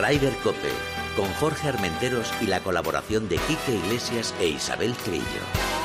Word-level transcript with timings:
Ryder 0.00 0.34
Cope, 0.42 0.70
con 1.14 1.26
Jorge 1.34 1.68
Armenteros 1.68 2.32
y 2.40 2.46
la 2.46 2.60
colaboración 2.60 3.28
de 3.28 3.36
Quique 3.36 3.74
Iglesias 3.74 4.34
e 4.40 4.48
Isabel 4.48 4.94
Trillo. 4.94 5.79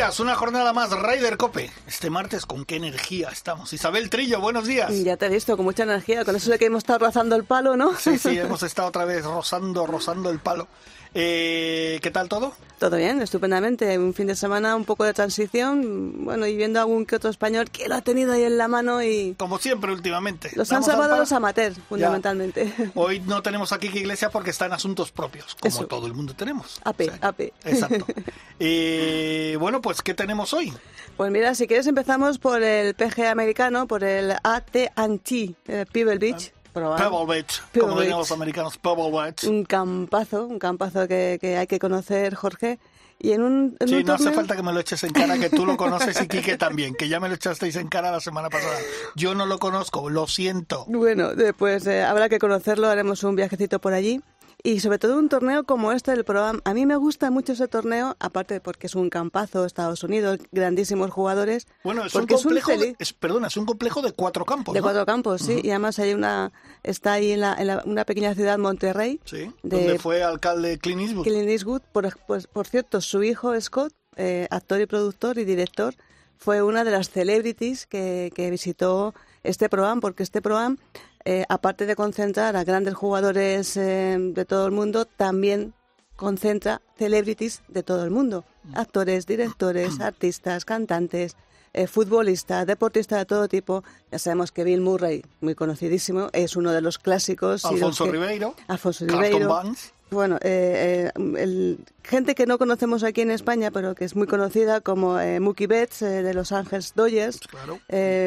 Días, 0.00 0.18
una 0.18 0.34
jornada 0.34 0.72
más, 0.72 0.92
Ryder 0.92 1.36
Cope. 1.36 1.70
Este 1.86 2.08
martes, 2.08 2.46
¿con 2.46 2.64
qué 2.64 2.76
energía 2.76 3.28
estamos? 3.28 3.70
Isabel 3.74 4.08
Trillo, 4.08 4.40
buenos 4.40 4.66
días. 4.66 4.90
Ya 5.04 5.18
te 5.18 5.26
he 5.26 5.28
visto, 5.28 5.58
con 5.58 5.66
mucha 5.66 5.82
energía, 5.82 6.24
con 6.24 6.34
eso 6.34 6.50
de 6.50 6.58
que 6.58 6.64
hemos 6.64 6.78
estado 6.78 7.00
rozando 7.00 7.36
el 7.36 7.44
palo, 7.44 7.76
¿no? 7.76 7.94
Sí, 7.98 8.16
sí, 8.16 8.38
hemos 8.38 8.62
estado 8.62 8.88
otra 8.88 9.04
vez 9.04 9.26
rozando, 9.26 9.86
rozando 9.86 10.30
el 10.30 10.38
palo. 10.38 10.68
Eh, 11.12 11.98
¿Qué 12.02 12.10
tal 12.10 12.28
todo? 12.28 12.54
Todo 12.78 12.96
bien, 12.96 13.20
estupendamente. 13.20 13.98
Un 13.98 14.14
fin 14.14 14.28
de 14.28 14.36
semana, 14.36 14.76
un 14.76 14.84
poco 14.84 15.04
de 15.04 15.12
transición, 15.12 16.24
bueno, 16.24 16.46
y 16.46 16.56
viendo 16.56 16.80
algún 16.80 17.04
que 17.04 17.16
otro 17.16 17.28
español 17.28 17.68
que 17.70 17.88
lo 17.88 17.96
ha 17.96 18.00
tenido 18.00 18.32
ahí 18.32 18.44
en 18.44 18.56
la 18.56 18.68
mano 18.68 19.02
y... 19.02 19.34
Como 19.36 19.58
siempre 19.58 19.92
últimamente. 19.92 20.50
Los 20.54 20.70
han 20.72 20.82
salvado 20.82 21.18
los 21.18 21.32
amateurs, 21.32 21.76
fundamentalmente. 21.88 22.72
Hoy 22.94 23.20
no 23.20 23.42
tenemos 23.42 23.72
aquí 23.72 23.88
que 23.88 23.98
Iglesia 23.98 24.30
porque 24.30 24.50
está 24.50 24.66
en 24.66 24.72
asuntos 24.72 25.10
propios, 25.10 25.56
como 25.56 25.68
Eso. 25.68 25.86
todo 25.86 26.06
el 26.06 26.14
mundo 26.14 26.34
tenemos. 26.34 26.80
AP, 26.84 27.02
AP. 27.20 27.40
Exacto. 27.64 28.06
Eh, 28.62 29.56
bueno, 29.58 29.80
pues, 29.80 29.89
¿qué 30.02 30.14
tenemos 30.14 30.52
hoy? 30.54 30.72
Pues 31.16 31.30
mira, 31.30 31.54
si 31.54 31.66
quieres 31.66 31.86
empezamos 31.86 32.38
por 32.38 32.62
el 32.62 32.94
PGA 32.94 33.30
americano, 33.30 33.86
por 33.86 34.04
el 34.04 34.32
AT&T, 34.42 35.54
eh, 35.68 35.84
Pebble 35.92 36.18
Beach. 36.18 36.52
Probar. 36.72 36.98
Pebble 37.02 37.26
Beach, 37.26 37.60
Pebble 37.72 37.88
como 37.88 38.00
dirían 38.00 38.18
los 38.18 38.30
americanos, 38.32 38.78
Pebble 38.78 39.10
Beach. 39.10 39.44
Un 39.44 39.64
campazo, 39.64 40.46
un 40.46 40.58
campazo 40.58 41.08
que, 41.08 41.38
que 41.40 41.56
hay 41.56 41.66
que 41.66 41.78
conocer, 41.78 42.34
Jorge. 42.34 42.78
Y 43.22 43.32
en 43.32 43.42
un, 43.42 43.76
en 43.80 43.88
Sí, 43.88 43.94
un 43.96 44.04
no 44.04 44.14
hace 44.14 44.24
torneo- 44.24 44.34
falta 44.34 44.56
que 44.56 44.62
me 44.62 44.72
lo 44.72 44.80
eches 44.80 45.02
en 45.04 45.12
cara, 45.12 45.36
que 45.38 45.50
tú 45.50 45.66
lo 45.66 45.76
conoces 45.76 46.18
y 46.22 46.26
Quique 46.28 46.56
también, 46.58 46.94
que 46.94 47.08
ya 47.08 47.20
me 47.20 47.28
lo 47.28 47.34
echasteis 47.34 47.76
en 47.76 47.88
cara 47.88 48.10
la 48.10 48.20
semana 48.20 48.48
pasada. 48.48 48.78
Yo 49.14 49.34
no 49.34 49.44
lo 49.44 49.58
conozco, 49.58 50.08
lo 50.08 50.26
siento. 50.26 50.86
Bueno, 50.88 51.34
después 51.34 51.86
eh, 51.86 52.02
habrá 52.02 52.28
que 52.30 52.38
conocerlo, 52.38 52.88
haremos 52.88 53.22
un 53.24 53.36
viajecito 53.36 53.78
por 53.80 53.92
allí. 53.92 54.22
Y 54.62 54.80
sobre 54.80 54.98
todo 54.98 55.18
un 55.18 55.28
torneo 55.28 55.64
como 55.64 55.92
este 55.92 56.10
del 56.10 56.24
Pro 56.24 56.44
Am. 56.44 56.60
A 56.64 56.74
mí 56.74 56.84
me 56.86 56.96
gusta 56.96 57.30
mucho 57.30 57.52
ese 57.52 57.66
torneo, 57.68 58.16
aparte 58.20 58.60
porque 58.60 58.86
es 58.88 58.94
un 58.94 59.08
campazo, 59.08 59.64
Estados 59.64 60.02
Unidos, 60.04 60.38
grandísimos 60.52 61.10
jugadores. 61.10 61.66
Bueno, 61.82 62.04
es 62.04 62.14
un 62.14 62.26
complejo, 62.26 62.70
es 62.72 62.76
un 62.76 62.82
de, 62.82 62.96
es- 62.98 63.12
perdona, 63.12 63.46
es 63.46 63.56
un 63.56 63.64
complejo 63.66 64.02
de 64.02 64.12
cuatro 64.12 64.44
campos, 64.44 64.74
de 64.74 64.80
¿no? 64.80 64.84
cuatro 64.84 65.06
campos, 65.06 65.40
sí. 65.42 65.60
Y 65.62 65.70
además 65.70 65.98
hay 65.98 66.12
una, 66.14 66.52
está 66.82 67.14
ahí 67.14 67.32
en, 67.32 67.40
la, 67.40 67.54
en 67.58 67.66
la- 67.68 67.82
una 67.86 68.04
pequeña 68.04 68.34
ciudad, 68.34 68.58
Monterrey, 68.58 69.20
Sí, 69.24 69.50
de 69.62 69.76
donde 69.78 69.98
fue 69.98 70.22
alcalde 70.22 70.78
Clint 70.78 71.00
Eastwood. 71.02 71.24
Clint 71.24 71.48
Eastwood. 71.48 71.82
Por, 71.92 72.14
pues, 72.26 72.46
por 72.46 72.66
cierto, 72.66 73.00
su 73.00 73.22
hijo 73.22 73.58
Scott, 73.60 73.92
eh, 74.16 74.46
actor 74.50 74.80
y 74.80 74.86
productor 74.86 75.38
y 75.38 75.44
director, 75.44 75.94
fue 76.36 76.62
una 76.62 76.84
de 76.84 76.90
las 76.90 77.10
celebrities 77.10 77.86
que, 77.86 78.30
que 78.34 78.50
visitó 78.50 79.14
este 79.42 79.68
Pro-Am, 79.68 80.00
porque 80.00 80.22
este 80.22 80.42
Pro-Am, 80.42 80.76
eh, 81.24 81.44
aparte 81.48 81.86
de 81.86 81.96
concentrar 81.96 82.56
a 82.56 82.64
grandes 82.64 82.94
jugadores 82.94 83.76
eh, 83.76 84.16
de 84.18 84.44
todo 84.44 84.66
el 84.66 84.72
mundo, 84.72 85.04
también 85.04 85.74
concentra 86.16 86.80
celebrities 86.98 87.62
de 87.68 87.82
todo 87.82 88.04
el 88.04 88.10
mundo. 88.10 88.44
Actores, 88.74 89.26
directores, 89.26 90.00
artistas, 90.00 90.64
cantantes, 90.66 91.34
eh, 91.72 91.86
futbolistas, 91.86 92.66
deportistas 92.66 93.20
de 93.20 93.24
todo 93.26 93.48
tipo. 93.48 93.82
Ya 94.12 94.18
sabemos 94.18 94.52
que 94.52 94.64
Bill 94.64 94.80
Murray, 94.82 95.24
muy 95.40 95.54
conocidísimo, 95.54 96.28
es 96.32 96.56
uno 96.56 96.72
de 96.72 96.80
los 96.82 96.98
clásicos. 96.98 97.62
los 97.62 97.72
Alfonso 97.72 98.04
que- 98.04 98.12
Ribeiro, 98.12 98.54
Alfonso 98.68 99.06
Ribeiro. 99.06 99.48
Banks. 99.48 99.92
Bueno, 100.10 100.36
eh, 100.42 101.10
eh, 101.16 101.20
el- 101.38 101.78
gente 102.02 102.34
que 102.34 102.44
no 102.44 102.58
conocemos 102.58 103.04
aquí 103.04 103.20
en 103.20 103.30
España, 103.30 103.70
pero 103.70 103.94
que 103.94 104.04
es 104.04 104.16
muy 104.16 104.26
conocida, 104.26 104.80
como 104.80 105.20
eh, 105.20 105.38
Mookie 105.38 105.68
Betts 105.68 106.02
eh, 106.02 106.22
de 106.24 106.34
Los 106.34 106.50
Ángeles 106.52 106.92
Dodgers, 106.96 107.38
Claro. 107.38 107.78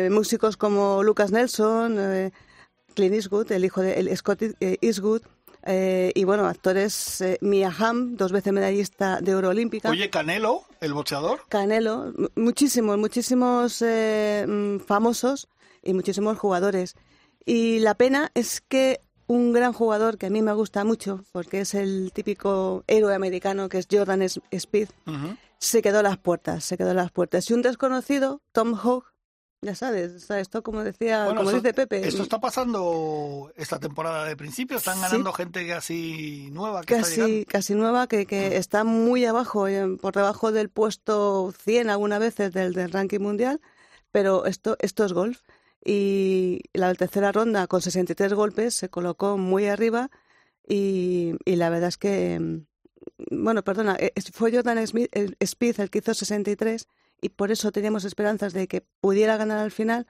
músicos 0.09 0.55
como 0.57 1.03
Lucas 1.03 1.31
Nelson, 1.31 1.97
eh, 1.99 2.31
Clint 2.93 3.13
Eastwood, 3.15 3.51
el 3.51 3.65
hijo 3.65 3.81
de 3.81 3.99
el 3.99 4.15
Scott 4.17 4.41
eh, 4.41 4.77
Eastwood, 4.81 5.21
eh, 5.65 6.11
y 6.15 6.23
bueno, 6.25 6.45
actores 6.47 7.21
eh, 7.21 7.37
Mia 7.41 7.73
Hamm, 7.77 8.15
dos 8.17 8.31
veces 8.31 8.51
medallista 8.53 9.19
de 9.21 9.33
oro 9.35 9.49
olímpica. 9.49 9.89
Oye, 9.89 10.09
Canelo, 10.09 10.63
el 10.81 10.93
boxeador. 10.93 11.41
Canelo, 11.49 12.11
muchísimos, 12.35 12.97
muchísimos 12.97 13.81
eh, 13.81 14.45
mm, 14.47 14.79
famosos 14.79 15.47
y 15.81 15.93
muchísimos 15.93 16.37
jugadores. 16.37 16.95
Y 17.45 17.79
la 17.79 17.93
pena 17.95 18.31
es 18.33 18.61
que 18.61 19.01
un 19.27 19.53
gran 19.53 19.71
jugador 19.73 20.17
que 20.17 20.25
a 20.25 20.29
mí 20.29 20.41
me 20.41 20.53
gusta 20.53 20.83
mucho, 20.83 21.23
porque 21.31 21.61
es 21.61 21.73
el 21.73 22.11
típico 22.13 22.83
héroe 22.87 23.15
americano 23.15 23.69
que 23.69 23.77
es 23.77 23.87
Jordan 23.89 24.21
S- 24.21 24.41
Speed, 24.51 24.89
Ujú. 25.07 25.37
se 25.59 25.81
quedó 25.81 25.99
a 25.99 26.03
las 26.03 26.17
puertas, 26.17 26.65
se 26.65 26.77
quedó 26.77 26.91
a 26.91 26.93
las 26.93 27.11
puertas. 27.11 27.49
Y 27.49 27.53
un 27.53 27.61
desconocido, 27.61 28.41
Tom 28.51 28.75
Hawk, 28.75 29.12
ya 29.63 29.75
sabes, 29.75 30.11
o 30.13 30.19
sea, 30.19 30.39
esto 30.39 30.61
como 30.63 30.83
decía, 30.83 31.25
Bueno, 31.25 31.39
como 31.41 31.49
eso- 31.51 31.61
dice 31.61 31.73
Pepe, 31.73 32.07
Esto 32.07 32.21
está 32.23 32.39
pasando 32.39 33.51
esta 33.55 33.79
temporada 33.79 34.25
de 34.25 34.35
principio. 34.37 34.77
Están 34.77 34.95
Sí. 34.97 35.01
ganando 35.01 35.33
gente 35.33 35.67
casi 35.67 36.49
nueva 36.51 36.81
que 36.83 36.93
está 36.95 37.07
casi, 37.07 37.21
llegando. 37.21 37.45
casi 37.49 37.73
nueva, 37.75 38.07
que, 38.07 38.25
que 38.25 38.57
está 38.57 38.83
muy 38.83 39.25
abajo, 39.25 39.67
eh, 39.67 39.97
por 40.01 40.13
debajo 40.13 40.51
del 40.51 40.69
puesto 40.69 41.53
100 41.63 41.89
algunas 41.89 42.19
veces 42.19 42.53
del, 42.53 42.73
del 42.73 42.91
ranking 42.91 43.19
mundial, 43.19 43.61
pero 44.11 44.45
esto, 44.45 44.75
esto 44.79 45.05
es 45.05 45.13
golf. 45.13 45.41
Y 45.85 46.61
la 46.73 46.93
tercera 46.95 47.31
ronda, 47.31 47.67
con 47.67 47.81
63 47.81 48.33
golpes, 48.33 48.73
se 48.73 48.89
colocó 48.89 49.37
muy 49.37 49.65
arriba 49.67 50.09
y, 50.67 51.33
y 51.45 51.55
la 51.57 51.69
verdad 51.69 51.89
es 51.89 51.97
que, 51.97 52.39
mm, 52.39 53.43
bueno, 53.43 53.63
perdona, 53.63 53.97
eh, 53.99 54.13
fue 54.33 54.51
Jordan 54.53 54.85
Smith, 54.87 55.09
el 55.11 55.35
Speed 55.39 55.79
el 55.81 55.89
que 55.89 55.99
hizo 55.99 56.13
63 56.13 56.87
y 57.23 57.29
por 57.29 57.51
eso 57.51 57.71
teníamos 57.71 58.03
esperanzas 58.05 58.53
de 58.53 58.67
que 58.67 58.85
pudiera 59.01 59.37
ganar 59.37 59.57
al 59.59 59.71
final, 59.71 60.05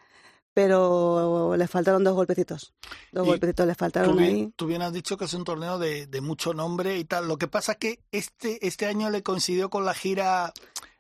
pero 0.54 1.56
le 1.58 1.68
faltaron 1.68 2.04
dos 2.04 2.14
golpecitos. 2.16 2.74
Dos 3.12 3.26
Y 3.26 3.30
golpecitos 3.30 3.66
le 3.66 3.74
Tú 3.74 3.80
faltaron 3.80 4.18
bien, 4.18 4.30
ahí. 4.36 4.54
tú 4.56 4.68
bien 4.68 4.82
has 4.82 4.94
dicho 4.94 5.18
que 5.18 5.26
es 5.26 5.34
un 5.34 5.44
torneo 5.44 5.80
de, 5.80 6.06
de 6.08 6.22
mucho 6.22 6.54
nombre 6.54 6.98
y 6.98 7.06
tal. 7.06 7.28
Lo 7.28 7.38
que 7.38 7.48
pasa 7.48 7.74
es 7.74 7.78
que 7.80 8.00
este, 8.12 8.66
este 8.68 8.86
año 8.86 9.10
le 9.10 9.24
coincidió 9.24 9.70
con 9.70 9.86
la 9.86 9.94
gira 9.94 10.54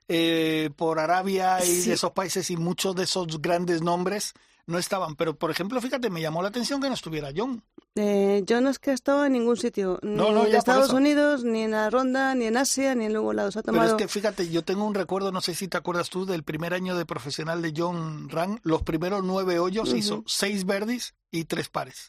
eh, 0.08 0.70
por 0.76 1.00
Arabia 1.00 1.64
y 1.64 1.68
Sí. 1.68 1.90
de 1.90 1.96
esos 1.96 2.12
países 2.12 2.50
y 2.50 2.58
muchos 2.58 2.96
de 2.96 3.04
esos 3.04 3.42
grandes 3.42 3.82
nombres 3.82 4.34
no 4.66 4.78
estaban. 4.78 5.16
Pero, 5.16 5.36
por 5.36 5.52
ejemplo, 5.52 5.80
fíjate, 5.82 6.10
me 6.10 6.22
llamó 6.22 6.42
la 6.42 6.50
atención 6.50 6.82
que 6.82 6.88
no 6.88 6.94
estuviera 6.96 7.30
John. 7.36 7.64
Eh, 7.96 8.42
yo 8.46 8.60
no 8.62 8.70
es 8.70 8.80
que 8.80 8.92
he 8.92 8.94
estado 8.94 9.26
en 9.26 9.34
ningún 9.34 9.56
sitio, 9.58 10.00
ni 10.02 10.16
No, 10.16 10.32
no, 10.32 10.46
en 10.46 10.56
Estados. 10.56 10.92
Unidos, 10.92 11.44
ni 11.44 11.62
en 11.62 11.72
la 11.72 11.90
ronda, 11.90 12.34
ni 12.34 12.46
en 12.46 12.58
Asia, 12.58 12.96
ni 12.96 13.06
en 13.06 13.14
luego 13.14 13.34
lados. 13.34 13.56
Ha 13.58 13.62
Pero 13.64 13.84
es 13.84 13.94
que 13.94 14.08
fíjate, 14.08 14.50
yo 14.50 14.64
tengo 14.64 14.86
un 14.86 14.96
recuerdo, 14.96 15.32
no 15.32 15.42
sé 15.42 15.54
si 15.54 15.68
te 15.68 15.78
acuerdas 15.78 16.10
tú, 16.10 16.26
del 16.26 16.44
primer 16.44 16.74
año 16.74 16.96
de 16.96 17.06
profesional 17.06 17.62
de 17.62 17.74
John 17.76 18.30
Ran. 18.30 18.60
Los 18.64 18.82
primeros 18.84 19.24
nueve 19.24 19.60
hoyos 19.60 19.94
hizo 19.94 20.24
seis 20.26 20.66
birdies 20.66 21.14
y 21.30 21.46
tres 21.46 21.70
pares. 21.70 22.08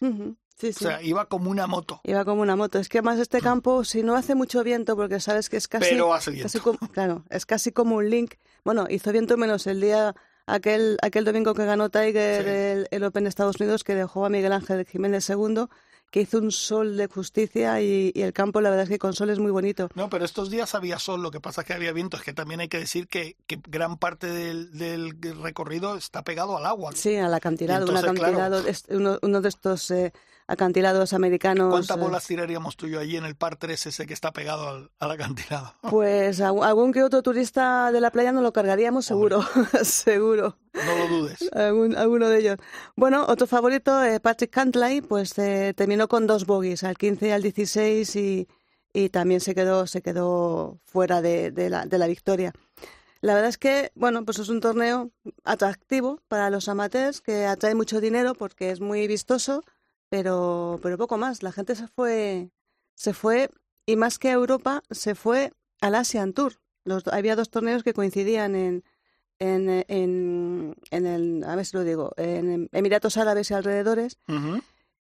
Sí, 0.56 0.68
O 0.68 0.72
sea, 0.72 1.02
iba 1.02 1.26
como 1.26 1.50
una 1.50 1.66
moto. 1.66 2.00
Iba 2.04 2.24
como 2.24 2.40
una 2.40 2.54
moto. 2.54 2.78
Es 2.78 2.88
que 2.88 2.98
además 2.98 3.18
este 3.18 3.40
campo, 3.42 3.84
si 3.84 4.02
no 4.04 4.14
hace 4.14 4.34
mucho 4.34 4.62
viento, 4.62 4.94
porque 4.96 5.18
sabes 5.20 5.50
que 5.50 5.56
es 5.56 5.66
casi... 5.68 5.90
Pero 5.90 6.14
hace 6.14 6.30
viento. 6.30 6.44
casi 6.46 6.60
como- 6.60 6.78
claro, 6.92 7.24
es 7.28 7.44
casi 7.44 7.72
como 7.72 7.96
un 7.96 8.08
link. 8.08 8.34
Bueno, 8.64 8.86
hizo 8.88 9.10
viento 9.12 9.36
menos 9.36 9.66
el 9.66 9.80
día, 9.80 10.14
aquel, 10.46 10.98
aquel 11.02 11.24
domingo 11.24 11.54
que 11.54 11.64
ganó 11.64 11.88
Tiger 11.90 12.44
Sí. 12.44 12.50
el, 12.50 12.88
el 12.90 13.04
Open 13.04 13.24
de 13.24 13.28
Estados 13.30 13.56
Unidos, 13.60 13.84
que 13.84 13.94
dejó 13.94 14.24
a 14.26 14.28
Miguel 14.28 14.52
Ángel 14.52 14.84
Jiménez 14.86 15.24
segundo, 15.24 15.70
que 16.10 16.20
hizo 16.20 16.38
un 16.38 16.52
sol 16.52 16.96
de 16.96 17.08
justicia 17.08 17.80
y, 17.80 18.12
y 18.14 18.22
el 18.22 18.32
campo, 18.32 18.60
la 18.60 18.70
verdad 18.70 18.84
es 18.84 18.88
que 18.88 18.98
con 19.00 19.14
sol 19.14 19.30
es 19.30 19.40
muy 19.40 19.50
bonito. 19.50 19.88
No, 19.94 20.08
pero 20.08 20.24
estos 20.24 20.48
días 20.48 20.74
había 20.76 21.00
sol, 21.00 21.20
lo 21.22 21.32
que 21.32 21.40
pasa 21.40 21.62
es 21.62 21.66
que 21.66 21.72
había 21.72 21.92
viento. 21.92 22.16
Es 22.16 22.22
que 22.22 22.32
también 22.32 22.60
hay 22.60 22.68
que 22.68 22.78
decir 22.78 23.08
que, 23.08 23.36
que 23.48 23.58
gran 23.68 23.98
parte 23.98 24.28
del, 24.28 24.70
del 24.78 25.18
recorrido 25.42 25.96
está 25.96 26.22
pegado 26.22 26.56
al 26.56 26.66
agua. 26.66 26.92
Sí, 26.94 27.16
al 27.16 27.34
acantilado, 27.34 27.86
un 27.86 27.96
entonces, 27.96 28.66
es 28.66 28.84
uno, 28.96 29.18
uno 29.22 29.40
de 29.40 29.48
estos 29.48 29.90
eh, 29.90 30.12
acantilados 30.46 31.12
americanos. 31.12 31.70
¿Cuántas 31.70 31.96
eh, 31.96 32.00
bolas 32.00 32.26
tiraríamos 32.26 32.76
tú 32.76 32.86
y 32.86 32.90
yo 32.90 33.00
allí 33.00 33.16
en 33.16 33.24
el 33.24 33.34
par 33.36 33.56
3 33.56 33.86
ese 33.86 34.06
que 34.06 34.12
está 34.14 34.32
pegado 34.32 34.68
al, 34.68 34.90
al 34.98 35.10
acantilado? 35.10 35.74
Pues 35.90 36.40
a- 36.40 36.48
algún 36.48 36.92
que 36.92 37.02
otro 37.02 37.22
turista 37.22 37.90
de 37.92 38.00
la 38.00 38.10
playa 38.10 38.32
no 38.32 38.42
lo 38.42 38.52
cargaríamos 38.52 39.06
seguro, 39.06 39.42
seguro. 39.82 40.58
No 40.74 40.96
lo 40.98 41.08
dudes. 41.08 41.38
Algún- 41.52 41.96
alguno 41.96 42.28
de 42.28 42.38
ellos. 42.40 42.56
Bueno, 42.96 43.24
otro 43.28 43.46
favorito, 43.46 44.02
eh, 44.04 44.20
Patrick 44.20 44.50
Cantlay, 44.50 45.00
pues 45.00 45.38
eh, 45.38 45.72
terminó 45.76 46.08
con 46.08 46.26
dos 46.26 46.46
bogies, 46.46 46.84
al 46.84 46.96
15 46.98 47.28
y 47.28 47.30
al 47.30 47.42
16, 47.42 48.16
y, 48.16 48.48
y 48.92 49.08
también 49.08 49.40
se 49.40 49.54
quedó, 49.54 49.86
se 49.86 50.02
quedó 50.02 50.78
fuera 50.84 51.22
de, 51.22 51.50
de 51.52 51.70
la, 51.70 51.86
de 51.86 51.98
la 51.98 52.06
victoria. 52.06 52.52
La 53.20 53.32
verdad 53.34 53.48
es 53.48 53.56
que, 53.56 53.90
bueno, 53.94 54.22
pues 54.26 54.38
es 54.38 54.50
un 54.50 54.60
torneo 54.60 55.10
atractivo 55.44 56.20
para 56.28 56.50
los 56.50 56.68
amateurs, 56.68 57.20
que 57.22 57.46
atrae 57.46 57.74
mucho 57.74 58.00
dinero 58.00 58.34
porque 58.34 58.70
es 58.70 58.80
muy 58.80 59.06
vistoso, 59.06 59.62
pero, 60.08 60.78
pero 60.82 60.98
poco 60.98 61.18
más. 61.18 61.42
La 61.42 61.52
gente 61.52 61.74
se 61.74 61.88
fue, 61.88 62.50
se 62.94 63.14
fue, 63.14 63.50
y 63.86 63.96
más 63.96 64.18
que 64.18 64.28
a 64.28 64.32
Europa, 64.32 64.82
se 64.90 65.14
fue 65.14 65.52
al 65.80 65.94
Asian 65.94 66.32
Tour. 66.32 66.60
Los, 66.84 67.06
había 67.08 67.36
dos 67.36 67.50
torneos 67.50 67.82
que 67.82 67.94
coincidían 67.94 68.54
en, 68.54 68.84
en, 69.38 69.84
en, 69.88 70.76
en 70.90 71.06
el, 71.06 71.44
a 71.44 71.56
ver 71.56 71.66
si 71.66 71.76
lo 71.76 71.84
digo, 71.84 72.12
en 72.16 72.68
Emiratos 72.72 73.16
Árabes 73.16 73.50
y 73.50 73.54
alrededores. 73.54 74.18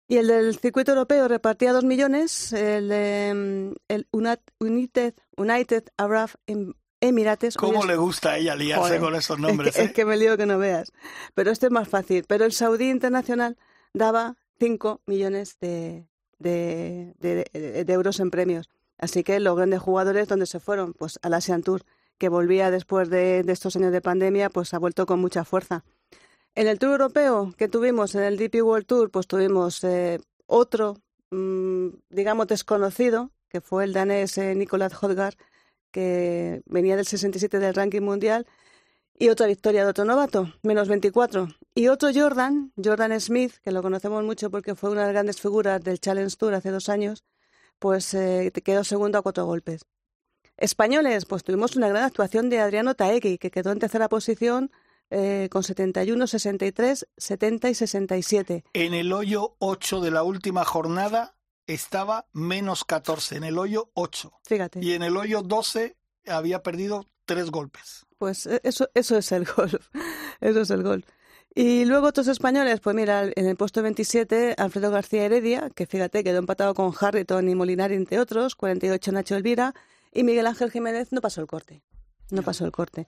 Y 0.08 0.18
el 0.18 0.28
del 0.28 0.58
circuito 0.60 0.92
europeo 0.92 1.28
repartía 1.28 1.74
dos 1.74 1.86
millones, 1.86 2.52
el, 2.54 2.92
el 2.92 4.08
United, 4.12 5.14
United 5.38 5.84
Arab 5.98 6.30
em, 6.46 6.74
Emirates. 7.00 7.56
¿Cómo 7.56 7.86
le 7.86 7.96
gusta 7.96 8.32
a 8.32 8.38
ella 8.38 8.56
liarse 8.56 9.00
con 9.00 9.16
esos 9.16 9.40
nombres? 9.40 9.78
Es 9.78 9.92
que, 9.94 10.02
eh? 10.02 10.06
me 10.06 10.18
lío 10.18 10.38
que 10.38 10.46
no 10.46 10.58
veas. 10.58 10.92
Pero 11.34 11.52
este 11.52 11.68
es 11.68 11.72
más 11.72 11.88
fácil. 11.88 12.26
Pero 12.28 12.46
el 12.46 12.54
Saudí 12.54 12.90
Internacional 12.90 13.58
daba 13.94 14.38
5 14.64 15.02
millones 15.08 15.58
de, 15.60 16.08
de, 16.40 17.14
de, 17.20 17.94
euros 17.94 18.22
en 18.22 18.32
premios. 18.32 18.70
Así 18.98 19.22
que 19.22 19.42
los 19.42 19.58
grandes 19.58 19.82
jugadores, 19.82 20.30
¿dónde 20.30 20.46
se 20.46 20.62
fueron? 20.62 20.94
Pues 20.94 21.20
al 21.22 21.34
Asian 21.34 21.64
Tour, 21.64 21.84
que 22.18 22.30
volvía 22.30 22.72
después 22.72 23.10
de, 23.10 23.44
estos 23.46 23.76
años 23.76 23.92
de 23.92 24.00
pandemia, 24.00 24.50
pues 24.50 24.74
ha 24.74 24.80
vuelto 24.80 25.06
con 25.06 25.20
mucha 25.20 25.44
fuerza. 25.44 25.84
En 26.56 26.68
el 26.68 26.80
Tour 26.80 26.92
Europeo 26.92 27.54
que 27.58 27.68
tuvimos, 27.68 28.16
en 28.16 28.24
el 28.24 28.38
DP 28.38 28.64
World 28.64 28.86
Tour, 28.86 29.12
pues 29.12 29.28
tuvimos 29.28 29.84
eh, 29.84 30.22
otro, 30.46 30.96
mm, 31.32 31.88
digamos, 32.10 32.48
desconocido, 32.48 33.32
que 33.50 33.60
fue 33.60 33.84
el 33.84 33.92
danés 33.92 34.38
eh, 34.38 34.56
Nicolas 34.56 34.94
Hodgar, 34.94 35.36
que 35.92 36.62
venía 36.68 36.96
del 36.96 37.06
67 37.06 37.60
del 37.60 37.76
ranking 37.76 38.02
mundial, 38.02 38.48
y 39.14 39.28
otra 39.28 39.46
victoria 39.48 39.84
de 39.84 39.90
otro 39.90 40.06
novato, 40.06 40.54
menos 40.62 40.88
24. 40.88 41.50
Y 41.76 41.88
otro 41.88 42.10
Jordan, 42.14 42.72
Jordan 42.82 43.20
Smith, 43.20 43.56
que 43.64 43.72
lo 43.72 43.82
conocemos 43.82 44.24
mucho 44.24 44.52
porque 44.52 44.76
fue 44.76 44.92
una 44.92 45.02
de 45.02 45.08
las 45.08 45.14
grandes 45.14 45.42
figuras 45.42 45.84
del 45.84 46.00
Challenge 46.00 46.36
Tour 46.36 46.54
hace 46.54 46.70
dos 46.70 46.88
años, 46.88 47.24
pues 47.80 48.14
eh, 48.14 48.52
quedó 48.64 48.84
segundo 48.84 49.18
a 49.18 49.22
cuatro 49.24 49.46
golpes. 49.46 49.86
Españoles, 50.58 51.26
pues 51.26 51.44
tuvimos 51.44 51.76
una 51.76 51.90
gran 51.90 52.04
actuación 52.04 52.50
de 52.50 52.60
Adriano 52.60 52.94
Taegui, 52.94 53.40
que 53.40 53.50
quedó 53.50 53.72
en 53.72 53.80
tercera 53.80 54.08
posición 54.08 54.72
eh, 55.10 55.50
con 55.52 55.64
71, 55.64 56.28
63, 56.28 57.08
70 57.18 57.70
y 57.70 57.76
67. 57.76 58.64
En 58.74 58.94
el 58.94 59.12
hoyo 59.12 59.56
8 59.58 60.00
de 60.02 60.12
la 60.12 60.22
última 60.22 60.64
jornada 60.66 61.36
estaba 61.66 62.28
menos 62.34 62.86
14, 62.86 63.38
en 63.38 63.46
el 63.46 63.58
hoyo 63.58 63.90
8. 63.96 64.32
Fíjate. 64.46 64.80
Y 64.80 64.94
en 64.94 65.02
el 65.02 65.18
hoyo 65.18 65.42
12 65.42 65.98
había 66.28 66.62
perdido 66.62 67.08
tres 67.26 67.50
golpes. 67.50 68.06
Pues 68.20 68.46
eh, 68.46 68.62
eso, 68.64 68.90
eso 68.94 69.18
es 69.18 69.32
el 69.32 69.46
golf. 69.58 69.88
Eso 70.40 70.62
es 70.62 70.70
el 70.70 70.84
golf. 70.84 71.06
Y 71.56 71.86
luego 71.86 72.08
otros 72.08 72.28
españoles, 72.28 72.80
pues 72.80 72.96
mira, 72.96 73.26
en 73.36 73.46
el 73.46 73.56
puesto 73.56 73.84
27, 73.84 74.56
Alfredo 74.58 74.90
García 74.90 75.26
Heredia, 75.26 75.70
que 75.70 75.86
fíjate, 75.86 76.24
quedó 76.24 76.40
empatado 76.40 76.74
con 76.74 76.92
Harrington 77.00 77.48
y 77.48 77.54
Molinari, 77.54 77.96
entre 77.96 78.20
otros, 78.20 78.56
48 78.56 79.12
Nacho 79.12 79.36
Elvira, 79.36 79.74
y 80.12 80.24
Miguel 80.24 80.48
Ángel 80.48 80.72
Jiménez 80.72 81.12
no 81.12 81.22
pasó 81.22 81.42
el 81.42 81.48
corte. 81.48 81.84
No 82.32 82.42
pasó 82.42 82.66
el 82.66 82.72
corte. 82.72 83.08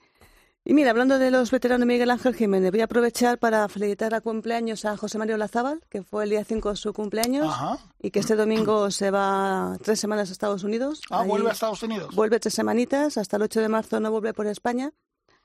Y 0.63 0.73
mira, 0.73 0.89
hablando 0.89 1.19
de 1.19 1.29
los 1.29 1.51
veteranos 1.51 1.87
Miguel 1.87 2.09
Ángel 2.09 2.35
Jiménez, 2.35 2.71
voy 2.71 2.81
a 2.81 2.85
aprovechar 2.85 3.37
para 3.37 3.67
felicitar 3.69 4.15
a 4.15 4.21
cumpleaños 4.21 4.85
a 4.85 4.97
José 4.97 5.19
Mario 5.19 5.37
Lazábal, 5.37 5.81
que 5.89 6.01
fue 6.03 6.23
el 6.23 6.31
día 6.31 6.43
5 6.43 6.71
de 6.71 6.75
su 6.75 6.91
cumpleaños, 6.93 7.55
y 7.99 8.09
que 8.09 8.19
este 8.19 8.35
domingo 8.35 8.89
se 8.89 9.11
va 9.11 9.77
tres 9.83 9.99
semanas 9.99 10.29
a 10.29 10.31
Estados 10.31 10.63
Unidos. 10.63 11.01
Ah, 11.11 11.23
vuelve 11.23 11.49
a 11.49 11.53
Estados 11.53 11.81
Unidos. 11.83 12.15
Vuelve 12.15 12.39
tres 12.39 12.55
semanitas, 12.55 13.17
hasta 13.17 13.37
el 13.37 13.43
8 13.43 13.61
de 13.61 13.69
marzo 13.69 13.99
no 13.99 14.09
vuelve 14.09 14.33
por 14.33 14.47
España. 14.47 14.91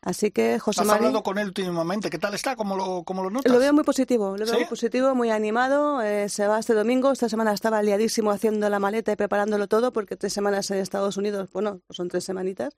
Así 0.02 0.30
que 0.30 0.58
José 0.58 0.80
¿Has 0.80 0.86
María... 0.86 1.08
hablado 1.08 1.22
con 1.22 1.38
él 1.38 1.48
últimamente? 1.48 2.08
¿Qué 2.08 2.18
tal 2.18 2.34
está? 2.34 2.56
¿Cómo 2.56 2.76
lo, 2.76 3.02
cómo 3.04 3.22
lo 3.22 3.30
notas? 3.30 3.52
Lo 3.52 3.58
veo 3.58 3.72
muy 3.72 3.84
positivo, 3.84 4.36
lo 4.36 4.46
veo 4.46 4.54
muy 4.54 4.64
positivo, 4.64 5.14
muy 5.14 5.30
animado. 5.30 6.00
Eh, 6.00 6.28
se 6.28 6.46
va 6.46 6.58
este 6.58 6.72
domingo. 6.72 7.12
Esta 7.12 7.28
semana 7.28 7.52
estaba 7.52 7.82
liadísimo 7.82 8.30
haciendo 8.30 8.68
la 8.70 8.78
maleta 8.78 9.12
y 9.12 9.16
preparándolo 9.16 9.68
todo 9.68 9.92
porque 9.92 10.16
tres 10.16 10.32
semanas 10.32 10.70
en 10.70 10.78
Estados 10.78 11.18
Unidos, 11.18 11.50
bueno, 11.52 11.80
pues 11.86 11.96
son 11.98 12.08
tres 12.08 12.24
semanitas 12.24 12.74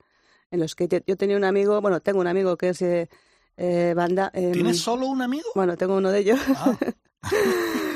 en 0.51 0.59
los 0.59 0.75
que 0.75 0.87
yo 1.07 1.17
tenía 1.17 1.35
un 1.35 1.43
amigo, 1.45 1.81
bueno, 1.81 1.99
tengo 1.99 2.19
un 2.19 2.27
amigo 2.27 2.57
que 2.57 2.69
es 2.69 2.81
eh, 2.83 3.09
eh 3.57 3.93
banda... 3.95 4.29
Em, 4.33 4.51
¿Tienes 4.51 4.79
solo 4.79 5.07
un 5.07 5.21
amigo? 5.21 5.49
Bueno, 5.55 5.77
tengo 5.77 5.97
uno 5.97 6.11
de 6.11 6.19
ellos. 6.19 6.39
Ah. 6.55 6.77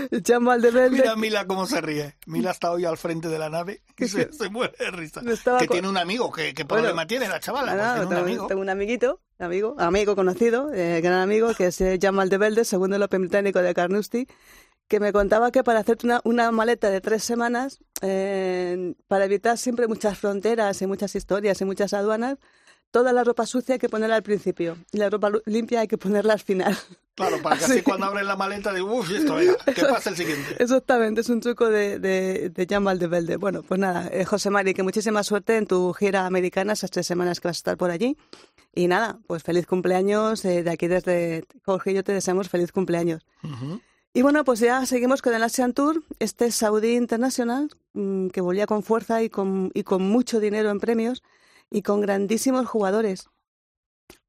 Mira 0.91 1.15
Mila 1.15 1.45
cómo 1.45 1.65
se 1.65 1.81
ríe. 1.81 2.15
Mila 2.25 2.51
está 2.51 2.71
hoy 2.71 2.85
al 2.85 2.97
frente 2.97 3.27
de 3.27 3.39
la 3.39 3.49
nave 3.49 3.81
y 3.97 4.07
se, 4.07 4.29
muere 4.49 4.73
de 4.79 4.91
risa. 4.91 5.21
Que 5.59 5.67
tiene 5.67 5.87
un 5.87 5.97
amigo. 5.97 6.31
¿Qué, 6.31 6.53
problema 6.65 7.05
tiene 7.05 7.27
la 7.27 7.39
chavala? 7.39 7.95
Pues 7.97 8.09
tengo, 8.09 8.21
un 8.21 8.25
amigo. 8.25 8.47
tengo 8.47 8.61
un 8.61 8.69
amiguito, 8.69 9.21
amigo, 9.39 9.75
amigo 9.77 10.15
conocido, 10.15 10.73
eh, 10.73 11.01
gran 11.01 11.21
amigo, 11.21 11.53
que 11.53 11.67
es 11.67 11.81
eh, 11.81 11.97
Jamal 12.01 12.29
de 12.29 12.37
Velde, 12.37 12.65
segundo 12.65 12.95
el 12.95 13.03
Open 13.03 13.21
Británico 13.21 13.59
de 13.59 13.73
Carnoustie, 13.73 14.27
que 14.87 14.99
me 14.99 15.11
contaba 15.11 15.51
que 15.51 15.63
para 15.63 15.79
hacerte 15.79 16.05
una, 16.05 16.21
una 16.23 16.51
maleta 16.51 16.89
de 16.89 17.01
tres 17.01 17.23
semanas, 17.23 17.79
eh, 18.01 18.93
para 19.07 19.25
evitar 19.25 19.57
siempre 19.57 19.87
muchas 19.87 20.17
fronteras 20.17 20.81
y 20.81 20.87
muchas 20.87 21.15
historias 21.15 21.59
y 21.61 21.65
muchas 21.65 21.93
aduanas, 21.93 22.37
toda 22.91 23.13
la 23.13 23.23
ropa 23.23 23.45
sucia 23.45 23.73
hay 23.73 23.79
que 23.79 23.89
ponerla 23.89 24.15
al 24.15 24.23
principio 24.23 24.77
y 24.91 24.97
la 24.97 25.09
ropa 25.09 25.31
limpia 25.45 25.81
hay 25.81 25.87
que 25.87 25.97
ponerla 25.97 26.33
al 26.33 26.39
final. 26.39 26.77
Claro, 27.15 27.41
para 27.41 27.57
que 27.57 27.65
así, 27.65 27.81
cuando 27.81 28.05
abren 28.05 28.27
la 28.27 28.35
maleta 28.35 28.71
de 28.71 28.81
uff, 28.81 29.09
esto, 29.11 29.35
venga, 29.35 29.57
¿qué 29.73 29.81
pasa 29.81 30.11
el 30.11 30.15
siguiente? 30.15 30.55
Exactamente, 30.59 31.21
es 31.21 31.29
un 31.29 31.41
truco 31.41 31.69
de, 31.69 31.99
de, 31.99 32.49
de 32.49 32.67
Jan 32.69 32.83
Valdevelde. 32.83 33.37
Bueno, 33.37 33.63
pues 33.63 33.79
nada, 33.79 34.07
eh, 34.11 34.23
José 34.23 34.49
Mari, 34.49 34.73
que 34.73 34.83
muchísima 34.83 35.23
suerte 35.23 35.57
en 35.57 35.65
tu 35.65 35.93
gira 35.93 36.25
americana, 36.25 36.73
esas 36.73 36.91
tres 36.91 37.07
semanas 37.07 37.39
que 37.39 37.47
vas 37.47 37.57
a 37.57 37.59
estar 37.59 37.77
por 37.77 37.89
allí. 37.89 38.17
Y 38.75 38.87
nada, 38.87 39.17
pues 39.25 39.41
feliz 39.41 39.65
cumpleaños, 39.65 40.45
eh, 40.45 40.61
de 40.61 40.69
aquí 40.69 40.87
desde 40.87 41.45
Jorge 41.65 41.91
y 41.91 41.95
yo 41.95 42.03
te 42.03 42.13
deseamos 42.13 42.49
feliz 42.49 42.71
cumpleaños. 42.71 43.25
Y 44.13 44.21
bueno, 44.21 44.43
pues 44.43 44.59
ya 44.59 44.85
seguimos 44.85 45.23
con 45.23 45.33
el 45.33 45.41
Asian 45.43 45.73
Tour, 45.73 46.03
este 46.19 46.51
Saudí 46.51 46.95
Internacional, 46.95 47.69
mm, 47.93 48.27
que 48.27 48.41
volvía 48.41 48.67
con 48.67 48.83
fuerza 48.83 49.23
y 49.23 49.29
con, 49.29 49.71
y 49.73 49.83
con 49.83 50.03
mucho 50.03 50.39
dinero 50.39 50.69
en 50.69 50.79
premios 50.79 51.23
y 51.69 51.81
con 51.81 52.01
grandísimos 52.01 52.67
jugadores. 52.67 53.29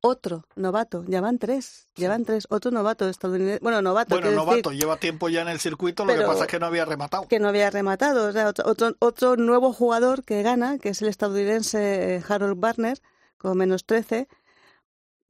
Otro 0.01 0.45
novato, 0.57 1.05
ya 1.07 1.21
van 1.21 1.39
tres, 1.39 1.89
ya 1.95 2.09
van 2.09 2.25
tres, 2.25 2.47
otro 2.51 2.71
novato 2.71 3.09
estadounidense. 3.09 3.61
Bueno, 3.63 3.83
novato. 3.83 4.15
Bueno, 4.15 4.31
novato, 4.31 4.73
lleva 4.73 4.97
tiempo 4.97 5.29
ya 5.29 5.43
en 5.43 5.49
el 5.49 5.59
circuito, 5.59 6.05
lo 6.05 6.15
que 6.15 6.23
pasa 6.23 6.45
es 6.45 6.51
que 6.51 6.59
no 6.59 6.67
había 6.67 6.85
rematado. 6.85 7.27
Que 7.29 7.41
no 7.41 7.49
había 7.49 7.71
rematado, 7.71 8.29
o 8.29 8.33
sea, 8.33 8.49
otro, 8.49 8.95
otro, 8.99 9.37
nuevo 9.37 9.73
jugador 9.73 10.25
que 10.25 10.43
gana, 10.43 10.79
que 10.79 10.91
es 10.91 11.03
el 11.03 11.09
estadounidense 11.09 12.17
eh, 12.17 12.23
Harold 12.29 12.59
Barner, 12.59 12.99
con 13.39 13.57
menos 13.57 13.85
13. 13.87 14.29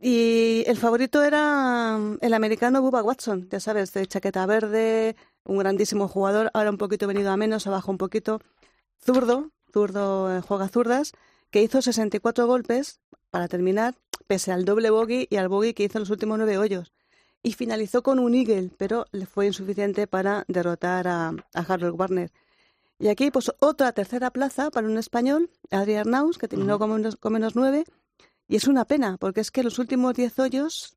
Y 0.01 0.65
el 0.67 0.77
favorito 0.77 1.23
era 1.23 1.97
mm, 1.99 2.19
el 2.21 2.35
americano 2.35 2.83
Bubba 2.83 3.03
Watson, 3.03 3.49
ya 3.51 3.61
sabes, 3.61 3.93
de 3.93 4.07
chaqueta 4.07 4.47
verde, 4.47 5.17
un 5.45 5.59
grandísimo 5.59 6.09
jugador, 6.09 6.51
ahora 6.55 6.71
un 6.71 6.79
poquito 6.79 7.07
venido 7.07 7.31
a 7.31 7.37
menos, 7.37 7.67
abajo 7.67 7.91
un 7.91 7.99
poquito. 7.99 8.41
Zurdo, 9.03 9.51
zurdo 9.73 10.37
eh, 10.37 10.43
juega 10.43 10.69
zurdas, 10.69 11.13
que 11.51 11.63
hizo 11.63 11.83
64 11.83 12.47
golpes 12.47 13.01
para 13.31 13.49
terminar, 13.49 13.97
pese 14.27 14.53
al 14.53 14.65
doble 14.65 14.91
bogey 14.91 15.27
y 15.31 15.37
al 15.37 15.49
bogey 15.49 15.75
que 15.75 15.85
hizo 15.85 15.99
en 15.99 16.03
los 16.03 16.11
últimos 16.11 16.39
nueve 16.39 16.59
hoyos. 16.59 16.93
Y 17.43 17.53
finalizó 17.53 18.03
con 18.03 18.19
un 18.19 18.35
eagle, 18.35 18.71
pero 18.77 19.07
le 19.13 19.27
fue 19.27 19.47
insuficiente 19.47 20.07
para 20.07 20.45
derrotar 20.49 21.07
a, 21.07 21.35
Harold 21.55 21.99
Warner. 21.99 22.33
Y 22.99 23.09
aquí, 23.09 23.31
pues, 23.31 23.53
otra 23.61 23.93
tercera 23.93 24.33
plaza 24.33 24.71
para 24.71 24.89
un 24.89 24.99
español, 24.99 25.51
Adrián 25.71 26.11
Naus, 26.11 26.37
que 26.37 26.49
terminó 26.49 26.79
con, 26.81 26.91
menos, 27.33 27.55
nueve. 27.55 27.85
Y 28.49 28.57
es 28.57 28.67
una 28.67 28.87
pena, 28.87 29.19
porque 29.19 29.41
es 29.41 29.53
que 29.53 29.63
los 29.63 29.79
últimos 29.79 30.15
diez 30.15 30.37
hoyos 30.39 30.97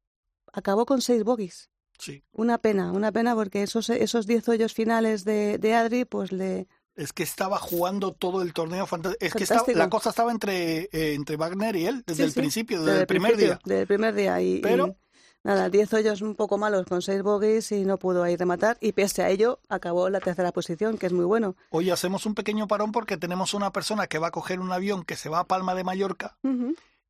acabó 0.51 0.85
con 0.87 1.01
seis 1.01 1.23
bogies. 1.23 1.69
Sí. 1.99 2.23
Una 2.31 2.57
pena, 2.57 2.91
una 2.91 3.11
pena, 3.11 3.35
porque 3.35 3.61
esos, 3.61 3.91
esos 3.91 4.25
diez 4.25 4.49
hoyos 4.49 4.73
finales 4.73 5.23
de, 5.23 5.59
de 5.59 5.75
Adri, 5.75 6.05
pues 6.05 6.31
le, 6.31 6.67
es 6.95 7.13
que 7.13 7.23
estaba 7.23 7.57
jugando 7.57 8.11
todo 8.11 8.41
el 8.41 8.53
torneo 8.53 8.87
Es 9.19 9.33
que 9.33 9.73
la 9.73 9.89
cosa 9.89 10.09
estaba 10.09 10.31
entre, 10.31 10.89
eh, 10.91 11.13
entre 11.13 11.37
Wagner 11.37 11.75
y 11.75 11.85
él 11.85 12.03
desde 12.05 12.25
el 12.25 12.33
principio, 12.33 12.83
desde, 12.83 13.01
el 13.01 13.07
primer 13.07 13.37
día. 13.37 13.59
Desde 13.63 13.81
el 13.81 13.87
primer 13.87 14.13
día. 14.13 14.41
Y, 14.41 14.59
Pero. 14.59 14.95
nada, 15.43 15.69
10 15.69 15.93
hoyos 15.93 16.21
un 16.21 16.35
poco 16.35 16.57
malos 16.57 16.85
con 16.85 17.01
6 17.01 17.23
bogies 17.23 17.71
y 17.71 17.85
no 17.85 17.97
pudo 17.97 18.23
ahí 18.23 18.35
rematar. 18.35 18.77
Y 18.81 18.91
pese 18.91 19.23
a 19.23 19.29
ello, 19.29 19.59
acabó 19.69 20.09
la 20.09 20.19
tercera 20.19 20.51
posición, 20.51 20.97
que 20.97 21.05
es 21.07 21.13
muy 21.13 21.25
bueno. 21.25 21.55
Hoy 21.69 21.89
hacemos 21.89 22.25
un 22.25 22.35
pequeño 22.35 22.67
parón 22.67 22.91
porque 22.91 23.17
tenemos 23.17 23.53
una 23.53 23.71
persona 23.71 24.07
que 24.07 24.19
va 24.19 24.27
a 24.27 24.31
coger 24.31 24.59
un 24.59 24.71
avión 24.71 25.03
que 25.03 25.15
se 25.15 25.29
va 25.29 25.39
a 25.39 25.47
Palma 25.47 25.75
de 25.75 25.83
Mallorca. 25.83 26.37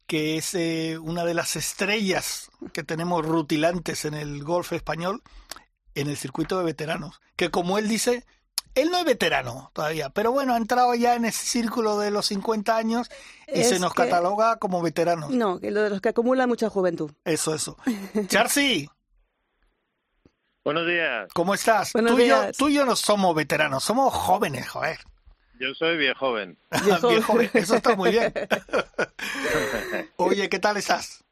que 0.08 0.38
es 0.38 0.54
eh, 0.56 0.98
una 1.02 1.24
de 1.24 1.34
las 1.34 1.56
estrellas 1.56 2.52
que 2.74 2.84
tenemos 2.84 3.26
rutilantes 3.26 4.04
en 4.04 4.14
el 4.14 4.44
golf 4.44 4.74
español 4.74 5.22
en 5.96 6.08
el 6.08 6.18
circuito 6.18 6.58
de 6.58 6.66
veteranos, 6.66 7.22
que 7.36 7.50
como 7.50 7.78
él 7.78 7.88
dice, 7.88 8.26
él 8.76 8.90
no 8.90 8.98
es 9.00 9.06
veterano 9.06 9.72
todavía, 9.74 10.10
pero 10.10 10.32
bueno, 10.32 10.54
ha 10.54 10.58
entrado 10.58 10.94
ya 10.96 11.16
en 11.16 11.26
ese 11.26 11.46
círculo 11.46 12.00
de 12.00 12.12
los 12.12 12.28
50 12.28 12.76
años 12.76 13.10
y 13.48 13.64
se 13.64 13.80
nos 13.80 13.94
cataloga 13.94 14.58
como 14.58 14.82
veteranos. 14.82 15.30
No, 15.32 15.60
que 15.60 15.72
lo 15.72 15.82
de 15.82 15.90
los 15.90 16.02
que 16.02 16.10
acumulan 16.10 16.48
mucha 16.48 16.70
juventud. 16.70 17.12
Eso, 17.26 17.54
eso. 17.54 17.78
Charcy. 18.28 18.90
Buenos 20.64 20.86
días. 20.86 21.28
¿Cómo 21.34 21.54
estás? 21.54 21.92
tú, 21.92 22.20
Y 22.20 22.28
yo, 22.28 22.52
tú 22.58 22.70
y 22.70 22.76
yo 22.76 22.86
no 22.86 22.96
somos 22.96 23.36
veteranos, 23.36 23.84
somos 23.84 24.14
jóvenes, 24.14 24.70
joder. 24.70 25.00
Yo 25.60 25.74
soy 25.76 25.98
viejo 25.98 26.28
joven. 26.28 26.58
Viejo 26.84 27.22
joven, 27.22 27.50
eso 27.54 27.76
está 27.76 27.96
muy 27.96 28.12
bien. 28.12 28.34
Oye, 30.18 30.50
¿qué 30.50 30.60
tal 30.60 30.78
estás? 30.78 31.24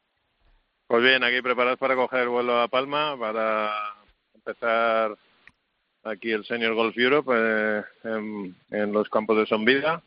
Pues 0.86 1.02
bien, 1.02 1.22
aquí 1.22 1.40
preparados 1.40 1.78
para 1.78 1.94
coger 1.94 2.20
el 2.20 2.28
vuelo 2.28 2.60
a 2.60 2.68
Palma, 2.68 3.16
para 3.18 3.72
empezar 4.34 5.16
aquí 6.04 6.32
el 6.32 6.44
Senior 6.44 6.74
Golf 6.74 6.96
Europe 6.96 7.32
eh, 7.34 7.82
en, 8.04 8.92
los 8.92 9.08
campos 9.08 9.36
de 9.36 9.46
Son 9.46 9.64
Vida 9.64 10.02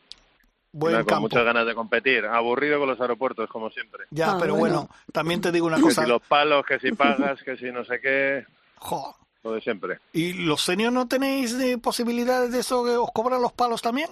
Buen 0.71 1.03
con 1.05 1.21
muchas 1.21 1.45
ganas 1.45 1.67
de 1.67 1.75
competir. 1.75 2.25
Aburrido 2.25 2.79
con 2.79 2.89
los 2.89 2.99
aeropuertos, 2.99 3.47
como 3.47 3.69
siempre. 3.69 4.05
Ya, 4.09 4.31
ah, 4.31 4.37
pero 4.39 4.55
bueno. 4.55 4.89
también 5.11 5.39
te 5.39 5.51
digo 5.51 5.67
una 5.67 5.79
cosa. 5.81 6.01
Que 6.01 6.05
si 6.05 6.11
los 6.11 6.21
palos, 6.23 6.65
que 6.65 6.79
si 6.79 6.91
pagas, 6.93 7.43
que 7.43 7.57
si 7.57 7.71
no 7.71 7.85
sé 7.85 8.01
qué. 8.01 8.45
Jo. 8.77 9.15
Lo 9.43 9.51
de 9.51 9.61
siempre. 9.61 9.99
¿Y 10.13 10.33
los 10.33 10.61
seniors 10.61 10.93
no 10.93 11.07
tenéis 11.07 11.57
de 11.57 11.77
posibilidades 11.77 12.51
de 12.51 12.59
eso 12.59 12.83
que 12.83 12.95
os 12.95 13.11
cobran 13.11 13.41
los 13.41 13.51
palos 13.51 13.81
también? 13.81 14.09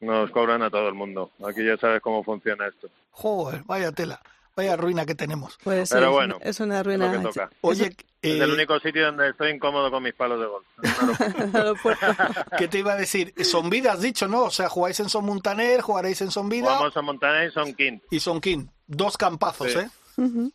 Nos 0.00 0.30
cobran 0.30 0.62
a 0.62 0.70
todo 0.70 0.88
el 0.88 0.94
mundo. 0.94 1.30
Aquí 1.46 1.64
ya 1.64 1.76
sabes 1.78 2.02
cómo 2.02 2.22
funciona 2.22 2.66
esto. 2.66 2.88
Joder, 3.12 3.62
vaya 3.64 3.92
tela. 3.92 4.20
Vaya 4.56 4.76
ruina 4.76 5.06
que 5.06 5.14
tenemos. 5.14 5.58
Pues 5.62 5.90
Pero 5.90 6.12
bueno, 6.12 6.38
es 6.42 6.60
una 6.60 6.82
ruina. 6.82 7.22
Oye, 7.60 7.96
es 8.22 8.34
el 8.34 8.50
eh, 8.50 8.52
único 8.52 8.78
sitio 8.80 9.06
donde 9.06 9.30
estoy 9.30 9.52
incómodo 9.52 9.90
con 9.90 10.02
mis 10.02 10.14
palos 10.14 10.40
de 10.40 10.46
golf. 10.46 10.66
¿Qué 12.58 12.68
te 12.68 12.78
iba 12.78 12.92
a 12.92 12.96
decir? 12.96 13.32
Son 13.44 13.70
Vida 13.70 13.92
has 13.92 14.02
dicho, 14.02 14.28
¿no? 14.28 14.44
O 14.44 14.50
sea, 14.50 14.68
jugáis 14.68 15.00
en 15.00 15.08
Son 15.08 15.24
Montaner, 15.24 15.80
jugaréis 15.80 16.20
en 16.20 16.30
Son 16.30 16.48
Vida. 16.48 16.66
Jugamos 16.66 16.96
en 16.96 17.04
Montaner 17.04 17.48
y 17.48 17.52
Son 17.52 17.74
King. 17.74 17.98
Y 18.10 18.20
Son 18.20 18.40
King. 18.40 18.66
Dos 18.86 19.16
campazos, 19.16 19.74
¿eh? 19.74 19.88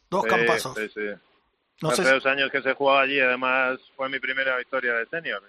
Dos 0.10 0.26
campazos. 0.26 0.76
Sí, 0.78 0.90
sí. 0.94 1.88
Hace 1.88 2.04
dos 2.04 2.26
años 2.26 2.52
que 2.52 2.62
se 2.62 2.74
jugaba 2.74 3.02
allí, 3.02 3.20
además 3.20 3.80
fue 3.96 4.10
mi 4.10 4.20
primera 4.20 4.58
victoria 4.58 4.94
de 4.94 5.06
senior. 5.08 5.42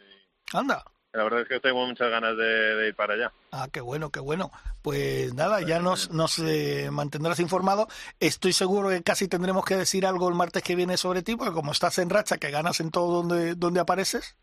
Anda. 0.53 0.85
La 1.16 1.25
verdad 1.25 1.40
es 1.40 1.49
que 1.49 1.61
tengo 1.61 1.87
muchas 1.87 2.11
ganas 2.11 2.37
de, 2.37 2.88
ir 2.88 2.94
para 2.94 3.14
allá. 3.14 3.32
Ah, 3.50 3.68
qué 3.73 3.80
bueno, 3.80 4.11
qué 4.11 4.20
bueno. 4.20 4.52
Pues 4.82 5.32
nada, 5.32 5.62
ya 5.62 5.80
nos, 5.80 6.11
nos 6.11 6.38
eh, 6.40 6.90
mantendrás 6.92 7.40
informado. 7.40 7.88
Estoy 8.20 8.52
seguro 8.52 8.90
que 8.90 9.02
casi 9.02 9.26
tendremos 9.26 9.64
que 9.64 9.76
decir 9.76 10.04
algo 10.04 10.28
el 10.28 10.35
martes 10.35 10.62
que 10.62 10.76
viene 10.76 10.99
sobre 10.99 11.23
ti, 11.23 11.35
porque 11.35 11.54
como 11.54 11.73
estás 11.73 11.99
en 12.00 12.11
racha, 12.11 12.37
que 12.37 12.50
ganas 12.50 12.80
en 12.80 12.90
todo 12.90 13.23
donde, 13.23 13.54
donde 13.54 13.80
apareces. 13.80 14.37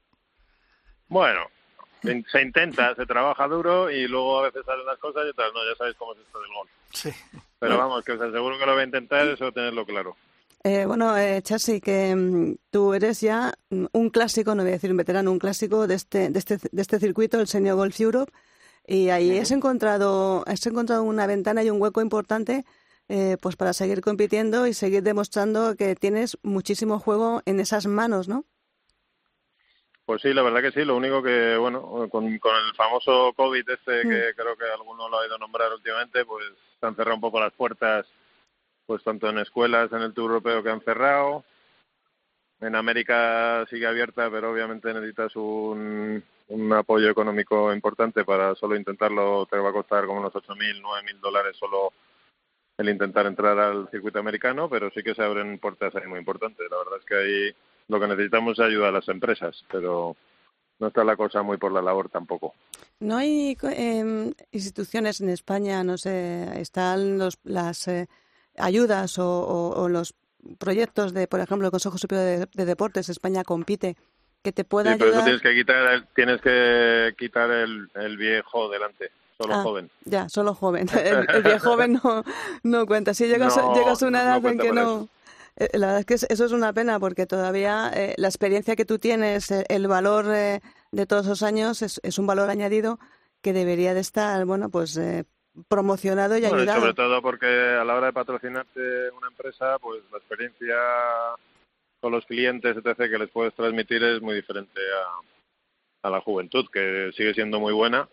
Bueno, 1.10 1.42
se 2.02 2.42
intenta, 2.42 2.96
se 2.96 3.06
trabaja 3.06 3.48
duro 3.48 3.92
y 3.92 4.08
luego 4.08 4.40
a 4.40 4.44
veces 4.46 4.66
salen 4.66 4.88
las 4.88 4.98
cosas 4.98 5.28
y 5.28 5.30
otras 5.30 5.54
no, 5.54 5.64
ya 5.70 5.76
sabéis 5.78 5.96
cómo 5.96 6.14
es 6.14 6.22
esto 6.22 6.42
del 6.42 6.54
gol. 6.56 6.68
Sí. 6.92 7.12
Pero 7.60 7.78
vamos, 7.78 8.04
que 8.04 8.14
os 8.14 8.22
aseguro 8.22 8.58
que 8.58 8.66
lo 8.66 8.74
voy 8.74 8.82
a 8.82 8.86
intentar, 8.86 9.28
eso 9.28 9.52
tenerlo 9.52 9.86
claro. 9.86 10.18
Eh, 10.66 10.86
bueno, 10.86 11.18
eh, 11.18 11.44
que 11.84 12.16
mm, 12.16 12.56
tú 12.72 12.94
eres 12.94 13.20
ya 13.20 13.54
un 13.70 14.10
clásico, 14.10 14.56
no 14.56 14.64
voy 14.64 14.72
a 14.72 14.76
decir 14.76 14.92
un 14.92 14.98
veterano, 14.98 15.32
un 15.32 15.40
clásico 15.40 15.88
de 15.88 15.96
este, 15.96 16.30
de 16.30 16.40
este, 16.40 16.58
de 16.72 16.82
este 16.82 17.00
circuito, 17.00 17.40
el 17.40 17.48
Senior 17.48 17.76
Golf 17.76 18.00
Europe, 18.00 18.32
y 18.88 19.10
ahí 19.10 19.38
has 19.38 19.52
encontrado, 19.52 20.44
has 20.48 20.66
encontrado 20.66 21.04
una 21.04 21.28
ventana 21.28 21.64
y 21.64 21.70
un 21.70 21.82
hueco 21.82 22.02
importante 22.02 22.64
eh, 23.10 23.38
pues 23.42 23.58
para 23.58 23.74
seguir 23.74 24.00
compitiendo 24.00 24.66
y 24.66 24.74
seguir 24.74 25.04
demostrando 25.04 25.76
que 25.76 25.96
tienes 25.96 26.38
muchísimo 26.44 27.00
juego 27.00 27.42
en 27.46 27.60
esas 27.60 27.86
manos, 27.86 28.30
¿no? 28.30 28.46
Pues 30.06 30.22
sí, 30.22 30.34
la 30.34 30.44
verdad 30.44 30.62
que 30.62 30.72
sí. 30.72 30.86
Lo 30.86 30.96
único 30.96 31.22
que, 31.22 31.58
bueno, 31.58 32.08
con, 32.10 32.26
el 32.26 32.40
famoso 32.76 33.34
COVID 33.36 33.70
este, 33.70 34.02
que 34.02 34.32
mm. 34.32 34.36
creo 34.36 34.56
que 34.58 34.66
alguno 34.74 35.10
lo 35.10 35.20
ha 35.20 35.26
ido 35.26 35.36
a 35.36 35.40
nombrar 35.40 35.74
últimamente, 35.74 36.26
pues 36.26 36.46
se 36.80 36.86
han 36.86 36.96
cerrado 36.96 37.16
un 37.16 37.22
poco 37.22 37.40
las 37.40 37.54
puertas 37.54 38.06
pues 38.86 39.04
tanto 39.04 39.30
en 39.30 39.40
escuelas 39.40 39.92
en 39.92 40.02
el 40.02 40.14
Tour 40.14 40.32
Europeo 40.32 40.64
que 40.64 40.70
han 40.70 40.82
cerrado, 40.82 41.44
en 42.60 42.76
América 42.76 43.66
sigue 43.70 43.88
abierta, 43.88 44.30
pero 44.30 44.52
obviamente 44.52 44.94
necesitas 44.94 45.36
un, 45.36 46.24
un 46.50 46.74
apoyo 46.74 47.10
económico 47.10 47.74
importante 47.74 48.24
para 48.24 48.56
solo 48.56 48.76
intentarlo, 48.76 49.46
te 49.48 49.58
va 49.58 49.70
a 49.70 49.74
costar 49.74 50.06
como 50.06 50.20
unos 50.20 50.34
8.000, 50.34 50.82
9.000 50.82 51.20
dólares 51.20 51.58
solo 51.58 51.92
el 52.78 52.90
intentar 52.90 53.26
entrar 53.26 53.58
al 53.60 53.90
circuito 53.90 54.20
americano, 54.20 54.70
pero 54.70 54.90
sí 54.92 55.04
que 55.04 55.14
se 55.14 55.24
abren 55.24 55.60
puertas 55.60 55.96
ahí 55.96 56.08
muy 56.08 56.20
importantes. 56.20 56.66
La 56.70 56.78
verdad 56.78 57.00
es 57.00 57.06
que 57.06 57.16
ahí 57.16 57.56
lo 57.88 58.00
que 58.00 58.08
necesitamos 58.08 58.58
es 58.58 58.66
ayuda 58.66 58.90
a 58.90 58.94
las 58.94 59.08
empresas, 59.10 59.64
pero 59.72 60.16
no 60.80 60.88
está 60.88 61.04
la 61.04 61.16
cosa 61.16 61.44
muy 61.44 61.58
por 61.58 61.72
la 61.72 61.82
labor 61.82 62.10
tampoco. 62.10 62.56
No 63.00 63.18
hay 63.18 63.58
eh, 63.62 64.34
instituciones 64.52 65.22
en 65.22 65.30
España, 65.30 65.84
no 65.84 65.98
sé, 65.98 66.60
están 66.60 67.18
los, 67.18 67.38
las 67.44 67.88
eh, 67.88 68.08
ayudas 68.58 69.18
o, 69.18 69.88
los 69.90 70.16
proyectos 70.58 71.14
de, 71.14 71.28
por 71.28 71.40
ejemplo, 71.40 71.68
el 71.68 71.72
Consejo 71.72 71.98
Superior 71.98 72.50
de, 72.54 72.66
Deportes, 72.66 73.10
España 73.10 73.44
compite, 73.44 73.96
que 74.42 74.52
te 74.52 74.64
pueda 74.64 74.96
sí, 74.96 75.04
ayudar. 75.04 75.24
tienes 75.24 75.42
que 75.42 75.54
quitar, 75.54 75.94
el, 75.94 76.08
tienes 76.16 76.42
que 76.42 77.16
quitar 77.18 77.50
el, 77.52 78.18
viejo 78.18 78.70
delante. 78.70 79.12
Solo 79.38 79.56
ah, 79.56 79.64
joven. 79.64 79.90
Ya, 80.06 80.30
solo 80.30 80.54
joven. 80.54 80.88
El, 80.94 81.44
viejo 81.44 81.72
joven 81.72 82.00
no, 82.04 82.24
no 82.62 82.86
cuenta. 82.86 83.14
Si 83.14 83.28
llegas, 83.28 83.56
llegas 83.74 84.04
a 84.04 84.08
una 84.08 84.22
edad 84.22 84.46
en 84.46 84.60
que 84.60 84.72
no... 84.72 85.10
Eh, 85.56 85.70
la 85.74 85.88
verdad 85.88 86.00
es 86.00 86.06
que 86.06 86.34
eso 86.34 86.46
es 86.46 86.52
una 86.52 86.74
pena 86.74 87.00
porque 87.00 87.26
todavía 87.26 87.92
eh, 87.94 88.16
la 88.18 88.28
experiencia 88.28 88.76
que 88.76 88.86
tú 88.86 88.98
tienes, 89.00 89.52
eh, 89.52 89.66
el 89.70 89.88
valor 89.88 90.26
de 90.26 90.62
todos 91.08 91.26
esos 91.26 91.44
años 91.44 91.82
es, 91.84 92.00
es, 92.04 92.18
un 92.18 92.26
valor 92.26 92.50
añadido 92.50 93.00
que 93.42 93.54
debería 93.54 93.94
de 93.94 94.00
estar, 94.00 94.46
bueno, 94.46 94.70
pues 94.70 95.00
promocionado 95.68 96.38
y 96.38 96.46
ayudado. 96.46 96.82
sobre 96.82 96.94
todo 96.94 97.22
porque 97.22 97.46
a 97.46 97.84
la 97.84 97.96
hora 97.96 98.08
de 98.08 98.14
patrocinarte 98.14 99.12
una 99.12 99.28
empresa, 99.28 99.78
pues 99.80 100.02
la 100.12 100.18
experiencia 100.18 100.76
con 102.00 102.12
los 102.12 102.26
clientes, 102.26 102.76
etc., 102.76 102.98
que 102.98 103.20
les 103.20 103.30
puedes 103.30 103.54
transmitir 103.54 104.04
es 104.04 104.22
muy 104.22 104.36
diferente 104.36 104.82
a, 104.82 106.08
a 106.08 106.10
la 106.10 106.22
juventud, 106.22 106.66
que 106.72 107.12
sigue 107.16 107.34
siendo 107.34 107.60
muy 107.60 107.72
buena, 107.72 108.08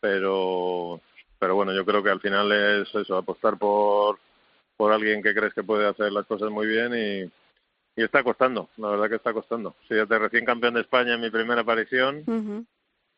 pero, 0.00 1.00
pero 1.38 1.54
bueno, 1.54 1.72
yo 1.72 1.84
creo 1.84 2.02
que 2.02 2.10
al 2.10 2.20
final 2.20 2.52
es 2.52 2.94
eso, 2.94 3.16
apostar 3.16 3.56
por, 3.56 4.18
por 4.76 4.92
alguien 4.92 5.22
que 5.22 5.34
crees 5.34 5.54
que 5.54 5.62
puede 5.62 5.86
hacer 5.86 6.12
las 6.12 6.26
cosas 6.26 6.50
muy 6.50 6.66
bien 6.66 6.92
y, 6.94 8.00
y 8.00 8.04
está 8.04 8.22
costando, 8.22 8.68
la 8.76 8.88
verdad 8.88 9.08
que 9.08 9.16
está 9.16 9.32
costando. 9.32 9.76
Sí, 9.88 9.94
ya 9.94 10.06
te 10.06 10.18
recién 10.18 10.44
campeón 10.44 10.74
de 10.74 10.80
España 10.80 11.14
en 11.14 11.20
mi 11.20 11.30
primera 11.30 11.62
aparición 11.62 12.66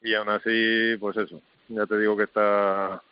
y 0.00 0.14
aún 0.14 0.28
así, 0.28 0.96
pues 1.00 1.16
eso, 1.16 1.40
ya 1.68 1.86
te 1.86 1.98
digo 1.98 2.16
que 2.16 2.24
está 2.24 3.02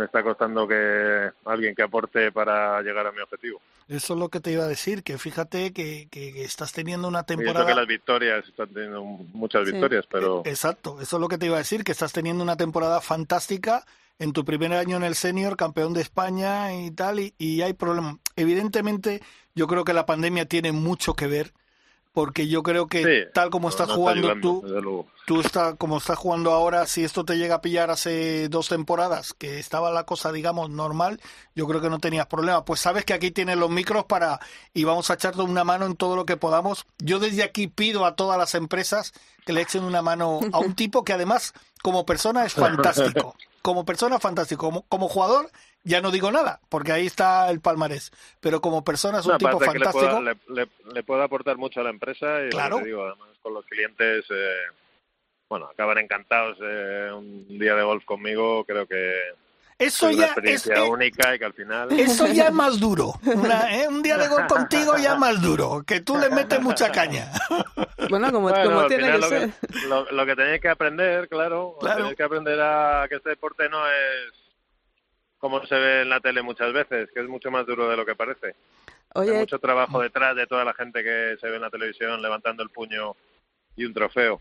me 0.00 0.06
está 0.06 0.22
costando 0.22 0.66
que 0.66 1.30
alguien 1.44 1.74
que 1.74 1.82
aporte 1.82 2.32
para 2.32 2.80
llegar 2.82 3.06
a 3.06 3.12
mi 3.12 3.20
objetivo. 3.20 3.60
Eso 3.86 4.14
es 4.14 4.18
lo 4.18 4.28
que 4.28 4.40
te 4.40 4.50
iba 4.50 4.64
a 4.64 4.68
decir, 4.68 5.02
que 5.02 5.18
fíjate 5.18 5.72
que, 5.72 6.08
que 6.10 6.42
estás 6.42 6.72
teniendo 6.72 7.06
una 7.06 7.24
temporada... 7.24 7.66
que 7.66 7.74
las 7.74 7.86
victorias, 7.86 8.48
están 8.48 8.68
teniendo 8.68 9.02
muchas 9.02 9.64
victorias, 9.64 10.06
pero... 10.10 10.42
E, 10.44 10.50
exacto, 10.50 11.00
eso 11.00 11.16
es 11.16 11.20
lo 11.20 11.28
que 11.28 11.38
te 11.38 11.46
iba 11.46 11.56
a 11.56 11.58
decir, 11.58 11.84
que 11.84 11.92
estás 11.92 12.12
teniendo 12.12 12.42
una 12.42 12.56
temporada 12.56 13.00
fantástica 13.00 13.84
en 14.18 14.32
tu 14.32 14.44
primer 14.44 14.72
año 14.72 14.96
en 14.96 15.04
el 15.04 15.14
senior, 15.14 15.56
campeón 15.56 15.92
de 15.92 16.00
España 16.00 16.74
y 16.74 16.90
tal, 16.90 17.20
y, 17.20 17.34
y 17.36 17.62
hay 17.62 17.74
problemas. 17.74 18.16
Evidentemente, 18.36 19.20
yo 19.54 19.66
creo 19.66 19.84
que 19.84 19.92
la 19.92 20.06
pandemia 20.06 20.46
tiene 20.46 20.72
mucho 20.72 21.14
que 21.14 21.26
ver 21.26 21.52
porque 22.12 22.48
yo 22.48 22.62
creo 22.62 22.88
que 22.88 23.28
tal 23.32 23.50
como 23.50 23.68
estás 23.68 23.90
jugando 23.90 24.34
tú, 24.40 25.06
tú 25.26 25.40
estás 25.40 25.76
como 25.76 25.98
estás 25.98 26.18
jugando 26.18 26.50
ahora, 26.50 26.86
si 26.86 27.04
esto 27.04 27.24
te 27.24 27.38
llega 27.38 27.56
a 27.56 27.60
pillar 27.60 27.90
hace 27.90 28.48
dos 28.48 28.68
temporadas, 28.68 29.32
que 29.32 29.58
estaba 29.58 29.92
la 29.92 30.04
cosa, 30.04 30.32
digamos, 30.32 30.70
normal, 30.70 31.20
yo 31.54 31.66
creo 31.68 31.80
que 31.80 31.90
no 31.90 32.00
tenías 32.00 32.26
problema. 32.26 32.64
Pues 32.64 32.80
sabes 32.80 33.04
que 33.04 33.14
aquí 33.14 33.30
tienes 33.30 33.56
los 33.56 33.70
micros 33.70 34.04
para 34.06 34.40
y 34.74 34.84
vamos 34.84 35.10
a 35.10 35.14
echarte 35.14 35.42
una 35.42 35.64
mano 35.64 35.86
en 35.86 35.94
todo 35.94 36.16
lo 36.16 36.26
que 36.26 36.36
podamos. 36.36 36.86
Yo 36.98 37.20
desde 37.20 37.44
aquí 37.44 37.68
pido 37.68 38.04
a 38.04 38.16
todas 38.16 38.38
las 38.38 38.54
empresas 38.54 39.12
que 39.46 39.52
le 39.52 39.62
echen 39.62 39.84
una 39.84 40.02
mano 40.02 40.40
a 40.52 40.58
un 40.58 40.74
tipo 40.74 41.04
que 41.04 41.12
además 41.12 41.54
como 41.82 42.04
persona 42.04 42.44
es 42.44 42.54
fantástico. 42.54 43.36
Como 43.62 43.84
persona 43.84 44.18
fantástico, 44.18 44.66
como, 44.66 44.82
como 44.88 45.06
jugador 45.08 45.50
ya 45.82 46.00
no 46.00 46.10
digo 46.10 46.30
nada, 46.30 46.60
porque 46.68 46.92
ahí 46.92 47.06
está 47.06 47.50
el 47.50 47.60
palmarés. 47.60 48.10
Pero 48.40 48.60
como 48.60 48.84
persona 48.84 49.20
es 49.20 49.26
un 49.26 49.38
tipo 49.38 49.58
fantástico. 49.58 50.20
Le 50.22 51.02
puede, 51.02 51.24
aportar 51.24 51.56
mucho 51.56 51.80
a 51.80 51.84
la 51.84 51.90
empresa 51.90 52.44
y 52.46 52.50
claro. 52.50 52.80
digo, 52.80 53.04
además 53.04 53.28
con 53.42 53.54
los 53.54 53.64
clientes, 53.66 54.24
eh, 54.30 54.56
bueno, 55.48 55.66
acaban 55.66 55.98
encantados 55.98 56.58
eh, 56.62 57.10
un 57.12 57.58
día 57.58 57.74
de 57.74 57.82
golf 57.82 58.04
conmigo, 58.04 58.64
creo 58.64 58.86
que 58.86 59.14
eso 59.80 60.10
es 60.10 60.16
una 60.16 60.26
experiencia 60.26 60.74
es, 60.74 60.90
única 60.90 61.34
y 61.34 61.38
que 61.38 61.44
al 61.46 61.54
final 61.54 61.90
eso 61.98 62.26
ya 62.26 62.48
es 62.48 62.52
más 62.52 62.78
duro 62.78 63.14
¿eh? 63.70 63.88
un 63.88 64.02
día 64.02 64.18
de 64.18 64.28
golf 64.28 64.46
contigo 64.46 64.92
ya 64.98 65.14
es 65.14 65.18
más 65.18 65.40
duro 65.40 65.82
que 65.86 66.02
tú 66.02 66.18
le 66.18 66.28
metes 66.28 66.60
mucha 66.60 66.92
caña 66.92 67.32
bueno 68.10 68.30
como, 68.30 68.50
como 68.50 68.86
tiene 68.88 69.10
que 69.10 69.18
lo 69.18 69.26
ser 69.26 69.50
que, 69.50 70.14
lo, 70.14 70.26
que 70.26 70.36
tenéis 70.36 70.60
que 70.60 70.68
aprender 70.68 71.30
claro, 71.30 71.76
claro. 71.80 71.96
tenéis 71.96 72.16
que 72.16 72.22
aprender 72.22 72.60
a 72.60 73.06
que 73.08 73.14
este 73.14 73.30
deporte 73.30 73.70
no 73.70 73.86
es 73.86 74.49
como 75.40 75.64
se 75.66 75.74
ve 75.74 76.02
en 76.02 76.10
la 76.10 76.20
tele 76.20 76.42
muchas 76.42 76.72
veces, 76.72 77.08
que 77.12 77.20
es 77.20 77.28
mucho 77.28 77.50
más 77.50 77.66
duro 77.66 77.88
de 77.88 77.96
lo 77.96 78.04
que 78.06 78.14
parece. 78.14 78.54
Hay 79.14 79.30
mucho 79.30 79.58
trabajo 79.58 79.98
mm. 79.98 80.02
detrás 80.02 80.36
de 80.36 80.46
toda 80.46 80.64
la 80.64 80.74
gente 80.74 81.02
que 81.02 81.36
se 81.40 81.48
ve 81.48 81.56
en 81.56 81.62
la 81.62 81.70
televisión 81.70 82.22
levantando 82.22 82.62
el 82.62 82.68
puño 82.68 83.16
y 83.74 83.86
un 83.86 83.94
trofeo. 83.94 84.40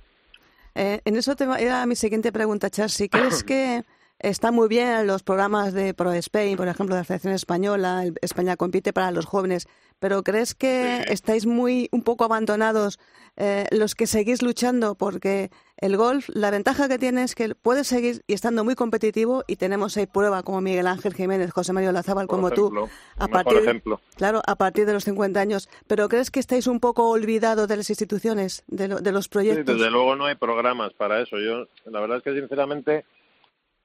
Eh, 0.75 1.01
en 1.03 1.15
eso 1.15 1.35
te 1.35 1.45
era 1.45 1.85
mi 1.85 1.95
siguiente 1.95 2.31
pregunta, 2.31 2.69
Charsi. 2.69 3.09
¿Crees 3.09 3.43
que 3.45 3.83
está 4.19 4.51
muy 4.51 4.67
bien 4.67 5.07
los 5.07 5.23
programas 5.23 5.73
de 5.73 5.93
Pro 5.93 6.11
Spain, 6.13 6.57
por 6.57 6.67
ejemplo, 6.67 6.95
de 6.95 7.01
la 7.01 7.05
Federación 7.05 7.33
Española, 7.33 8.03
España 8.21 8.57
compite 8.57 8.91
para 8.93 9.11
los 9.11 9.25
jóvenes, 9.25 9.67
pero 9.99 10.23
¿crees 10.23 10.55
que 10.55 11.03
estáis 11.07 11.45
muy 11.45 11.89
un 11.91 12.03
poco 12.03 12.23
abandonados 12.23 12.99
eh, 13.37 13.65
los 13.71 13.95
que 13.95 14.07
seguís 14.07 14.41
luchando? 14.41 14.95
Porque 14.95 15.49
el 15.77 15.97
golf, 15.97 16.27
la 16.29 16.51
ventaja 16.51 16.87
que 16.87 16.97
tiene 16.97 17.23
es 17.23 17.35
que 17.35 17.53
puedes 17.55 17.87
seguir 17.87 18.21
y 18.27 18.33
estando 18.33 18.63
muy 18.63 18.75
competitivo 18.75 19.43
y 19.47 19.57
tenemos 19.57 19.95
ahí 19.97 20.07
prueba 20.07 20.43
como 20.43 20.61
Miguel 20.61 20.87
Ángel 20.87 21.13
Jiménez, 21.13 21.51
José 21.51 21.73
Mario 21.73 21.91
Lazábal, 21.91 22.27
como 22.27 22.51
tú, 22.51 22.71
a 23.17 23.27
partir, 23.27 23.59
ejemplo. 23.59 24.01
claro, 24.15 24.41
a 24.45 24.55
partir 24.55 24.85
de 24.85 24.93
los 24.93 25.03
50 25.03 25.39
años. 25.39 25.69
Pero 25.87 26.09
¿crees 26.09 26.31
que 26.31 26.39
estáis 26.39 26.67
un 26.67 26.79
poco 26.79 27.09
olvidados 27.09 27.67
de 27.67 27.77
las 27.77 27.89
instituciones, 27.89 28.63
de, 28.67 28.87
de 28.87 29.11
los 29.11 29.27
proyectos? 29.27 29.77
desde 29.77 29.91
luego 29.91 30.15
no 30.15 30.25
hay 30.25 30.35
programas 30.35 30.93
para 30.93 31.21
eso. 31.21 31.37
Yo, 31.39 31.67
la 31.85 31.99
verdad 31.99 32.17
es 32.17 32.23
que 32.23 32.33
sinceramente 32.33 33.05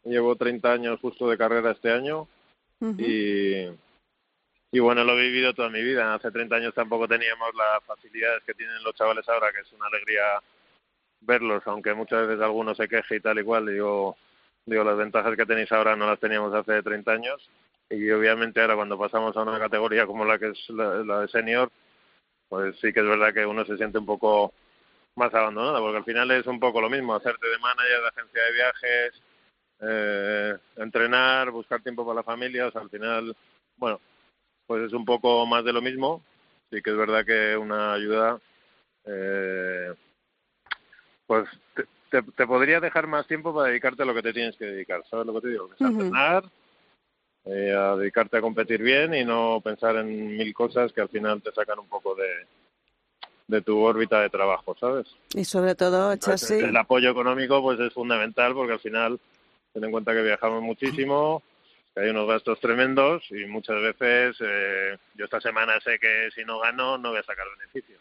llevo 0.04 0.36
30 0.36 0.72
años 0.72 1.00
justo 1.00 1.28
de 1.28 1.38
carrera 1.38 1.72
este 1.72 1.90
año 1.90 2.28
y, 2.98 3.66
y 4.74 4.80
bueno, 4.80 5.04
lo 5.04 5.12
he 5.12 5.22
vivido 5.22 5.54
toda 5.54 5.70
mi 5.70 5.84
vida. 5.84 6.14
Hace 6.14 6.32
30 6.32 6.56
años 6.56 6.74
tampoco 6.74 7.06
teníamos 7.06 7.54
las 7.54 7.84
facilidades 7.84 8.42
que 8.42 8.54
tienen 8.54 8.82
los 8.82 8.92
chavales 8.96 9.28
ahora, 9.28 9.52
que 9.52 9.60
es 9.60 9.72
una 9.72 9.86
alegría 9.86 10.24
verlos, 11.20 11.62
aunque 11.66 11.94
muchas 11.94 12.26
veces 12.26 12.42
algunos 12.42 12.76
se 12.76 12.88
queje 12.88 13.16
y 13.16 13.20
tal 13.20 13.38
y 13.38 13.44
cual. 13.44 13.66
Digo, 13.66 14.16
digo, 14.66 14.82
las 14.82 14.96
ventajas 14.96 15.36
que 15.36 15.46
tenéis 15.46 15.70
ahora 15.70 15.94
no 15.94 16.08
las 16.08 16.18
teníamos 16.18 16.52
hace 16.52 16.82
30 16.82 17.12
años. 17.12 17.48
Y 17.88 18.10
obviamente 18.10 18.60
ahora 18.60 18.74
cuando 18.74 18.98
pasamos 18.98 19.36
a 19.36 19.42
una 19.42 19.60
categoría 19.60 20.08
como 20.08 20.24
la 20.24 20.40
que 20.40 20.48
es 20.48 20.70
la, 20.70 21.20
de 21.20 21.28
senior, 21.28 21.70
pues 22.48 22.74
sí 22.80 22.92
que 22.92 22.98
es 22.98 23.06
verdad 23.06 23.32
que 23.32 23.46
uno 23.46 23.64
se 23.64 23.76
siente 23.76 23.98
un 23.98 24.06
poco 24.06 24.54
más 25.14 25.32
abandonado, 25.32 25.78
porque 25.82 25.98
al 25.98 26.04
final 26.04 26.32
es 26.32 26.48
un 26.48 26.58
poco 26.58 26.80
lo 26.80 26.90
mismo, 26.90 27.14
hacerte 27.14 27.46
de 27.46 27.58
manager 27.60 28.00
de 28.00 28.08
agencia 28.08 28.42
de 28.42 28.52
viajes, 28.52 29.22
eh, 29.82 30.58
entrenar, 30.78 31.52
buscar 31.52 31.80
tiempo 31.80 32.04
para 32.04 32.16
la 32.16 32.22
familia, 32.24 32.66
o 32.66 32.72
sea, 32.72 32.80
al 32.80 32.90
final, 32.90 33.36
bueno, 33.76 34.00
pues 34.66 34.84
es 34.84 34.92
un 34.92 35.04
poco 35.04 35.46
más 35.46 35.64
de 35.64 35.72
lo 35.72 35.82
mismo. 35.82 36.22
Sí 36.70 36.82
que 36.82 36.90
es 36.90 36.96
verdad 36.96 37.24
que 37.24 37.56
una 37.56 37.92
ayuda, 37.92 38.38
eh, 39.06 39.92
pues 41.26 41.48
te, 42.10 42.22
te, 42.22 42.46
podría 42.46 42.80
dejar 42.80 43.06
más 43.06 43.26
tiempo 43.26 43.54
para 43.54 43.68
dedicarte 43.68 44.02
a 44.02 44.06
lo 44.06 44.14
que 44.14 44.22
te 44.22 44.32
tienes 44.32 44.56
que 44.56 44.66
dedicar, 44.66 45.02
¿sabes 45.10 45.26
lo 45.26 45.34
que 45.34 45.40
te 45.42 45.48
digo? 45.48 45.68
Que 45.68 45.74
es 45.74 45.80
entrenar, 45.80 46.44
eh, 47.44 47.74
a 47.76 47.96
dedicarte 47.96 48.38
a 48.38 48.40
competir 48.40 48.82
bien 48.82 49.14
y 49.14 49.24
no 49.24 49.60
pensar 49.62 49.96
en 49.96 50.36
mil 50.36 50.54
cosas 50.54 50.92
que 50.92 51.02
al 51.02 51.08
final 51.08 51.42
te 51.42 51.52
sacan 51.52 51.78
un 51.78 51.88
poco 51.88 52.14
de, 52.14 52.46
de 53.46 53.62
tu 53.62 53.78
órbita 53.80 54.20
de 54.20 54.30
trabajo, 54.30 54.74
¿sabes? 54.78 55.06
Y 55.34 55.44
sobre 55.44 55.74
todo. 55.74 56.12
El, 56.12 56.76
apoyo 56.76 57.10
económico 57.10 57.62
pues 57.62 57.78
es 57.80 57.92
fundamental 57.92 58.54
porque 58.54 58.72
al 58.72 58.80
final 58.80 59.20
ten 59.72 59.84
en 59.84 59.90
cuenta 59.90 60.14
que 60.14 60.22
viajamos 60.22 60.62
muchísimo, 60.62 61.42
que 61.94 62.00
hay 62.00 62.10
unos 62.10 62.26
gastos 62.26 62.58
tremendos 62.60 63.22
y 63.30 63.46
muchas 63.46 63.80
veces 63.80 64.36
eh, 64.40 64.98
yo 65.14 65.24
esta 65.24 65.40
semana 65.40 65.80
sé 65.80 65.98
que 65.98 66.30
si 66.34 66.44
no 66.44 66.58
gano 66.58 66.98
no 66.98 67.10
voy 67.10 67.20
a 67.20 67.22
sacar 67.22 67.46
beneficio. 67.58 67.98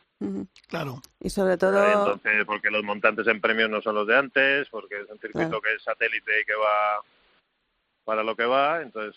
Claro. 0.67 1.01
Y 1.19 1.29
sobre 1.29 1.57
todo... 1.57 1.85
Entonces, 1.85 2.45
porque 2.45 2.71
los 2.71 2.83
montantes 2.83 3.27
en 3.27 3.41
premios 3.41 3.69
no 3.69 3.81
son 3.81 3.95
los 3.95 4.07
de 4.07 4.17
antes, 4.17 4.69
porque 4.69 5.01
es 5.01 5.09
un 5.09 5.19
circuito 5.19 5.61
que 5.61 5.73
es 5.75 5.83
satélite 5.83 6.41
y 6.41 6.45
que 6.45 6.55
va 6.55 7.01
para 8.05 8.23
lo 8.23 8.35
que 8.35 8.45
va, 8.45 8.81
entonces, 8.81 9.15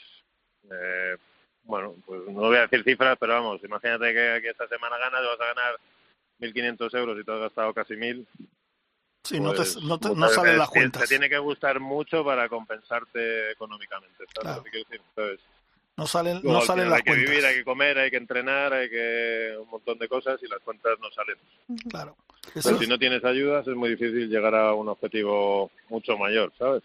eh, 0.71 1.17
bueno, 1.65 1.97
pues 2.05 2.23
no 2.27 2.41
voy 2.43 2.57
a 2.57 2.63
decir 2.67 2.85
cifras, 2.85 3.17
pero 3.19 3.35
vamos, 3.35 3.63
imagínate 3.65 4.13
que, 4.13 4.31
aquí 4.31 4.47
esta 4.47 4.69
semana 4.69 4.97
ganas, 4.99 5.23
vas 5.23 5.41
a 5.41 5.55
ganar 5.55 5.77
1.500 6.41 6.99
euros 6.99 7.19
y 7.19 7.25
te 7.25 7.33
has 7.33 7.41
gastado 7.41 7.75
casi 7.75 7.95
1.000. 7.95 8.27
Sí, 9.27 9.41
no, 9.41 9.51
te, 9.51 9.57
pues, 9.57 9.83
no, 9.83 9.99
te, 9.99 10.15
no 10.15 10.29
salen 10.29 10.57
las 10.57 10.69
cuentas. 10.69 11.03
Te 11.03 11.09
tiene 11.09 11.29
que 11.29 11.39
gustar 11.39 11.81
mucho 11.81 12.25
para 12.25 12.49
compensarte 12.49 13.51
económicamente. 13.51 14.25
Claro. 14.33 14.63
Entonces, 14.73 15.41
no 15.97 16.07
salen, 16.07 16.41
no 16.45 16.61
salen 16.61 16.91
las 16.91 17.03
cuentas. 17.03 17.17
Hay 17.17 17.25
que 17.25 17.31
vivir, 17.31 17.45
hay 17.45 17.55
que 17.57 17.65
comer, 17.65 17.99
hay 17.99 18.11
que 18.11 18.19
entrenar, 18.19 18.73
hay 18.73 18.89
que 18.89 19.57
un 19.61 19.69
montón 19.69 19.99
de 19.99 20.09
cosas 20.09 20.41
y 20.43 20.47
las 20.47 20.61
cuentas 20.61 20.93
no 21.01 21.11
salen. 21.11 21.37
Claro. 21.89 22.17
Pero 22.55 22.79
si 22.79 22.87
no 22.87 22.99
tienes 22.99 23.25
ayudas 23.25 23.67
es 23.67 23.75
muy 23.75 23.91
difícil 23.91 24.29
llegar 24.29 24.55
a 24.55 24.75
un 24.75 24.89
objetivo 24.89 25.71
mucho 25.89 26.17
mayor, 26.17 26.53
¿sabes? 26.59 26.83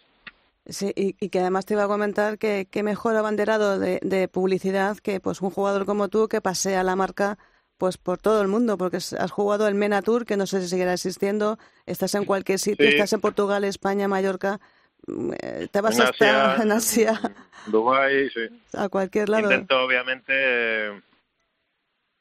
Sí, 0.66 0.92
y, 0.94 1.28
que 1.28 1.40
además 1.40 1.66
te 1.66 1.74
iba 1.74 1.84
a 1.84 1.88
comentar 1.88 2.38
que, 2.38 2.68
qué 2.70 2.82
mejor 2.82 3.16
abanderado 3.16 3.78
de, 3.78 3.98
de, 4.02 4.28
publicidad 4.28 4.96
que 4.98 5.18
pues 5.18 5.42
un 5.42 5.50
jugador 5.50 5.86
como 5.86 6.08
tú 6.08 6.28
que 6.28 6.40
pasea 6.40 6.84
la 6.84 6.94
marca 6.94 7.36
pues 7.82 7.98
por 7.98 8.16
todo 8.16 8.40
el 8.40 8.46
mundo, 8.46 8.78
porque 8.78 8.98
has 8.98 9.30
jugado 9.32 9.66
el 9.66 9.74
MENA 9.74 10.02
Tour, 10.02 10.24
que 10.24 10.36
no 10.36 10.46
sé 10.46 10.60
si 10.62 10.68
seguirá 10.68 10.92
existiendo, 10.92 11.58
estás 11.84 12.14
en 12.14 12.24
cualquier 12.24 12.60
sitio, 12.60 12.86
estás 12.86 13.12
en 13.12 13.20
Portugal, 13.20 13.64
España, 13.64 14.06
Mallorca, 14.06 14.60
mm, 15.08 15.32
eh, 15.32 15.68
te 15.68 15.80
vas 15.80 15.98
a 15.98 16.10
estar 16.10 16.60
en 16.62 16.70
Asia. 16.70 17.20
Dubái, 17.66 18.30
sí. 18.30 18.42
A 18.74 18.88
cualquier 18.88 19.30
lado. 19.30 19.50
Intento, 19.50 19.82
obviamente, 19.82 21.02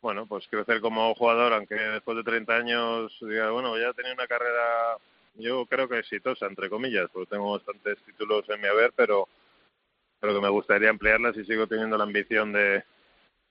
bueno, 0.02 0.26
pues 0.26 0.48
crecer 0.48 0.82
como 0.82 1.14
jugador, 1.14 1.54
aunque 1.54 1.76
después 1.76 2.18
de 2.18 2.24
30 2.24 2.56
años 2.56 3.16
diga, 3.22 3.52
bueno, 3.52 3.78
ya 3.78 3.90
he 3.90 3.94
tenido 3.94 4.16
una 4.16 4.26
carrera 4.26 4.98
yo 5.36 5.68
creo 5.68 5.88
que 5.88 6.00
exitosa, 6.00 6.48
entre 6.48 6.72
comillas, 6.72 7.08
porque 7.14 7.30
tengo 7.30 7.52
bastantes 7.52 8.00
títulos 8.04 8.50
en 8.50 8.62
mi 8.62 8.68
haber, 8.68 8.94
pero, 8.96 9.28
pero 10.20 10.34
que 10.34 10.42
me 10.42 10.50
gustaría 10.50 10.90
ampliarlas 10.90 11.38
y 11.38 11.46
sigo 11.46 11.68
teniendo 11.68 12.00
la 12.00 12.06
ambición 12.06 12.52
de, 12.52 12.84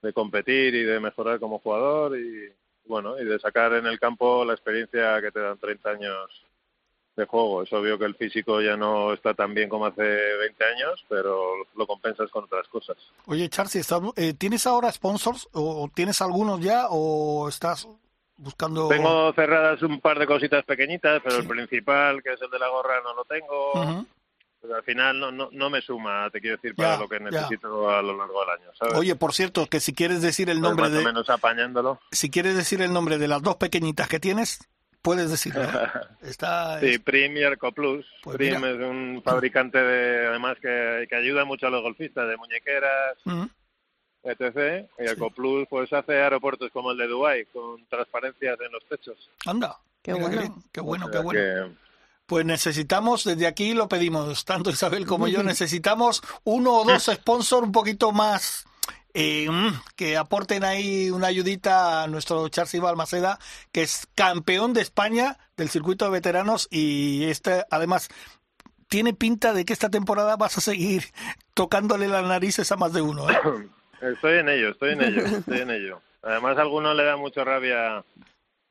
de 0.03 0.13
competir 0.13 0.75
y 0.75 0.85
de 0.85 1.01
mejorar 1.01 1.39
como 1.39 1.59
jugador 1.59 2.19
y, 2.19 2.53
bueno, 2.87 3.19
y 3.19 3.25
de 3.25 3.39
sacar 3.39 3.75
en 3.75 3.87
el 3.87 3.99
campo 3.99 4.45
la 4.45 4.55
experiencia 4.55 5.21
que 5.21 5.31
te 5.31 5.41
dan 5.41 5.59
30 5.59 5.91
años 5.91 6.47
de 7.17 7.27
juego. 7.27 7.63
Es 7.63 7.73
obvio 7.73 7.99
que 7.99 8.07
el 8.07 8.15
físico 8.15 8.61
ya 8.61 8.77
no 8.77 9.13
está 9.13 9.35
tan 9.35 9.53
bien 9.55 9.69
como 9.69 9.87
hace 9.87 10.03
20 10.03 10.65
años, 10.65 11.05
pero 11.09 11.51
lo 11.77 11.87
compensas 11.87 12.31
con 12.31 12.45
otras 12.45 12.67
cosas. 12.69 12.97
Oye, 13.27 13.49
Charles, 13.49 13.93
eh, 14.17 14.35
¿tienes 14.35 14.67
ahora 14.67 14.91
sponsors 14.91 15.49
o 15.53 15.89
tienes 15.95 16.21
algunos 16.21 16.61
ya 16.61 16.87
o 16.89 17.49
estás 17.49 17.89
buscando... 18.37 18.89
Tengo 18.89 19.33
cerradas 19.35 19.83
un 19.83 20.01
par 20.01 20.19
de 20.19 20.27
cositas 20.27 20.65
pequeñitas, 20.65 21.21
pero 21.23 21.37
el 21.37 21.47
principal, 21.47 22.23
que 22.23 22.33
es 22.33 22.43
el 22.43 22.51
de 22.51 22.59
la 22.59 22.69
gorra, 22.69 23.01
no 23.03 23.15
lo 23.15 23.25
tengo. 23.25 24.07
Pues 24.61 24.73
al 24.75 24.83
final 24.83 25.19
no, 25.19 25.33
no, 25.33 25.49
no, 25.53 25.71
me 25.71 25.81
suma, 25.81 26.29
te 26.31 26.41
quiero 26.41 26.57
decir, 26.57 26.75
para 26.75 26.99
lo 26.99 27.09
que 27.09 27.19
necesito 27.19 27.89
a 27.89 28.03
lo 28.03 28.17
largo 28.17 28.41
del 28.41 28.51
año. 28.51 28.71
¿sabes? 28.79 28.95
Oye, 28.95 29.17
por 29.17 29.33
cierto, 29.33 29.67
que 29.67 29.81
si 29.81 29.95
quieres 29.95 30.21
decir 30.21 30.51
el 30.51 30.61
pues 30.61 30.69
nombre 30.69 30.91
de... 30.91 31.03
menos 31.03 31.31
apañándolo. 31.31 31.99
Si 32.11 32.31
quieres 32.31 32.57
decir 32.57 32.83
el 32.83 32.93
nombre 32.93 33.17
de 33.17 33.29
las 33.29 33.41
dos 33.41 33.57
pequeñitas 33.57 34.09
que 34.09 34.21
tienes, 34.21 34.69
puedes 35.01 35.31
decirlo. 35.31 35.63
Está, 36.21 36.79
sí, 36.81 36.99
Prim 36.99 37.39
y 37.39 37.43
Arcoplus. 37.43 38.05
Pues 38.23 38.37
Prim 38.37 38.63
es 38.65 38.79
un 38.81 39.23
fabricante, 39.25 39.79
de, 39.79 40.27
además, 40.27 40.59
que, 40.61 41.07
que 41.09 41.17
ayuda 41.17 41.47
mucho 41.47 41.67
a 41.67 41.71
los 41.71 41.83
golfistas, 41.83 42.29
de 42.29 42.37
muñequeras, 42.37 43.17
etc. 44.23 44.89
Y 44.99 45.05
el 45.05 45.17
Coplus 45.17 45.67
pues 45.69 45.93
hace 45.93 46.13
aeropuertos 46.13 46.71
como 46.73 46.93
el 46.93 46.99
de 46.99 47.07
Dubai 47.07 47.45
con 47.47 47.85
transparencias 47.87 48.59
en 48.61 48.73
los 48.73 48.85
techos. 48.85 49.17
Anda, 49.47 49.79
qué 50.03 50.13
bueno, 50.13 50.63
qué 50.73 50.81
bueno, 50.81 51.11
qué 51.11 51.19
bueno. 51.19 51.75
Pues 52.31 52.47
necesitamos, 52.47 53.25
desde 53.25 53.49
aquí 53.49 53.75
lo 53.75 53.89
pedimos, 53.89 54.45
tanto 54.45 54.71
Isabel 54.71 55.05
como 55.05 55.27
yo, 55.27 55.43
necesitamos 55.43 56.23
uno 56.45 56.75
o 56.75 56.85
dos 56.85 57.03
sponsors 57.13 57.65
un 57.67 57.73
poquito 57.73 58.13
más 58.13 58.67
eh, 59.15 59.51
mm, 59.51 59.71
que 59.97 60.17
aporten 60.17 60.63
ahí 60.63 61.11
una 61.11 61.27
ayudita 61.27 62.05
a 62.05 62.07
nuestro 62.07 62.49
Charles 62.49 62.81
Balmaceda, 62.81 63.41
que 63.73 63.83
es 63.83 64.07
campeón 64.15 64.75
de 64.75 64.81
España 64.81 65.39
del 65.57 65.71
circuito 65.71 66.05
de 66.05 66.13
veteranos 66.13 66.69
y 66.71 67.25
este 67.25 67.65
además 67.69 68.09
tiene 68.87 69.13
pinta 69.13 69.53
de 69.53 69.65
que 69.65 69.73
esta 69.73 69.91
temporada 69.91 70.37
vas 70.37 70.57
a 70.57 70.61
seguir 70.61 71.07
tocándole 71.55 72.07
las 72.07 72.25
narices 72.25 72.71
a 72.71 72.77
más 72.77 72.93
de 72.93 73.03
uno. 73.03 73.29
¿eh? 73.29 73.41
Estoy 74.03 74.39
en 74.39 74.51
ello, 74.51 74.69
estoy 74.69 74.93
en 74.93 75.03
ello, 75.03 75.27
estoy 75.27 75.63
en 75.63 75.71
ello. 75.71 76.01
Además, 76.23 76.57
a 76.59 76.61
algunos 76.61 76.95
le 76.95 77.03
da 77.03 77.17
mucha 77.17 77.43
rabia. 77.43 78.05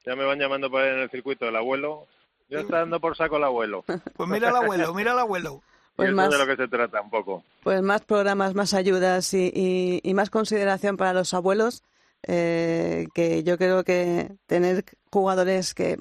Ya 0.06 0.16
me 0.16 0.24
van 0.24 0.40
llamando 0.40 0.72
por 0.72 0.82
ahí 0.82 0.94
en 0.94 1.00
el 1.00 1.10
circuito 1.10 1.50
el 1.50 1.58
abuelo. 1.58 2.08
Yo 2.50 2.60
está 2.60 2.80
dando 2.80 3.00
por 3.00 3.16
saco 3.16 3.38
el 3.38 3.44
abuelo. 3.44 3.84
Pues 4.16 4.30
mira 4.30 4.50
al 4.50 4.58
abuelo, 4.58 4.94
mira 4.94 5.12
al 5.12 5.20
abuelo. 5.20 5.62
Pues 5.96 6.14
más, 6.14 6.30
de 6.30 6.38
lo 6.38 6.48
que 6.48 6.56
se 6.56 6.68
trata 6.68 7.02
un 7.02 7.10
poco. 7.10 7.44
Pues 7.64 7.82
más 7.82 8.02
programas, 8.06 8.56
más 8.56 8.74
ayudas 8.74 9.34
y, 9.34 10.00
y, 10.02 10.14
más 10.14 10.30
consideración 10.30 10.96
para 10.96 11.14
los 11.14 11.34
abuelos. 11.34 11.84
Eh, 12.24 13.08
que 13.14 13.44
yo 13.44 13.58
creo 13.58 13.84
que 13.86 14.32
tener 14.46 14.84
jugadores 15.10 15.74
que 15.74 15.98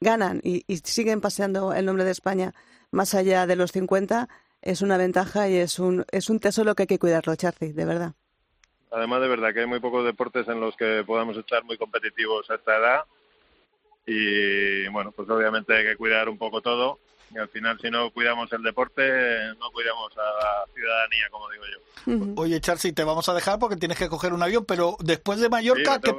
ganan 0.00 0.40
y, 0.42 0.64
y, 0.66 0.76
siguen 0.78 1.20
paseando 1.20 1.74
el 1.74 1.84
nombre 1.84 2.04
de 2.04 2.10
España 2.10 2.54
más 2.90 3.14
allá 3.14 3.46
de 3.46 3.56
los 3.56 3.72
50 3.72 4.28
es 4.62 4.82
una 4.82 4.96
ventaja 4.96 5.48
y 5.48 5.56
es 5.56 5.78
un, 5.78 6.04
es 6.10 6.30
un 6.30 6.40
tesoro 6.40 6.74
que 6.74 6.84
hay 6.84 6.86
que 6.86 6.98
cuidarlo, 6.98 7.36
Charly, 7.36 7.72
de 7.72 7.84
verdad. 7.84 8.14
Además, 8.90 9.20
de 9.20 9.28
verdad 9.28 9.52
que 9.52 9.60
hay 9.60 9.66
muy 9.66 9.80
pocos 9.80 10.04
deportes 10.04 10.48
en 10.48 10.60
los 10.60 10.76
que 10.76 11.04
podamos 11.06 11.36
estar 11.36 11.62
muy 11.64 11.76
competitivos 11.76 12.50
a 12.50 12.54
esta 12.54 12.76
edad. 12.76 13.04
Y 14.10 14.88
bueno, 14.88 15.12
pues 15.12 15.28
obviamente 15.28 15.76
hay 15.76 15.84
que 15.84 15.96
cuidar 15.96 16.30
un 16.30 16.38
poco 16.38 16.62
todo. 16.62 16.98
Y 17.30 17.36
al 17.36 17.48
final, 17.48 17.78
si 17.78 17.90
no 17.90 18.10
cuidamos 18.10 18.50
el 18.54 18.62
deporte, 18.62 19.02
no 19.58 19.70
cuidamos 19.70 20.10
a 20.16 20.22
la 20.22 20.64
ciudadanía, 20.72 21.28
como 21.30 21.50
digo 21.50 21.64
yo. 21.66 22.40
Oye, 22.40 22.58
Charcy, 22.58 22.94
te 22.94 23.04
vamos 23.04 23.28
a 23.28 23.34
dejar 23.34 23.58
porque 23.58 23.76
tienes 23.76 23.98
que 23.98 24.08
coger 24.08 24.32
un 24.32 24.42
avión, 24.42 24.64
pero 24.64 24.96
después 25.00 25.38
de 25.40 25.50
Mallorca, 25.50 26.00
¿qué, 26.00 26.14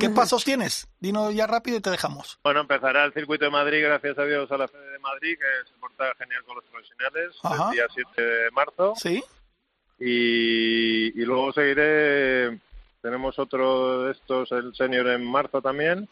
¿qué, 0.00 0.08
pasos 0.08 0.42
tienes? 0.44 0.88
Dinos 1.00 1.34
ya 1.34 1.46
rápido 1.46 1.76
y 1.76 1.80
te 1.82 1.90
dejamos. 1.90 2.38
Bueno, 2.42 2.60
empezará 2.60 3.04
el 3.04 3.12
circuito 3.12 3.44
de 3.44 3.50
Madrid, 3.50 3.82
gracias 3.82 4.18
a 4.18 4.24
Dios, 4.24 4.50
a 4.50 4.56
la 4.56 4.68
sede 4.68 4.90
de 4.90 4.98
Madrid, 5.00 5.36
que 5.38 5.70
se 5.70 5.78
porta 5.78 6.06
genial 6.16 6.42
con 6.44 6.56
los 6.56 6.64
profesionales, 6.64 7.36
el 7.44 7.72
día 7.72 7.86
7 7.92 8.22
de 8.22 8.50
marzo. 8.52 8.94
Sí. 8.96 9.22
Y, 9.98 11.20
y 11.20 11.24
luego 11.26 11.52
seguiré, 11.52 12.58
tenemos 13.02 13.38
otro 13.38 14.04
de 14.04 14.12
estos, 14.12 14.50
el 14.52 14.74
senior 14.74 15.08
en 15.08 15.30
marzo 15.30 15.60
también. 15.60 16.08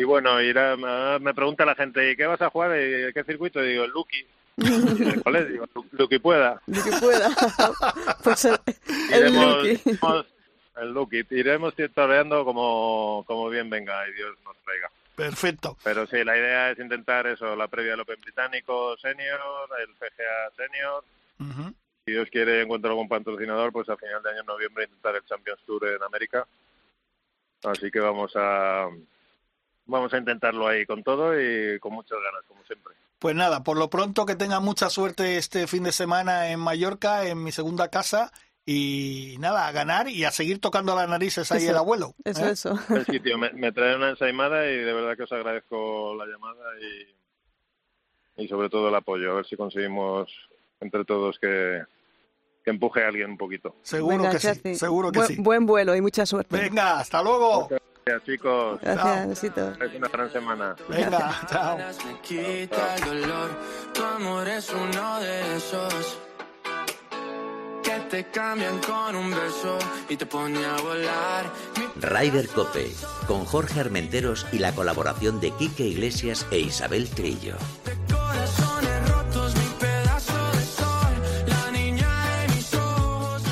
Y 0.00 0.04
bueno, 0.04 0.40
irá, 0.40 0.78
me 1.20 1.34
pregunta 1.34 1.66
la 1.66 1.74
gente, 1.74 2.10
¿y 2.10 2.16
qué 2.16 2.24
vas 2.24 2.40
a 2.40 2.48
jugar? 2.48 2.70
¿Y 2.70 3.12
qué 3.12 3.22
circuito? 3.22 3.62
Y 3.62 3.72
digo, 3.72 3.84
el 3.84 3.90
Lucky. 3.90 4.24
¿Cuál 5.22 5.36
es? 5.36 5.48
Digo, 5.50 5.66
Lucky 5.92 6.18
pueda. 6.18 6.58
Lucky 6.66 6.90
pueda. 6.98 7.28
pues 8.24 8.44
el, 8.46 8.58
iremos, 9.14 10.26
el 10.80 10.92
Lucky. 10.92 11.22
Iremos 11.28 11.74
toreando 11.94 12.46
como, 12.46 13.24
como 13.26 13.50
bien 13.50 13.68
venga 13.68 14.08
y 14.08 14.14
Dios 14.14 14.34
nos 14.42 14.56
traiga. 14.64 14.90
Perfecto. 15.16 15.76
Pero 15.84 16.06
sí, 16.06 16.24
la 16.24 16.38
idea 16.38 16.70
es 16.70 16.78
intentar 16.78 17.26
eso, 17.26 17.54
la 17.54 17.68
previa 17.68 17.90
del 17.90 18.00
Open 18.00 18.22
Británico 18.22 18.96
Senior, 18.96 19.38
el 19.86 19.94
PGA 19.96 20.50
Senior 20.56 21.04
Si 22.06 22.12
Dios 22.12 22.30
quiere, 22.30 22.62
encuentro 22.62 22.88
algún 22.88 23.06
patrocinador, 23.06 23.70
pues 23.70 23.86
a 23.90 23.98
final 23.98 24.22
de 24.22 24.30
año, 24.30 24.40
en 24.40 24.46
noviembre, 24.46 24.84
intentar 24.84 25.14
el 25.16 25.26
Champions 25.26 25.60
Tour 25.66 25.88
en 25.88 26.02
América. 26.02 26.46
Así 27.64 27.90
que 27.90 28.00
vamos 28.00 28.32
a 28.34 28.88
vamos 29.90 30.12
a 30.14 30.18
intentarlo 30.18 30.66
ahí 30.66 30.86
con 30.86 31.02
todo 31.02 31.38
y 31.38 31.78
con 31.80 31.92
muchas 31.92 32.18
ganas, 32.18 32.44
como 32.48 32.64
siempre. 32.64 32.94
Pues 33.18 33.36
nada, 33.36 33.62
por 33.62 33.76
lo 33.76 33.90
pronto 33.90 34.24
que 34.24 34.36
tenga 34.36 34.60
mucha 34.60 34.88
suerte 34.88 35.36
este 35.36 35.66
fin 35.66 35.82
de 35.82 35.92
semana 35.92 36.50
en 36.50 36.60
Mallorca, 36.60 37.26
en 37.26 37.42
mi 37.42 37.52
segunda 37.52 37.88
casa. 37.88 38.32
Y 38.66 39.36
nada, 39.40 39.66
a 39.66 39.72
ganar 39.72 40.08
y 40.08 40.24
a 40.24 40.30
seguir 40.30 40.60
tocando 40.60 40.94
las 40.94 41.08
narices 41.08 41.50
ahí 41.50 41.66
el 41.66 41.76
abuelo. 41.76 42.14
Eso, 42.24 42.46
¿eh? 42.46 42.50
eso. 42.50 42.78
Sí, 43.10 43.18
tío, 43.18 43.36
me, 43.36 43.50
me 43.52 43.72
trae 43.72 43.96
una 43.96 44.10
ensaimada 44.10 44.64
y 44.70 44.76
de 44.76 44.92
verdad 44.92 45.16
que 45.16 45.24
os 45.24 45.32
agradezco 45.32 46.14
la 46.14 46.26
llamada 46.26 46.62
y, 48.36 48.44
y 48.44 48.48
sobre 48.48 48.68
todo 48.68 48.88
el 48.88 48.94
apoyo. 48.94 49.32
A 49.32 49.34
ver 49.36 49.46
si 49.46 49.56
conseguimos 49.56 50.30
entre 50.78 51.04
todos 51.04 51.38
que, 51.40 51.82
que 52.62 52.70
empuje 52.70 53.02
a 53.02 53.08
alguien 53.08 53.30
un 53.30 53.38
poquito. 53.38 53.76
Seguro 53.82 54.18
Venga, 54.18 54.30
que 54.30 54.38
sí, 54.38 54.74
seguro 54.76 55.10
que 55.10 55.22
sí. 55.22 55.36
Buen 55.38 55.66
vuelo 55.66 55.96
y 55.96 56.00
mucha 56.00 56.24
suerte. 56.24 56.56
Venga, 56.56 57.00
hasta 57.00 57.22
luego. 57.22 57.68
Gracias, 58.04 58.24
chicos. 58.24 58.80
Gracias, 58.80 59.28
besitos. 59.28 59.78
Es 59.80 59.94
una 59.94 60.08
gran 60.08 60.32
semana. 60.32 60.76
Venga, 60.88 61.40
chao. 61.46 61.78
me 61.78 62.20
quita 62.20 62.96
el 62.96 63.04
dolor. 63.04 63.50
Tu 63.92 64.02
amor 64.02 64.48
es 64.48 64.70
uno 64.72 65.20
de 65.20 65.56
esos 65.56 66.18
que 67.82 68.00
te 68.10 68.24
cambian 68.30 68.78
con 68.80 69.16
un 69.16 69.30
beso 69.30 69.78
y 70.08 70.16
te 70.16 70.26
pone 70.26 70.64
a 70.64 70.76
volar. 70.76 71.46
Rider 71.96 72.48
Cope, 72.48 72.90
con 73.26 73.44
Jorge 73.44 73.80
Armenteros 73.80 74.46
y 74.52 74.58
la 74.58 74.72
colaboración 74.72 75.40
de 75.40 75.50
Quique 75.52 75.84
Iglesias 75.84 76.46
e 76.50 76.58
Isabel 76.60 77.08
Trillo. 77.10 77.56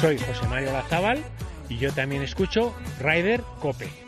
Soy 0.00 0.16
José 0.16 0.46
Mario 0.48 0.72
Lazábal 0.72 1.24
y 1.68 1.78
yo 1.78 1.92
también 1.92 2.22
escucho 2.22 2.72
Rider 3.00 3.42
Cope. 3.60 4.07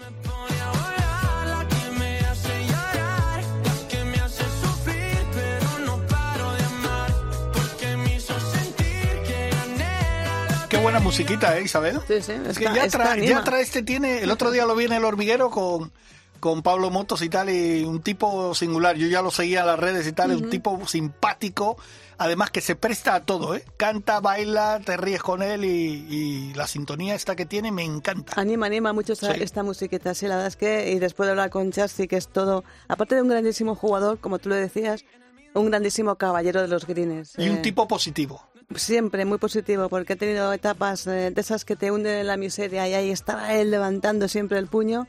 Buena 10.80 11.00
musiquita, 11.00 11.58
¿eh, 11.58 11.62
Isabel? 11.64 12.00
Sí, 12.08 12.22
sí, 12.22 12.32
Es 12.46 12.58
que 12.58 12.64
ya 12.64 12.70
anima. 13.10 13.26
ya 13.26 13.44
trae 13.44 13.62
este 13.62 13.82
tiene, 13.82 14.20
el 14.22 14.30
otro 14.30 14.50
día 14.50 14.66
lo 14.66 14.74
vi 14.74 14.84
en 14.86 14.92
el 14.92 15.04
hormiguero 15.04 15.50
con, 15.50 15.92
con 16.40 16.62
Pablo 16.62 16.90
Motos 16.90 17.22
y 17.22 17.28
tal, 17.28 17.50
y 17.50 17.84
un 17.84 18.00
tipo 18.02 18.54
singular. 18.54 18.96
Yo 18.96 19.06
ya 19.08 19.22
lo 19.22 19.30
seguía 19.30 19.60
en 19.60 19.66
las 19.66 19.78
redes 19.78 20.06
y 20.06 20.12
tal, 20.12 20.30
un 20.32 20.48
tipo 20.50 20.80
simpático, 20.86 21.76
además 22.18 22.50
que 22.50 22.60
se 22.60 22.76
presta 22.76 23.14
a 23.14 23.20
todo, 23.24 23.54
¿eh? 23.54 23.64
Canta, 23.76 24.20
baila, 24.20 24.80
te 24.84 24.96
ríes 24.96 25.22
con 25.22 25.42
él 25.42 25.64
y, 25.64 26.06
y 26.08 26.54
la 26.54 26.66
sintonía 26.66 27.14
esta 27.14 27.36
que 27.36 27.46
tiene 27.46 27.70
me 27.72 27.84
encanta. 27.84 28.32
Anima, 28.40 28.66
anima 28.66 28.92
mucho 28.92 29.12
esta, 29.12 29.34
Sí. 29.34 29.42
esta 29.42 29.62
musiquita, 29.62 30.14
sí, 30.14 30.26
la 30.26 30.36
verdad 30.36 30.48
es 30.48 30.56
que, 30.56 30.92
y 30.92 30.98
después 30.98 31.26
de 31.26 31.32
hablar 31.32 31.50
con 31.50 31.70
Chelsea, 31.72 32.06
que 32.06 32.16
es 32.16 32.28
todo, 32.28 32.64
aparte 32.88 33.14
de 33.16 33.22
un 33.22 33.28
grandísimo 33.28 33.74
jugador, 33.74 34.18
como 34.18 34.38
tú 34.38 34.48
lo 34.48 34.54
decías, 34.54 35.04
un 35.52 35.66
grandísimo 35.68 36.14
caballero 36.16 36.62
de 36.62 36.68
los 36.68 36.86
greens. 36.86 37.34
Y 37.36 37.48
un 37.48 37.56
eh, 37.56 37.60
tipo 37.62 37.86
positivo. 37.88 38.46
Siempre 38.74 39.24
muy 39.24 39.38
positivo, 39.38 39.88
porque 39.88 40.12
ha 40.12 40.16
tenido 40.16 40.52
etapas 40.52 41.04
de 41.04 41.32
esas 41.36 41.64
que 41.64 41.76
te 41.76 41.90
hunden 41.90 42.20
en 42.20 42.26
la 42.26 42.36
miseria 42.36 42.88
y 42.88 42.94
ahí 42.94 43.10
estaba 43.10 43.54
él 43.54 43.70
levantando 43.70 44.28
siempre 44.28 44.58
el 44.58 44.68
puño. 44.68 45.08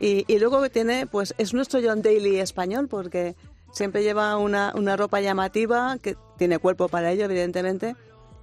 Y, 0.00 0.38
luego 0.38 0.62
que 0.62 0.70
tiene, 0.70 1.06
pues 1.06 1.34
es 1.36 1.52
nuestro 1.52 1.80
John 1.84 2.00
Daly 2.00 2.38
español, 2.38 2.88
porque 2.88 3.36
siempre 3.70 4.02
lleva 4.02 4.38
una, 4.38 4.72
una 4.74 4.96
ropa 4.96 5.20
llamativa, 5.20 5.98
que 6.00 6.16
tiene 6.38 6.58
cuerpo 6.58 6.88
para 6.88 7.12
ello, 7.12 7.26
evidentemente. 7.26 7.96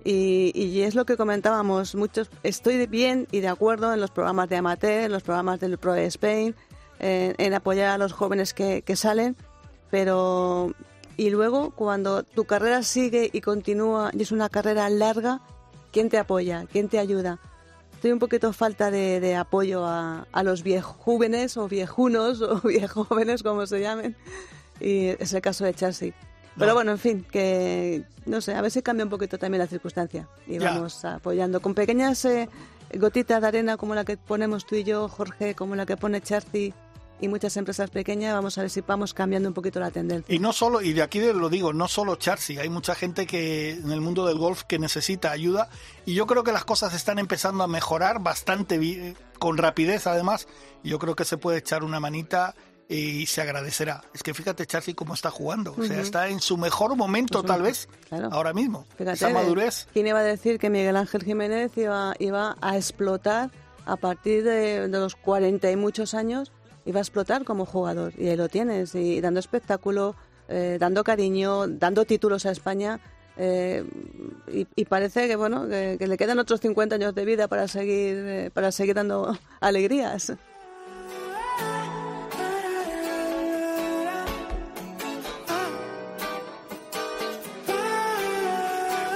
Y, 0.03 0.81
es 0.81 0.93
lo 0.93 1.05
que 1.05 1.17
comentábamos, 1.17 1.95
muchos, 1.95 2.29
estoy 2.43 2.85
bien 2.85 3.27
y 3.31 3.39
de 3.39 3.47
acuerdo 3.47 3.91
en 3.91 3.99
los 3.99 4.11
programas 4.11 4.49
de 4.49 4.57
amateur, 4.57 5.05
en 5.05 5.11
los 5.11 5.23
programas 5.23 5.59
del 5.59 5.79
Pro 5.79 5.95
Spain, 5.95 6.55
en, 6.99 7.35
en 7.39 7.53
apoyar 7.55 7.89
a 7.89 7.97
los 7.97 8.13
jóvenes 8.13 8.53
que, 8.53 8.83
que 8.83 8.95
salen, 8.95 9.35
pero 9.89 10.73
y 11.17 11.29
luego 11.31 11.71
cuando 11.71 12.23
tu 12.23 12.45
carrera 12.45 12.83
sigue 12.83 13.29
y 13.33 13.41
continúa 13.41 14.11
y 14.13 14.21
es 14.21 14.31
una 14.31 14.49
carrera 14.49 14.87
larga, 14.89 15.41
¿quién 15.91 16.09
te 16.09 16.17
apoya? 16.17 16.65
¿Quién 16.71 16.87
te 16.89 16.99
ayuda? 16.99 17.39
Estoy 17.95 18.11
un 18.11 18.19
poquito 18.19 18.53
falta 18.53 18.91
de, 18.91 19.19
de 19.19 19.35
apoyo 19.35 19.83
a, 19.85 20.27
a 20.31 20.43
los 20.43 20.61
viejóvenes 20.63 21.57
o 21.57 21.67
viejunos 21.67 22.41
o 22.41 22.61
viejóvenes 22.67 23.41
como 23.43 23.65
se 23.65 23.81
llamen 23.81 24.15
y 24.79 25.07
es 25.07 25.33
el 25.33 25.41
caso 25.41 25.65
de 25.65 25.73
Chelsea. 25.73 26.13
Pero 26.55 26.69
No. 26.69 26.73
bueno, 26.75 26.91
en 26.91 26.97
fin, 26.99 27.25
que 27.31 28.03
no 28.25 28.39
sé, 28.41 28.53
a 28.53 28.61
ver 28.61 28.71
si 28.71 28.81
cambia 28.83 29.03
un 29.03 29.09
poquito 29.11 29.37
también 29.39 29.59
la 29.59 29.67
circunstancia 29.67 30.27
y 30.47 30.59
Ya. 30.59 30.71
vamos 30.71 31.03
apoyando 31.05 31.59
con 31.59 31.73
pequeñas 31.73 32.23
eh, 32.25 32.47
gotitas 32.95 33.41
de 33.41 33.47
arena 33.47 33.77
como 33.77 33.95
la 33.95 34.05
que 34.05 34.17
ponemos 34.17 34.65
tú 34.67 34.75
y 34.75 34.83
yo, 34.83 35.07
Jorge, 35.09 35.55
como 35.55 35.75
la 35.75 35.85
que 35.87 35.97
pone 35.97 36.21
Chelsea 36.21 36.73
y 37.19 37.27
muchas 37.27 37.57
empresas 37.57 37.89
pequeñas, 37.89 38.33
vamos 38.33 38.57
a 38.57 38.61
ver 38.61 38.69
si 38.69 38.81
vamos 38.81 39.13
cambiando 39.13 39.49
un 39.49 39.53
poquito 39.53 39.79
la 39.79 39.91
tendencia. 39.91 40.33
Y 40.33 40.39
no 40.39 40.53
solo, 40.53 40.81
y 40.81 40.93
de 40.93 41.01
aquí 41.01 41.19
lo 41.19 41.49
digo, 41.49 41.73
no 41.73 41.87
solo 41.87 42.15
Charcy, 42.15 42.57
hay 42.59 42.69
mucha 42.69 42.93
gente 42.95 43.25
que 43.25 43.71
en 43.71 43.91
el 43.91 44.01
mundo 44.01 44.25
del 44.25 44.37
golf 44.37 44.63
que 44.63 44.77
necesita 44.79 45.31
ayuda 45.31 45.69
y 46.05 46.13
yo 46.13 46.27
creo 46.27 46.43
que 46.43 46.51
las 46.51 46.65
cosas 46.65 46.93
están 46.93 47.17
empezando 47.19 47.63
a 47.63 47.67
mejorar 47.67 48.21
bastante 48.21 48.77
bi- 48.77 49.15
con 49.39 49.57
rapidez 49.57 50.07
además 50.07 50.47
yo 50.83 50.99
creo 50.99 51.15
que 51.15 51.25
se 51.25 51.37
puede 51.37 51.57
echar 51.59 51.83
una 51.83 51.99
manita 51.99 52.55
y 52.89 53.25
se 53.25 53.41
agradecerá. 53.41 54.01
Es 54.13 54.23
que 54.23 54.33
fíjate 54.33 54.65
Charcy 54.65 54.93
cómo 54.93 55.13
está 55.13 55.29
jugando, 55.29 55.75
o 55.77 55.83
sea, 55.83 55.99
está 55.99 56.29
en 56.29 56.39
su 56.39 56.55
mejor 56.55 56.95
momento 56.95 57.43
tal 57.43 57.61
vez 57.63 57.89
Claro. 58.07 58.29
ahora 58.31 58.53
mismo. 58.53 58.85
Fíjate, 58.97 59.15
Esa 59.17 59.29
madurez. 59.29 59.87
¿Quién 59.91 60.07
iba 60.07 60.19
a 60.19 60.23
decir 60.23 60.57
que 60.57 60.69
Miguel 60.69 60.95
Ángel 60.95 61.23
Jiménez 61.23 61.71
iba, 61.77 62.13
iba 62.19 62.55
a 62.61 62.77
explotar 62.77 63.51
a 63.85 63.97
partir 63.97 64.43
de, 64.45 64.87
de 64.87 64.99
los 64.99 65.15
40 65.15 65.69
y 65.69 65.75
muchos 65.75 66.13
años? 66.13 66.53
Iba 66.87 66.99
a 66.99 67.03
explotar 67.03 67.43
como 67.43 67.65
jugador. 67.65 68.13
Y 68.17 68.29
ahí 68.29 68.35
lo 68.37 68.47
tienes, 68.49 68.95
y 68.95 69.21
dando 69.21 69.39
espectáculo, 69.39 70.15
eh, 70.47 70.77
dando 70.79 71.03
cariño, 71.03 71.67
dando 71.67 72.05
títulos 72.05 72.45
a 72.45 72.51
España. 72.51 72.99
eh, 73.37 73.83
y, 74.51 74.65
y 74.75 74.85
parece 74.85 75.27
que 75.27 75.35
bueno 75.35 75.67
que, 75.67 75.97
que 75.99 76.07
le 76.07 76.17
quedan 76.17 76.39
otros 76.39 76.59
50 76.61 76.95
años 76.95 77.13
de 77.13 77.23
vida 77.25 77.47
para 77.47 77.67
seguir 77.67 78.15
eh, 78.17 78.49
para 78.51 78.71
seguir 78.71 78.95
dando 78.95 79.37
alegrías. 79.59 80.33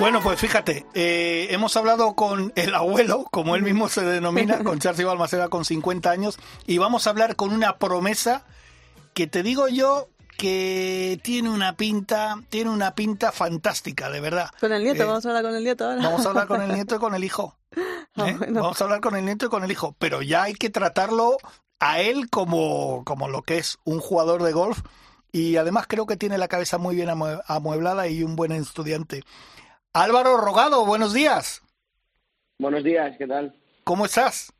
Bueno, 0.02 0.20
pues 0.24 0.40
fíjate, 0.40 0.88
eh, 0.96 1.48
hemos 1.52 1.78
hablado 1.78 2.16
con 2.16 2.52
el 2.56 2.74
abuelo, 2.74 3.26
como 3.30 3.56
él 3.56 3.62
mismo 3.62 3.88
se 3.88 4.02
denomina, 4.02 4.64
con 4.64 4.80
Charcy 4.80 5.04
Balmaceda 5.04 5.48
con 5.50 5.64
50 5.64 6.10
años, 6.10 6.40
y 6.66 6.80
vamos 6.80 7.06
a 7.06 7.12
hablar 7.12 7.36
con 7.36 7.54
una 7.54 7.78
promesa 7.78 8.44
que 9.14 9.28
te 9.28 9.44
digo 9.44 9.68
yo 9.68 10.08
que 10.38 11.20
tiene 11.24 11.52
una 11.52 11.78
pinta, 11.78 12.42
tiene 12.50 12.72
una 12.72 12.96
pinta 12.96 13.32
fantástica, 13.32 14.10
de 14.10 14.22
verdad. 14.22 14.50
Con 14.60 14.72
el 14.72 14.82
nieto, 14.84 15.04
Eh, 15.04 15.06
vamos 15.06 15.24
a 15.24 15.30
hablar 15.30 15.44
con 15.44 15.56
el 15.56 15.64
nieto 15.64 15.86
ahora. 15.86 16.02
Vamos 16.02 16.26
a 16.26 16.30
hablar 16.30 16.48
con 16.48 16.62
el 16.64 16.74
nieto 16.74 16.96
y 16.96 17.00
con 17.00 17.14
el 17.16 17.24
hijo. 17.24 17.56
Ah, 18.18 18.28
¿eh? 18.30 18.36
bueno. 18.38 18.62
Vamos 18.62 18.82
a 18.82 18.84
hablar 18.84 19.00
con 19.00 19.16
el 19.16 19.24
nieto 19.24 19.46
y 19.46 19.50
con 19.50 19.64
el 19.64 19.72
hijo, 19.72 19.96
pero 19.98 20.22
ya 20.22 20.44
hay 20.44 20.54
que 20.54 20.70
tratarlo 20.70 21.38
a 21.80 22.02
él 22.02 22.30
como, 22.30 23.04
como 23.06 23.30
lo 23.30 23.42
que 23.44 23.58
es 23.60 23.78
un 23.86 24.02
jugador 24.02 24.44
de 24.44 24.52
golf 24.52 24.82
y 25.32 25.56
además 25.56 25.86
creo 25.88 26.06
que 26.06 26.18
tiene 26.18 26.38
la 26.38 26.50
cabeza 26.50 26.78
muy 26.78 26.94
bien 26.96 27.08
amue- 27.08 27.42
amueblada 27.48 28.08
y 28.10 28.24
un 28.24 28.36
buen 28.36 28.52
estudiante. 28.52 29.24
Álvaro 29.94 30.38
Rogado, 30.38 30.86
buenos 30.86 31.14
días. 31.14 31.62
Buenos 32.58 32.84
días, 32.84 33.16
¿qué 33.18 33.28
tal? 33.28 33.54
¿Cómo 33.84 34.06
estás? 34.06 34.54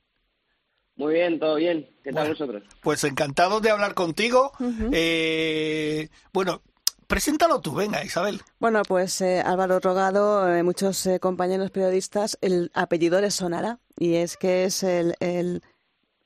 Muy 0.96 1.14
bien, 1.14 1.40
todo 1.40 1.56
bien. 1.56 1.90
¿Qué 2.04 2.12
tal 2.12 2.28
Bueno. 2.28 2.30
vosotros? 2.32 2.64
Pues 2.82 3.04
encantado 3.04 3.62
de 3.62 3.70
hablar 3.70 3.94
contigo. 3.94 4.52
Eh, 4.92 6.10
bueno, 6.34 6.62
preséntalo 7.08 7.62
tú, 7.62 7.74
venga, 7.74 8.04
Isabel. 8.04 8.42
Bueno, 8.60 8.82
pues 8.88 9.22
eh, 9.22 9.42
Álvaro 9.42 9.80
Rogado, 9.80 10.54
eh, 10.54 10.64
muchos 10.64 11.06
eh, 11.06 11.20
compañeros 11.20 11.72
periodistas, 11.72 12.38
el 12.42 12.72
apellido 12.74 13.22
les 13.22 13.36
sonará 13.36 13.80
y 13.98 14.16
es 14.16 14.36
que 14.36 14.66
es 14.66 14.84
el, 14.84 15.16
el 15.22 15.64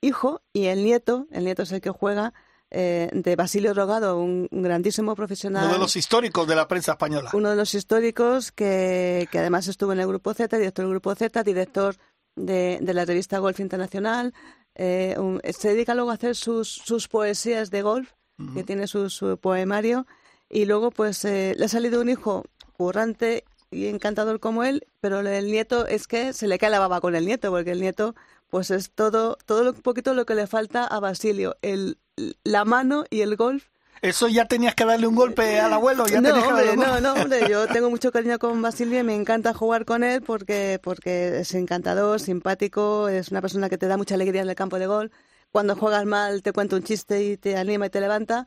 hijo 0.02 0.42
y 0.52 0.66
el 0.66 0.84
nieto, 0.84 1.28
el 1.32 1.44
nieto 1.46 1.62
es 1.64 1.72
el 1.72 1.82
que 1.82 1.92
juega, 1.92 2.34
eh, 2.72 3.10
de 3.14 3.36
Basilio 3.36 3.74
Rogado, 3.74 4.18
un, 4.20 4.48
un 4.52 4.62
grandísimo 4.64 5.16
profesional. 5.16 5.66
Uno 5.66 5.74
de 5.74 5.80
los 5.80 5.96
históricos 5.96 6.48
de 6.48 6.56
la 6.56 6.68
prensa 6.68 6.94
española. 6.94 7.30
uno 7.34 7.50
de 7.52 7.56
los 7.56 7.74
históricos 7.74 8.52
que, 8.52 9.28
que 9.32 9.40
además 9.40 9.68
estuvo 9.68 9.94
en 9.94 10.00
el 10.00 10.08
Grupo 10.08 10.34
Z, 10.34 10.58
director 10.58 10.84
del 10.86 10.92
Grupo 10.92 11.16
Z, 11.16 11.44
director 11.44 11.96
de, 12.36 12.80
de 12.82 12.94
la 12.94 13.06
revista 13.06 13.40
Golf 13.40 13.60
Internacional. 13.60 14.34
eh, 14.76 15.16
un- 15.18 15.40
se 15.58 15.70
dedica 15.70 15.96
luego 15.96 16.12
a 16.12 16.16
hacer 16.16 16.36
sus, 16.36 16.68
sus 16.70 17.08
poesías 17.08 17.72
de 17.72 17.82
golf, 17.82 18.12
que 18.54 18.64
tiene 18.66 18.88
su, 18.88 19.10
su 19.10 19.38
poemario. 19.38 20.06
Y 20.50 20.66
luego, 20.66 20.92
pues, 20.92 21.24
eh, 21.24 21.54
le 21.58 21.66
ha 21.66 21.70
salido 21.70 22.02
un 22.02 22.10
hijo 22.10 22.44
currante 22.74 23.46
y 23.72 23.88
encantador 23.88 24.40
como 24.42 24.64
él, 24.64 24.86
pero 25.00 25.22
el 25.22 25.52
nieto 25.52 25.88
es 25.88 26.08
que 26.08 26.34
se 26.34 26.48
le 26.48 26.58
cae 26.60 26.70
la 26.70 26.80
baba 26.80 27.00
con 27.02 27.16
el 27.16 27.26
nieto, 27.26 27.50
porque 27.52 27.72
el 27.72 27.80
nieto, 27.82 28.14
pues, 28.50 28.70
es 28.72 28.92
todo, 28.92 29.38
todo 29.46 29.64
lo, 29.64 29.72
un 29.72 29.82
poquito 29.82 30.14
lo 30.14 30.26
que 30.26 30.36
le 30.36 30.48
falta 30.48 30.86
a 30.86 31.00
Basilio, 31.00 31.56
el, 31.62 31.98
la 32.44 32.66
mano 32.66 33.06
y 33.10 33.22
el 33.22 33.36
golf 33.36 33.66
Eso 34.02 34.28
ya 34.28 34.46
tenías 34.46 34.76
que 34.76 34.86
darle 34.86 35.08
un 35.08 35.16
golpe 35.16 35.60
al 35.60 35.74
abuelo, 35.74 36.08
ya 36.08 36.22
no, 36.22 36.34
que 36.34 36.40
hombre, 36.40 36.78
no, 36.78 37.00
no, 37.02 37.14
hombre, 37.14 37.50
yo 37.50 37.68
tengo 37.74 37.90
mucho 37.90 38.12
cariño 38.12 38.40
con 38.40 38.62
Basilio 38.62 39.00
y 39.00 39.04
me 39.04 39.16
encanta 39.16 39.54
jugar 39.54 39.86
con 39.86 40.04
él 40.04 40.22
porque, 40.22 40.80
porque 40.82 41.40
es 41.40 41.54
encantador, 41.56 42.20
simpático, 42.20 43.08
es 43.10 43.30
una 43.30 43.42
persona 43.42 43.70
que 43.70 43.78
te 43.78 43.88
da 43.88 43.98
mucha 43.98 44.16
alegría 44.16 44.42
en 44.42 44.50
el 44.50 44.56
campo 44.56 44.80
de 44.80 44.88
gol. 44.88 45.12
Cuando 45.52 45.76
juegas 45.76 46.06
mal 46.06 46.42
te 46.44 46.52
cuenta 46.54 46.76
un 46.76 46.84
chiste 46.84 47.24
y 47.24 47.38
te 47.38 47.58
anima 47.58 47.86
y 47.88 47.90
te 47.90 48.02
levanta. 48.02 48.46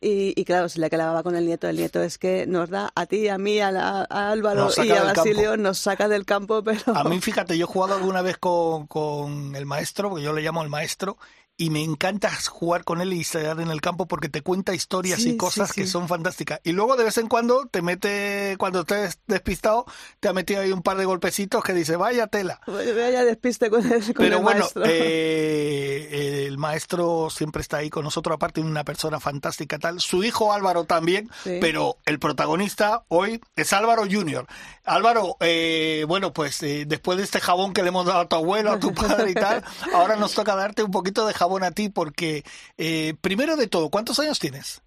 Y, 0.00 0.38
y 0.38 0.44
claro, 0.44 0.68
si 0.68 0.80
le 0.80 0.90
clavaba 0.90 1.22
con 1.22 1.34
el 1.34 1.46
nieto, 1.46 1.66
el 1.66 1.76
nieto 1.76 2.02
es 2.02 2.18
que 2.18 2.46
nos 2.46 2.68
da 2.68 2.90
a 2.94 3.06
ti, 3.06 3.28
a 3.28 3.38
mí, 3.38 3.58
a, 3.60 3.70
la- 3.70 4.06
a 4.10 4.30
Álvaro 4.30 4.68
y 4.76 4.90
a 4.90 5.02
Basilio, 5.04 5.50
campo. 5.50 5.56
nos 5.62 5.78
saca 5.78 6.08
del 6.08 6.26
campo, 6.26 6.62
pero... 6.62 6.94
A 6.94 7.04
mí, 7.04 7.20
fíjate, 7.22 7.56
yo 7.56 7.64
he 7.64 7.66
jugado 7.68 7.94
alguna 7.94 8.20
vez 8.20 8.36
con, 8.36 8.86
con 8.86 9.56
el 9.56 9.64
maestro, 9.64 10.10
porque 10.10 10.24
yo 10.24 10.34
le 10.34 10.42
llamo 10.42 10.62
el 10.62 10.68
maestro, 10.68 11.16
y 11.56 11.70
me 11.70 11.82
encanta 11.84 12.30
jugar 12.48 12.82
con 12.84 13.00
él 13.00 13.12
y 13.12 13.20
estar 13.20 13.60
en 13.60 13.70
el 13.70 13.80
campo 13.80 14.06
porque 14.06 14.28
te 14.28 14.42
cuenta 14.42 14.74
historias 14.74 15.22
Sí, 15.22 15.30
y 15.30 15.36
cosas 15.36 15.70
sí, 15.70 15.82
que 15.82 15.86
son 15.86 16.08
fantásticas. 16.08 16.60
Y 16.64 16.72
luego 16.72 16.96
de 16.96 17.04
vez 17.04 17.16
en 17.18 17.28
cuando 17.28 17.66
te 17.66 17.80
mete, 17.80 18.56
cuando 18.58 18.80
estés 18.80 19.18
despistado, 19.28 19.86
te 20.18 20.28
ha 20.28 20.32
metido 20.32 20.60
ahí 20.62 20.72
un 20.72 20.82
par 20.82 20.96
de 20.96 21.04
golpecitos 21.04 21.62
que 21.62 21.72
dice, 21.72 21.94
vaya 21.96 22.26
tela. 22.26 22.60
Vaya 22.66 23.24
despiste 23.24 23.70
con 23.70 23.84
el, 23.90 24.02
con 24.04 24.14
Pero 24.24 24.38
el 24.38 24.42
bueno, 24.42 24.60
maestro. 24.60 24.82
eh, 24.86 26.46
el 26.48 26.58
maestro 26.58 27.28
siempre 27.30 27.62
está 27.62 27.78
ahí 27.78 27.90
con 27.90 28.04
nosotros, 28.04 28.34
aparte 28.34 28.60
de 28.60 28.66
una 28.66 28.84
persona 28.84 29.20
fantástica 29.20 29.78
tal. 29.78 30.00
Su 30.00 30.24
hijo 30.24 30.52
Álvaro 30.52 30.84
también, 30.84 31.30
pero 31.44 31.98
el 32.04 32.18
protagonista 32.18 33.04
hoy 33.08 33.40
es 33.56 33.72
Álvaro 33.72 34.02
Junior. 34.10 34.46
Álvaro, 34.84 35.36
eh, 35.40 36.04
bueno, 36.08 36.32
pues 36.32 36.62
eh, 36.62 36.84
después 36.86 37.16
de 37.18 37.24
este 37.24 37.40
jabón 37.40 37.72
que 37.72 37.82
le 37.82 37.88
hemos 37.88 38.06
dado 38.06 38.20
a 38.20 38.28
tu 38.28 38.36
abuelo, 38.36 38.72
a 38.72 38.80
tu 38.80 38.92
padre 38.92 39.30
y 39.30 39.34
tal, 39.34 39.62
ahora 39.94 40.16
nos 40.16 40.34
toca 40.34 40.54
darte 40.56 40.82
un 40.82 40.90
poquito 40.90 41.26
de 41.26 41.32
jabón 41.32 41.43
a 41.62 41.70
ti 41.70 41.88
porque, 41.88 42.42
eh, 42.78 43.14
primero 43.20 43.56
de 43.56 43.66
todo, 43.66 43.90
¿cuántos 43.90 44.18
años 44.20 44.38
tienes? 44.38 44.82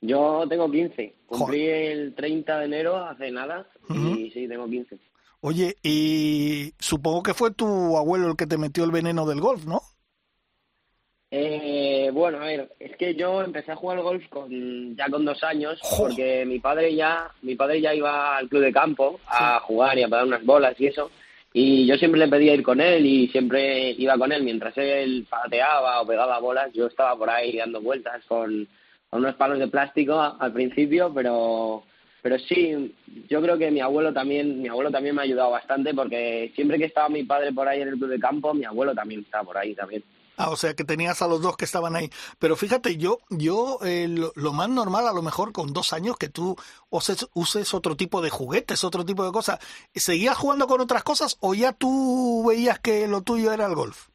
Yo 0.00 0.44
tengo 0.48 0.70
15. 0.70 1.14
Cumplí 1.26 1.66
Joder. 1.66 1.92
el 1.92 2.14
30 2.14 2.58
de 2.58 2.64
enero 2.66 2.96
hace 2.96 3.30
nada 3.30 3.66
y 3.88 4.30
sí, 4.30 4.46
tengo 4.46 4.66
15. 4.66 4.98
Oye, 5.40 5.76
y 5.82 6.72
supongo 6.78 7.22
que 7.22 7.34
fue 7.34 7.50
tu 7.50 7.96
abuelo 7.96 8.28
el 8.28 8.36
que 8.36 8.46
te 8.46 8.58
metió 8.58 8.84
el 8.84 8.90
veneno 8.90 9.26
del 9.26 9.40
golf, 9.40 9.64
¿no? 9.64 9.80
Eh, 11.30 12.10
bueno, 12.12 12.38
a 12.38 12.46
ver, 12.46 12.72
es 12.78 12.96
que 12.96 13.14
yo 13.14 13.42
empecé 13.42 13.72
a 13.72 13.76
jugar 13.76 13.98
al 13.98 14.04
golf 14.04 14.28
con, 14.28 14.96
ya 14.96 15.08
con 15.10 15.24
dos 15.24 15.42
años 15.42 15.80
porque 15.98 16.44
mi 16.46 16.60
padre 16.60 16.94
ya 16.94 17.30
mi 17.42 17.56
padre 17.56 17.80
ya 17.80 17.92
iba 17.92 18.36
al 18.36 18.48
club 18.48 18.62
de 18.62 18.72
campo 18.72 19.18
a 19.26 19.58
jugar 19.60 19.98
y 19.98 20.04
a 20.04 20.08
pegar 20.08 20.24
unas 20.24 20.44
bolas 20.44 20.80
y 20.80 20.86
eso 20.86 21.10
y 21.58 21.86
yo 21.86 21.96
siempre 21.96 22.20
le 22.20 22.28
pedía 22.28 22.52
ir 22.52 22.62
con 22.62 22.82
él 22.82 23.06
y 23.06 23.28
siempre 23.28 23.92
iba 23.92 24.18
con 24.18 24.30
él. 24.30 24.42
Mientras 24.42 24.76
él 24.76 25.26
pateaba 25.26 26.02
o 26.02 26.06
pegaba 26.06 26.38
bolas 26.38 26.70
yo 26.74 26.86
estaba 26.86 27.16
por 27.16 27.30
ahí 27.30 27.56
dando 27.56 27.80
vueltas 27.80 28.22
con, 28.26 28.68
unos 29.12 29.34
palos 29.36 29.58
de 29.58 29.68
plástico 29.68 30.20
al 30.38 30.52
principio 30.52 31.10
pero 31.14 31.82
pero 32.20 32.38
sí 32.40 32.94
yo 33.30 33.40
creo 33.40 33.56
que 33.56 33.70
mi 33.70 33.80
abuelo 33.80 34.12
también 34.12 34.60
mi 34.60 34.68
abuelo 34.68 34.90
también 34.90 35.14
me 35.14 35.22
ha 35.22 35.24
ayudado 35.24 35.52
bastante 35.52 35.94
porque 35.94 36.52
siempre 36.54 36.76
que 36.76 36.84
estaba 36.84 37.08
mi 37.08 37.24
padre 37.24 37.52
por 37.54 37.66
ahí 37.66 37.80
en 37.80 37.88
el 37.88 37.94
club 37.94 38.10
de 38.10 38.20
campo 38.20 38.52
mi 38.52 38.66
abuelo 38.66 38.94
también 38.94 39.20
estaba 39.22 39.44
por 39.44 39.56
ahí 39.56 39.74
también 39.74 40.02
Ah, 40.36 40.50
o 40.50 40.56
sea 40.56 40.74
que 40.74 40.84
tenías 40.84 41.22
a 41.22 41.28
los 41.28 41.40
dos 41.40 41.56
que 41.56 41.64
estaban 41.64 41.96
ahí. 41.96 42.10
Pero 42.38 42.56
fíjate, 42.56 42.96
yo, 42.96 43.18
yo 43.30 43.78
eh, 43.84 44.06
lo, 44.08 44.32
lo 44.34 44.52
más 44.52 44.68
normal 44.68 45.06
a 45.08 45.12
lo 45.12 45.22
mejor 45.22 45.52
con 45.52 45.72
dos 45.72 45.92
años 45.92 46.16
que 46.18 46.28
tú 46.28 46.56
uses, 46.90 47.26
uses 47.34 47.72
otro 47.74 47.96
tipo 47.96 48.20
de 48.20 48.30
juguetes, 48.30 48.84
otro 48.84 49.04
tipo 49.04 49.24
de 49.24 49.32
cosas. 49.32 49.58
¿Seguías 49.94 50.36
jugando 50.36 50.66
con 50.66 50.80
otras 50.80 51.02
cosas 51.04 51.36
o 51.40 51.54
ya 51.54 51.72
tú 51.72 52.44
veías 52.48 52.78
que 52.80 53.06
lo 53.08 53.22
tuyo 53.22 53.52
era 53.52 53.66
el 53.66 53.74
golf? 53.74 54.08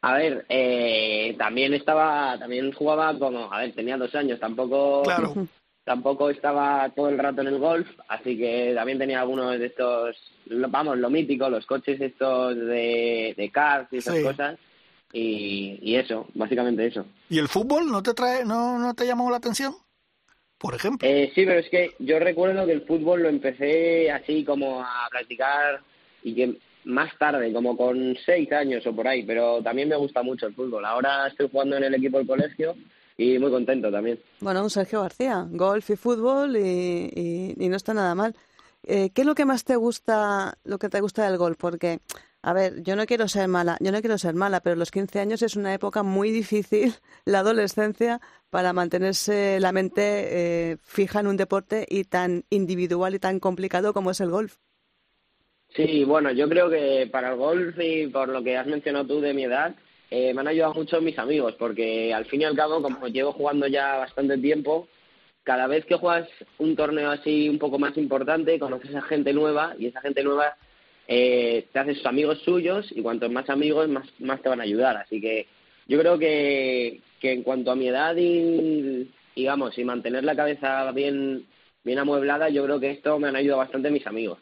A 0.00 0.14
ver, 0.14 0.46
eh, 0.48 1.34
también 1.38 1.74
estaba, 1.74 2.38
también 2.38 2.70
jugaba 2.72 3.18
como, 3.18 3.52
a 3.52 3.58
ver, 3.58 3.74
tenía 3.74 3.96
dos 3.96 4.14
años, 4.14 4.38
tampoco, 4.38 5.02
Claro. 5.02 5.34
tampoco 5.84 6.30
estaba 6.30 6.88
todo 6.90 7.08
el 7.08 7.18
rato 7.18 7.40
en 7.40 7.48
el 7.48 7.58
golf, 7.58 7.88
así 8.08 8.38
que 8.38 8.72
también 8.76 8.98
tenía 8.98 9.20
algunos 9.20 9.58
de 9.58 9.66
estos, 9.66 10.16
vamos, 10.46 10.98
lo 10.98 11.10
mítico, 11.10 11.48
los 11.50 11.66
coches 11.66 12.00
estos 12.00 12.54
de, 12.54 13.34
de 13.36 13.50
cars 13.50 13.88
y 13.92 13.96
esas 13.96 14.14
Sí. 14.16 14.22
cosas, 14.22 14.56
y, 15.12 15.78
y 15.82 15.96
eso, 15.96 16.26
básicamente 16.34 16.86
eso. 16.86 17.06
¿Y 17.28 17.38
el 17.38 17.48
fútbol 17.48 17.90
no 17.90 18.02
te 18.02 18.14
trae, 18.14 18.44
no, 18.44 18.78
no 18.78 18.94
te 18.94 19.06
llamó 19.06 19.30
la 19.30 19.36
atención? 19.38 19.74
Por 20.58 20.74
ejemplo. 20.74 21.08
Eh, 21.08 21.30
sí, 21.34 21.44
pero 21.46 21.60
es 21.60 21.68
que 21.70 21.92
yo 22.00 22.18
recuerdo 22.18 22.66
que 22.66 22.72
el 22.72 22.82
fútbol 22.86 23.22
lo 23.22 23.28
empecé 23.28 24.10
así 24.10 24.44
como 24.44 24.80
a 24.82 25.06
practicar 25.10 25.80
y 26.22 26.34
que 26.34 26.58
más 26.84 27.16
tarde, 27.18 27.52
como 27.52 27.76
con 27.76 28.16
seis 28.24 28.50
años 28.52 28.84
o 28.86 28.94
por 28.94 29.06
ahí, 29.06 29.22
pero 29.24 29.62
también 29.62 29.88
me 29.88 29.96
gusta 29.96 30.22
mucho 30.22 30.46
el 30.46 30.54
fútbol. 30.54 30.84
Ahora 30.84 31.28
estoy 31.28 31.48
jugando 31.50 31.76
en 31.76 31.84
el 31.84 31.94
equipo 31.94 32.18
del 32.18 32.26
colegio 32.26 32.74
y 33.16 33.38
muy 33.38 33.50
contento 33.50 33.90
también. 33.92 34.18
Bueno, 34.40 34.62
un 34.62 34.70
Sergio 34.70 35.02
García, 35.02 35.46
golf 35.50 35.88
y 35.90 35.96
fútbol 35.96 36.56
y, 36.56 36.60
y- 37.14 37.54
y 37.56 37.68
no 37.68 37.76
está 37.76 37.94
nada 37.94 38.14
mal. 38.14 38.34
Eh, 38.84 39.10
¿Qué 39.10 39.20
es 39.22 39.26
lo 39.26 39.34
que 39.34 39.44
más 39.44 39.64
te 39.64 39.76
gusta, 39.76 40.56
lo 40.64 40.78
que 40.78 40.88
te 40.88 41.00
gusta 41.00 41.24
del 41.28 41.36
golf? 41.36 41.56
Porque, 41.58 41.98
a 42.42 42.52
ver, 42.52 42.82
yo 42.82 42.94
no 42.94 43.04
quiero 43.06 43.26
ser 43.26 43.48
mala, 43.48 43.76
yo 43.80 43.90
no 43.90 44.00
quiero 44.00 44.16
ser 44.16 44.34
mala, 44.34 44.60
pero 44.60 44.76
los 44.76 44.90
15 44.90 45.18
años 45.18 45.42
es 45.42 45.56
una 45.56 45.74
época 45.74 46.02
muy 46.02 46.30
difícil, 46.30 46.92
la 47.24 47.40
adolescencia, 47.40 48.20
para 48.50 48.72
mantenerse 48.72 49.58
la 49.60 49.72
mente 49.72 50.02
eh, 50.72 50.76
fija 50.82 51.20
en 51.20 51.26
un 51.26 51.36
deporte 51.36 51.86
y 51.88 52.04
tan 52.04 52.44
individual 52.50 53.14
y 53.14 53.18
tan 53.18 53.40
complicado 53.40 53.92
como 53.92 54.10
es 54.10 54.20
el 54.20 54.30
golf. 54.30 54.56
Sí, 55.74 56.04
bueno, 56.04 56.30
yo 56.32 56.48
creo 56.48 56.70
que 56.70 57.08
para 57.12 57.30
el 57.32 57.36
golf 57.36 57.76
y 57.78 58.06
por 58.06 58.28
lo 58.28 58.42
que 58.42 58.56
has 58.56 58.66
mencionado 58.66 59.06
tú 59.06 59.20
de 59.20 59.34
mi 59.34 59.44
edad, 59.44 59.74
eh, 60.10 60.32
me 60.32 60.40
han 60.40 60.48
ayudado 60.48 60.74
mucho 60.74 61.00
mis 61.00 61.18
amigos, 61.18 61.54
porque 61.58 62.14
al 62.14 62.24
fin 62.24 62.40
y 62.40 62.44
al 62.44 62.56
cabo, 62.56 62.80
como 62.80 63.08
llevo 63.08 63.32
jugando 63.32 63.66
ya 63.66 63.98
bastante 63.98 64.38
tiempo, 64.38 64.88
cada 65.42 65.66
vez 65.66 65.84
que 65.84 65.96
juegas 65.96 66.28
un 66.58 66.74
torneo 66.76 67.10
así 67.10 67.48
un 67.48 67.58
poco 67.58 67.78
más 67.78 67.96
importante, 67.98 68.58
conoces 68.58 68.94
a 68.94 69.02
gente 69.02 69.32
nueva 69.32 69.74
y 69.78 69.86
esa 69.86 70.00
gente 70.00 70.22
nueva 70.22 70.56
eh, 71.10 71.66
te 71.72 71.78
haces 71.78 72.04
amigos 72.04 72.38
suyos 72.44 72.86
y 72.90 73.00
cuantos 73.00 73.32
más 73.32 73.48
amigos, 73.48 73.88
más, 73.88 74.06
más 74.18 74.42
te 74.42 74.50
van 74.50 74.60
a 74.60 74.64
ayudar. 74.64 74.98
Así 74.98 75.20
que 75.20 75.46
yo 75.86 75.98
creo 75.98 76.18
que, 76.18 77.00
que 77.18 77.32
en 77.32 77.42
cuanto 77.42 77.70
a 77.70 77.76
mi 77.76 77.88
edad 77.88 78.14
y, 78.14 79.10
digamos, 79.34 79.76
y 79.78 79.84
mantener 79.84 80.22
la 80.24 80.36
cabeza 80.36 80.92
bien, 80.92 81.46
bien 81.82 81.98
amueblada, 81.98 82.50
yo 82.50 82.64
creo 82.64 82.78
que 82.78 82.90
esto 82.90 83.18
me 83.18 83.28
han 83.28 83.36
ayudado 83.36 83.60
bastante 83.60 83.90
mis 83.90 84.06
amigos. 84.06 84.38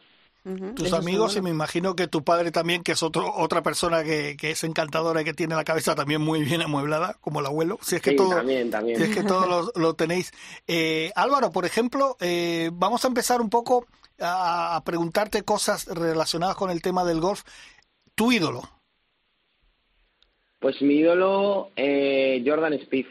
Tus 0.77 0.87
eso 0.87 0.97
amigos 0.97 1.37
y 1.37 1.43
me 1.43 1.51
imagino 1.51 1.97
que 1.97 2.07
tu 2.07 2.23
padre 2.23 2.53
también, 2.53 2.85
que 2.85 2.93
es 2.93 3.03
otro, 3.03 3.35
otra 3.35 3.65
persona 3.65 4.05
que, 4.05 4.37
que 4.37 4.53
es 4.53 4.63
encantadora 4.63 5.23
y 5.23 5.25
que 5.25 5.35
tiene 5.35 5.57
la 5.57 5.65
cabeza 5.65 5.97
también 5.97 6.21
muy 6.21 6.45
bien 6.45 6.63
amueblada, 6.63 7.17
como 7.21 7.41
el 7.41 7.47
abuelo. 7.47 7.81
Si 7.83 7.97
es 7.97 8.03
que 8.03 8.11
Sí, 8.11 8.17
todo, 8.17 8.37
también, 8.37 8.71
también. 8.71 8.97
Si 8.97 9.05
es 9.05 9.17
que 9.17 9.25
todos 9.25 9.49
lo, 9.49 9.73
lo 9.75 9.95
tenéis. 9.95 10.31
Eh, 10.69 11.11
Álvaro, 11.17 11.51
por 11.51 11.65
ejemplo, 11.65 12.17
eh, 12.21 12.71
vamos 12.73 13.05
a 13.05 13.09
empezar 13.09 13.41
un 13.41 13.51
poco 13.51 13.87
a, 14.21 14.77
a 14.77 14.85
preguntarte 14.85 15.43
cosas 15.43 15.87
relacionadas 15.87 16.57
con 16.57 16.71
el 16.71 16.83
tema 16.83 17.05
del 17.05 17.21
golf. 17.21 17.43
Tu 18.15 18.33
ídolo. 18.33 18.63
Pues 20.59 20.81
mi 20.81 20.95
ídolo, 20.97 21.71
eh, 21.77 22.43
Jordan 22.45 22.79
Spieth. 22.81 23.09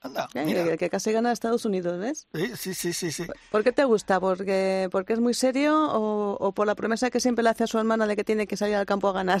Anda, 0.00 0.28
Eh, 0.34 0.44
mira. 0.44 0.64
que, 0.64 0.76
que 0.78 0.90
casi 0.90 1.10
gana 1.10 1.32
Estados 1.32 1.64
Unidos, 1.64 1.98
¿ves? 1.98 2.28
Sí, 2.32 2.56
sí, 2.56 2.74
sí, 2.74 2.92
sí, 2.92 3.10
sí. 3.10 3.26
¿Por 3.50 3.64
qué 3.64 3.72
te 3.72 3.84
gusta? 3.84 4.20
¿Porque, 4.20 4.88
porque 4.92 5.14
es 5.14 5.20
muy 5.20 5.34
serio 5.34 5.74
o, 5.76 6.36
o 6.38 6.52
por 6.52 6.66
la 6.68 6.76
promesa 6.76 7.10
que 7.10 7.18
siempre 7.18 7.42
le 7.42 7.50
hace 7.50 7.64
a 7.64 7.66
su 7.66 7.78
hermana 7.78 8.06
de 8.06 8.14
que 8.14 8.22
tiene 8.24 8.46
que 8.46 8.56
salir 8.56 8.76
al 8.76 8.86
campo 8.86 9.08
a 9.08 9.12
ganar? 9.12 9.40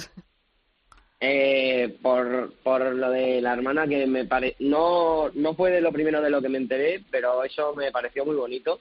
Eh, 1.20 1.98
por, 2.02 2.54
por 2.62 2.80
lo 2.94 3.10
de 3.10 3.40
la 3.40 3.52
hermana 3.52 3.86
que 3.86 4.06
me 4.06 4.24
pare... 4.24 4.56
no, 4.60 5.30
no 5.34 5.54
fue 5.54 5.70
de 5.70 5.80
lo 5.80 5.92
primero 5.92 6.20
de 6.22 6.30
lo 6.30 6.40
que 6.42 6.48
me 6.48 6.58
enteré, 6.58 7.04
pero 7.10 7.44
eso 7.44 7.74
me 7.74 7.92
pareció 7.92 8.24
muy 8.24 8.34
bonito. 8.34 8.80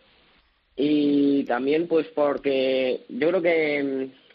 Y 0.78 1.44
también 1.46 1.88
pues 1.88 2.08
porque 2.14 3.04
yo 3.10 3.30
creo 3.30 3.42
que 3.42 3.84
mm, 3.84 4.28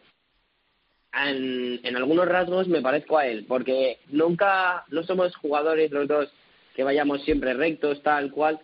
en, 1.29 1.81
en 1.87 1.97
algunos 1.97 2.27
rasgos 2.27 2.67
me 2.67 2.83
parezco 2.83 3.17
a 3.17 3.27
él, 3.27 3.47
porque 3.47 4.01
nunca, 4.09 4.85
no 4.89 5.05
somos 5.05 5.35
jugadores 5.37 5.91
los 5.93 6.09
dos 6.09 6.29
que 6.75 6.83
vayamos 6.83 7.23
siempre 7.23 7.55
rectos, 7.55 8.03
tal 8.03 8.33
cual, 8.33 8.61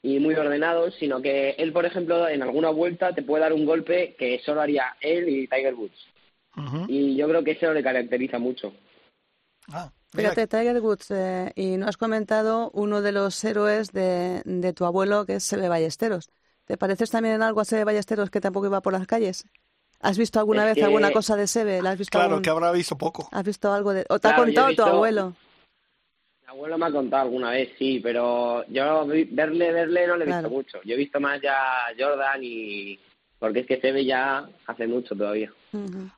y 0.00 0.20
muy 0.20 0.34
ordenados, 0.34 0.94
sino 1.00 1.20
que 1.20 1.50
él, 1.58 1.72
por 1.72 1.84
ejemplo, 1.84 2.28
en 2.28 2.42
alguna 2.42 2.70
vuelta 2.70 3.12
te 3.12 3.22
puede 3.22 3.42
dar 3.42 3.52
un 3.52 3.66
golpe 3.66 4.14
que 4.16 4.40
solo 4.44 4.60
haría 4.60 4.96
él 5.00 5.28
y 5.28 5.48
Tiger 5.48 5.74
Woods. 5.74 6.06
Y 6.88 7.16
yo 7.16 7.28
creo 7.28 7.44
que 7.44 7.52
eso 7.52 7.72
le 7.72 7.82
caracteriza 7.84 8.38
mucho. 8.38 8.72
Ah, 9.72 9.90
Fíjate, 10.10 10.46
Tiger 10.46 10.80
Woods, 10.80 11.10
eh, 11.10 11.52
y 11.54 11.76
no 11.76 11.86
has 11.86 11.96
comentado 11.96 12.70
uno 12.72 13.02
de 13.02 13.12
los 13.12 13.44
héroes 13.44 13.92
de, 13.92 14.42
de 14.44 14.72
tu 14.72 14.84
abuelo, 14.84 15.26
que 15.26 15.34
es 15.34 15.44
Sebe 15.44 15.68
Ballesteros. 15.68 16.30
¿Te 16.68 16.76
pareces 16.76 17.10
también 17.10 17.36
en 17.36 17.42
algo 17.42 17.62
a 17.62 17.64
Sebe 17.64 17.84
Ballesteros 17.84 18.28
que 18.30 18.42
tampoco 18.42 18.66
iba 18.66 18.82
por 18.82 18.92
las 18.92 19.06
calles? 19.06 19.46
¿Has 20.00 20.18
visto 20.18 20.38
alguna 20.38 20.64
Es 20.64 20.68
vez 20.68 20.74
que- 20.76 20.84
alguna 20.84 21.10
cosa 21.12 21.34
de 21.34 21.46
Sebe? 21.46 21.80
¿La 21.82 21.90
has 21.92 21.98
visto 21.98 22.12
claro, 22.18 22.28
algún- 22.34 22.42
que 22.42 22.50
habrá 22.50 22.70
visto 22.72 22.96
poco. 22.98 23.26
¿Has 23.32 23.42
visto 23.42 23.72
algo 23.72 23.94
de...? 23.94 24.04
¿O 24.10 24.18
te 24.18 24.28
ha 24.28 24.34
Claro, 24.34 24.44
contado 24.44 24.74
tu 24.74 24.82
abuelo? 24.82 25.34
Mi 26.42 26.48
abuelo 26.48 26.76
me 26.76 26.86
ha 26.86 26.92
contado 26.92 27.22
alguna 27.22 27.50
vez, 27.52 27.70
sí, 27.78 28.00
pero 28.00 28.66
yo 28.68 29.06
verle, 29.06 29.72
verle 29.72 30.06
no 30.06 30.16
le 30.18 30.24
he 30.24 30.26
visto 30.28 30.50
mucho. 30.50 30.78
Yo 30.84 30.94
he 30.94 30.98
visto 30.98 31.18
más 31.20 31.40
ya 31.40 31.56
a 31.56 31.94
Jordan 31.98 32.38
y... 32.42 32.98
Porque 33.38 33.60
es 33.60 33.66
que 33.66 33.80
se 33.80 33.90
ve 33.92 34.04
ya 34.04 34.46
hace 34.66 34.86
mucho 34.86 35.16
todavía. 35.16 35.50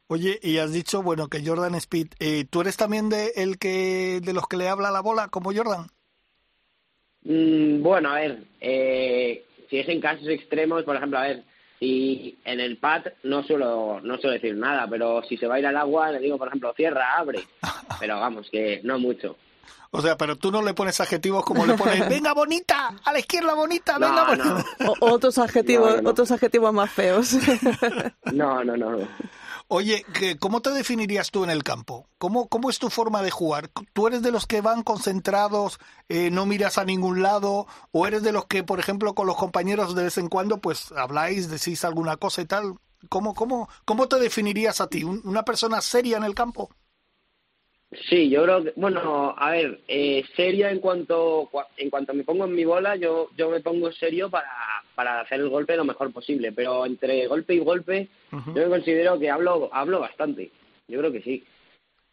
Oye, 0.09 0.41
y 0.43 0.59
has 0.59 0.73
dicho, 0.73 1.03
bueno, 1.03 1.29
que 1.29 1.47
Jordan 1.47 1.77
Speed, 1.77 2.09
eh, 2.19 2.45
¿tú 2.51 2.61
eres 2.63 2.77
también 2.77 3.09
de 3.09 3.33
el 3.37 3.59
que 3.59 4.21
de 4.23 4.33
los 4.33 4.49
que 4.49 4.57
le 4.57 4.69
habla 4.69 4.91
la 4.91 5.01
bola 5.01 5.29
como 5.29 5.53
Jordan? 5.55 5.87
Mm, 7.23 7.83
bueno, 7.83 8.11
a 8.11 8.15
ver, 8.17 8.45
eh, 8.61 9.45
si 9.71 9.79
es 9.79 9.89
en 9.89 10.01
casos 10.01 10.29
extremos, 10.29 10.83
por 10.85 10.97
ejemplo, 10.97 11.19
a 11.19 11.23
ver, 11.23 11.45
si 11.79 12.39
en 12.45 12.61
el 12.61 12.77
pad 12.77 13.05
no 13.23 13.43
suelo, 13.43 14.01
no 14.03 14.19
suelo 14.19 14.35
decir 14.35 14.55
nada, 14.57 14.87
pero 14.91 15.23
si 15.23 15.37
se 15.39 15.47
va 15.47 15.55
a 15.55 15.59
ir 15.61 15.67
al 15.67 15.77
agua, 15.79 16.11
le 16.11 16.19
digo, 16.19 16.37
por 16.37 16.49
ejemplo, 16.49 16.75
cierra, 16.77 17.17
abre. 17.17 17.41
Pero 18.01 18.19
vamos, 18.21 18.49
que 18.51 18.81
no 18.85 18.99
mucho. 18.99 19.37
O 19.93 20.01
sea, 20.01 20.17
pero 20.17 20.37
tú 20.37 20.53
no 20.53 20.63
le 20.63 20.73
pones 20.73 21.01
adjetivos 21.01 21.45
como 21.45 21.67
le 21.67 21.75
pones, 21.75 22.09
venga 22.09 22.33
bonita, 22.33 22.95
a 23.05 23.13
la 23.13 23.19
izquierda 23.19 23.55
bonita, 23.55 23.99
No, 23.99 24.07
venga 24.09 24.37
no. 24.37 24.55
bonita. 24.55 24.65
O- 25.01 25.13
otros 25.15 25.37
adjetivos, 25.39 25.97
No, 25.97 26.03
no. 26.03 26.11
otros 26.11 26.31
adjetivos 26.31 26.73
más 26.73 26.91
feos. 26.93 27.37
No, 28.33 28.63
no, 28.63 28.77
no. 28.77 28.99
Oye, 29.73 30.05
¿qué- 30.15 30.37
¿cómo 30.37 30.61
te 30.63 30.71
definirías 30.71 31.31
tú 31.31 31.45
en 31.45 31.51
el 31.51 31.63
campo? 31.63 32.09
¿Cómo, 32.19 32.49
¿Cómo 32.49 32.71
es 32.71 32.81
tu 32.81 32.91
forma 32.91 33.23
de 33.23 33.31
jugar? 33.31 33.71
¿Tú 33.93 34.09
eres 34.09 34.21
de 34.23 34.33
los 34.33 34.47
que 34.47 34.61
van 34.61 34.83
concentrados, 34.83 35.79
eh, 36.09 36.31
no 36.33 36.45
miras 36.45 36.77
a 36.77 36.85
ningún 36.85 37.23
lado? 37.23 37.67
¿O 37.93 38.07
eres 38.07 38.23
de 38.25 38.33
los 38.33 38.47
que, 38.47 38.65
por 38.65 38.81
ejemplo, 38.81 39.15
con 39.15 39.29
los 39.29 39.37
compañeros 39.37 39.95
de 39.95 40.03
vez 40.05 40.19
en 40.19 40.29
cuando, 40.29 40.61
pues 40.61 40.91
habláis, 40.93 41.49
decís 41.49 41.85
alguna 41.85 42.17
cosa 42.17 42.43
y 42.43 42.47
tal? 42.47 42.75
¿Cómo, 43.09 43.35
cómo, 43.35 43.69
cómo 43.85 44.09
te 44.09 44.19
definirías 44.19 44.81
a 44.81 44.89
ti? 44.89 45.05
¿Un- 45.05 45.23
¿Una 45.25 45.45
persona 45.45 45.81
seria 45.81 46.17
en 46.17 46.25
el 46.25 46.35
campo? 46.35 46.71
Sí, 48.09 48.31
yo 48.31 48.45
creo 48.45 48.63
que, 48.63 48.73
bueno, 48.77 49.35
a 49.37 49.51
ver, 49.51 49.81
eh, 49.89 50.25
seria 50.37 50.71
en 50.71 50.79
cuanto 50.79 51.49
cua- 51.51 51.67
en 51.77 51.91
cuanto 51.91 52.15
me 52.15 52.23
pongo 52.23 52.45
en 52.45 52.55
mi 52.55 52.65
bola, 52.65 52.95
yo 52.95 53.31
yo 53.37 53.51
me 53.51 53.61
pongo 53.61 53.91
serio 53.91 54.31
para, 54.31 54.49
para 54.95 55.21
hacer 55.21 55.41
el 55.41 55.49
golpe 55.49 55.77
lo 55.77 55.85
mejor 55.85 56.13
posible, 56.13 56.53
pero 56.53 56.87
entre 56.87 57.27
golpe 57.27 57.55
y 57.55 57.59
golpe 57.59 58.09
yo 58.31 58.63
me 58.63 58.69
considero 58.69 59.19
que 59.19 59.29
hablo 59.29 59.69
hablo 59.73 59.99
bastante, 59.99 60.53
yo 60.87 61.01
creo 61.01 61.11
que 61.11 61.23
sí. 61.23 61.43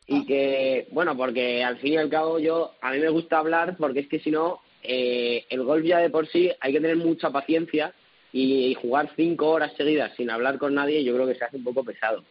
Y 0.08 0.26
que, 0.26 0.88
bueno, 0.92 1.16
porque 1.16 1.64
al 1.64 1.78
fin 1.78 1.94
y 1.94 1.98
al 1.98 2.10
cabo 2.10 2.40
yo, 2.40 2.72
a 2.82 2.92
mí 2.92 3.00
me 3.00 3.10
gusta 3.10 3.38
hablar 3.40 3.76
porque 3.78 4.00
es 4.00 4.08
que 4.08 4.20
si 4.20 4.32
no, 4.32 4.62
eh, 4.82 5.46
el 5.50 5.64
golf 5.64 5.86
ya 5.86 6.00
de 6.00 6.10
por 6.10 6.28
sí 6.28 6.50
hay 6.60 6.72
que 6.74 6.80
tener 6.80 6.96
mucha 6.96 7.30
paciencia 7.30 7.94
y, 8.32 8.74
jugar 8.76 9.12
cinco 9.16 9.50
horas 9.50 9.74
seguidas 9.76 10.16
sin 10.16 10.30
hablar 10.30 10.58
con 10.58 10.74
nadie 10.74 11.04
yo 11.04 11.14
creo 11.14 11.28
que 11.28 11.36
se 11.36 11.44
hace 11.44 11.58
un 11.58 11.64
poco 11.64 11.84
pesado. 11.84 12.24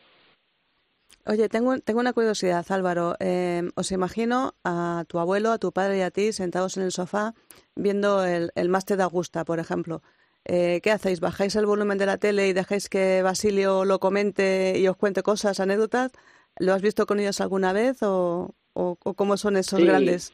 Oye, 1.29 1.49
tengo, 1.49 1.77
tengo 1.81 1.99
una 2.01 2.13
curiosidad, 2.13 2.65
Álvaro. 2.71 3.17
Eh, 3.19 3.63
os 3.75 3.91
imagino 3.91 4.55
a 4.65 5.05
tu 5.09 5.19
abuelo, 5.19 5.51
a 5.51 5.59
tu 5.59 5.73
padre 5.73 5.99
y 5.99 6.03
a 6.03 6.11
ti 6.13 6.33
sentados 6.33 6.77
en 6.77 6.85
el 6.85 6.93
sofá 6.93 7.35
viendo 7.75 8.25
el, 8.25 8.53
el 8.55 8.69
máster 8.69 8.97
de 8.97 9.03
Augusta, 9.03 9.45
por 9.45 9.59
ejemplo. 9.59 10.03
Eh, 10.45 10.81
¿Qué 10.85 10.93
hacéis? 10.93 11.19
¿Bajáis 11.19 11.57
el 11.57 11.67
volumen 11.67 11.99
de 11.99 12.07
la 12.07 12.19
tele 12.19 12.47
y 12.47 12.53
dejáis 12.53 12.89
que 12.89 13.23
Basilio 13.23 13.85
lo 13.85 13.99
comente 13.99 14.75
y 14.79 14.87
os 14.87 14.97
cuente 14.97 15.25
cosas, 15.25 15.59
anécdotas? 15.59 16.13
¿Lo 16.59 16.73
has 16.73 16.81
visto 16.83 17.07
con 17.07 17.19
ellos 17.19 17.41
alguna 17.41 17.73
vez 17.73 18.01
o, 18.05 18.55
o- 18.75 18.97
o 19.03 19.15
cómo 19.15 19.37
son 19.37 19.57
esos 19.57 19.81
Sí. 19.81 19.87
grandes? 19.87 20.33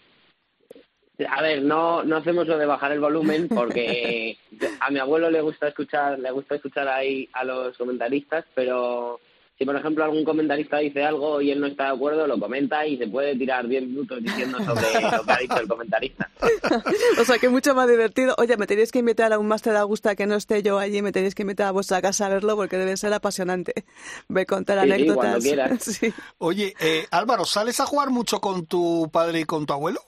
A 1.26 1.40
ver, 1.40 1.62
no, 1.62 2.02
no 2.04 2.16
hacemos 2.16 2.46
lo 2.46 2.58
de 2.58 2.66
bajar 2.66 2.92
el 2.92 3.00
volumen 3.00 3.48
porque 3.48 4.36
a 4.80 4.90
mi 4.90 4.98
abuelo 4.98 5.30
le 5.30 5.40
gusta 5.40 5.68
escuchar, 5.68 6.18
le 6.18 6.30
gusta 6.30 6.56
escuchar 6.56 6.86
ahí 6.88 7.28
a 7.32 7.44
los 7.44 7.78
comentaristas, 7.78 8.44
pero 8.54 9.20
si 9.62 9.66
por 9.66 9.76
ejemplo 9.76 10.02
algún 10.02 10.24
comentarista 10.24 10.78
dice 10.78 11.04
algo 11.04 11.40
y 11.40 11.52
él 11.52 11.60
no 11.60 11.68
está 11.68 11.84
de 11.84 11.90
acuerdo, 11.90 12.26
lo 12.26 12.36
comenta 12.40 12.84
y 12.84 12.98
se 12.98 13.06
puede 13.06 13.36
tirar 13.36 13.68
10 13.68 13.84
minutos 13.84 14.20
diciendo 14.20 14.58
sobre 14.58 14.82
lo 15.16 15.22
que 15.24 15.32
ha 15.32 15.38
dicho 15.38 15.60
el 15.60 15.68
comentarista. 15.68 16.28
O 17.20 17.24
sea, 17.24 17.38
que 17.38 17.48
mucho 17.48 17.74
más 17.76 17.88
divertido. 17.88 18.34
Oye, 18.38 18.56
me 18.56 18.66
tenéis 18.66 18.90
que 18.90 18.98
invitar 18.98 19.32
a 19.32 19.38
un 19.38 19.46
máster 19.46 19.72
de 19.74 19.78
Augusta 19.78 20.16
que 20.16 20.26
no 20.26 20.34
esté 20.34 20.62
yo 20.64 20.78
allí, 20.80 21.00
me 21.02 21.12
tenéis 21.12 21.34
que 21.36 21.42
invitar 21.42 21.68
a 21.68 21.70
vuestra 21.70 22.02
casa 22.02 22.26
a 22.26 22.28
verlo 22.30 22.56
porque 22.56 22.76
debe 22.76 22.96
ser 22.96 23.12
apasionante. 23.12 23.72
Ve 24.28 24.46
contar 24.46 24.80
Sí, 24.80 24.86
sí, 24.86 24.92
anécdotas. 24.92 25.24
cuando 25.24 25.40
quieras. 25.40 25.82
Sí. 25.84 26.12
Oye, 26.38 26.74
eh, 26.80 27.06
Álvaro, 27.12 27.44
¿sales 27.44 27.78
a 27.78 27.86
jugar 27.86 28.10
mucho 28.10 28.40
con 28.40 28.66
tu 28.66 29.08
padre 29.12 29.40
y 29.40 29.44
con 29.44 29.64
tu 29.66 29.72
abuelo? 29.74 30.00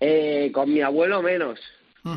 Eh, 0.00 0.50
con 0.52 0.72
mi 0.72 0.80
abuelo 0.80 1.22
menos 1.22 1.60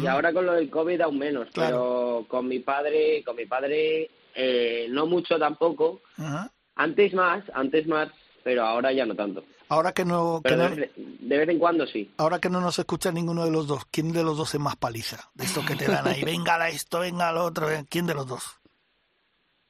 y 0.02 0.08
ahora 0.08 0.32
con 0.32 0.46
lo 0.46 0.54
del 0.54 0.70
COVID 0.70 1.02
aún 1.02 1.20
menos, 1.20 1.50
Claro. 1.52 2.24
pero 2.24 2.26
con 2.30 2.48
mi 2.48 2.60
padre, 2.60 3.22
con 3.26 3.36
mi 3.36 3.46
padre 3.46 4.10
eh, 4.36 4.88
no 4.90 5.06
mucho 5.06 5.38
tampoco. 5.40 6.02
Ajá. 6.18 6.52
Antes 6.76 7.14
más, 7.14 7.44
antes 7.54 7.88
más, 7.88 8.10
pero 8.44 8.66
ahora 8.66 8.92
ya 8.92 9.06
no 9.06 9.16
tanto. 9.16 9.44
Ahora 9.70 9.92
que 9.94 10.06
no, 10.06 10.42
que 10.44 10.50
Pero 10.50 10.64
no- 10.70 10.76
de, 10.76 10.82
vez- 10.82 10.92
de 10.96 11.38
vez 11.38 11.50
en 11.50 11.58
cuando 11.60 11.88
sí. 11.88 12.12
ahora 12.18 12.40
que 12.40 12.50
no 12.50 12.60
nos 12.62 12.78
escucha 12.78 13.12
ninguno 13.12 13.46
de 13.46 13.52
los 13.52 13.66
dos, 13.68 13.86
¿quién 13.90 14.12
de 14.12 14.24
los 14.24 14.38
dos 14.38 14.54
es 14.54 14.60
más 14.60 14.76
paliza? 14.76 15.30
De 15.34 15.46
estos 15.46 15.66
que 15.66 15.76
te 15.76 15.86
dan 15.88 16.08
ahí, 16.08 16.22
venga 16.26 16.56
a 16.62 16.70
esto, 16.70 17.00
venga 17.00 17.30
al 17.30 17.38
otro, 17.38 17.68
¿quién 17.90 18.06
de 18.06 18.14
los 18.14 18.28
dos? 18.28 18.44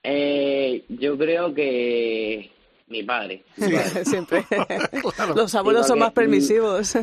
Eh, 0.03 0.85
yo 0.89 1.17
creo 1.17 1.53
que 1.53 2.51
mi 2.87 3.03
padre. 3.03 3.43
Mi 3.57 3.71
padre. 3.73 4.05
Siempre. 4.05 4.45
Claro. 5.15 5.33
Los 5.35 5.55
abuelos 5.55 5.83
Sí, 5.85 5.89
son 5.89 5.99
más 5.99 6.11
permisivos. 6.11 6.93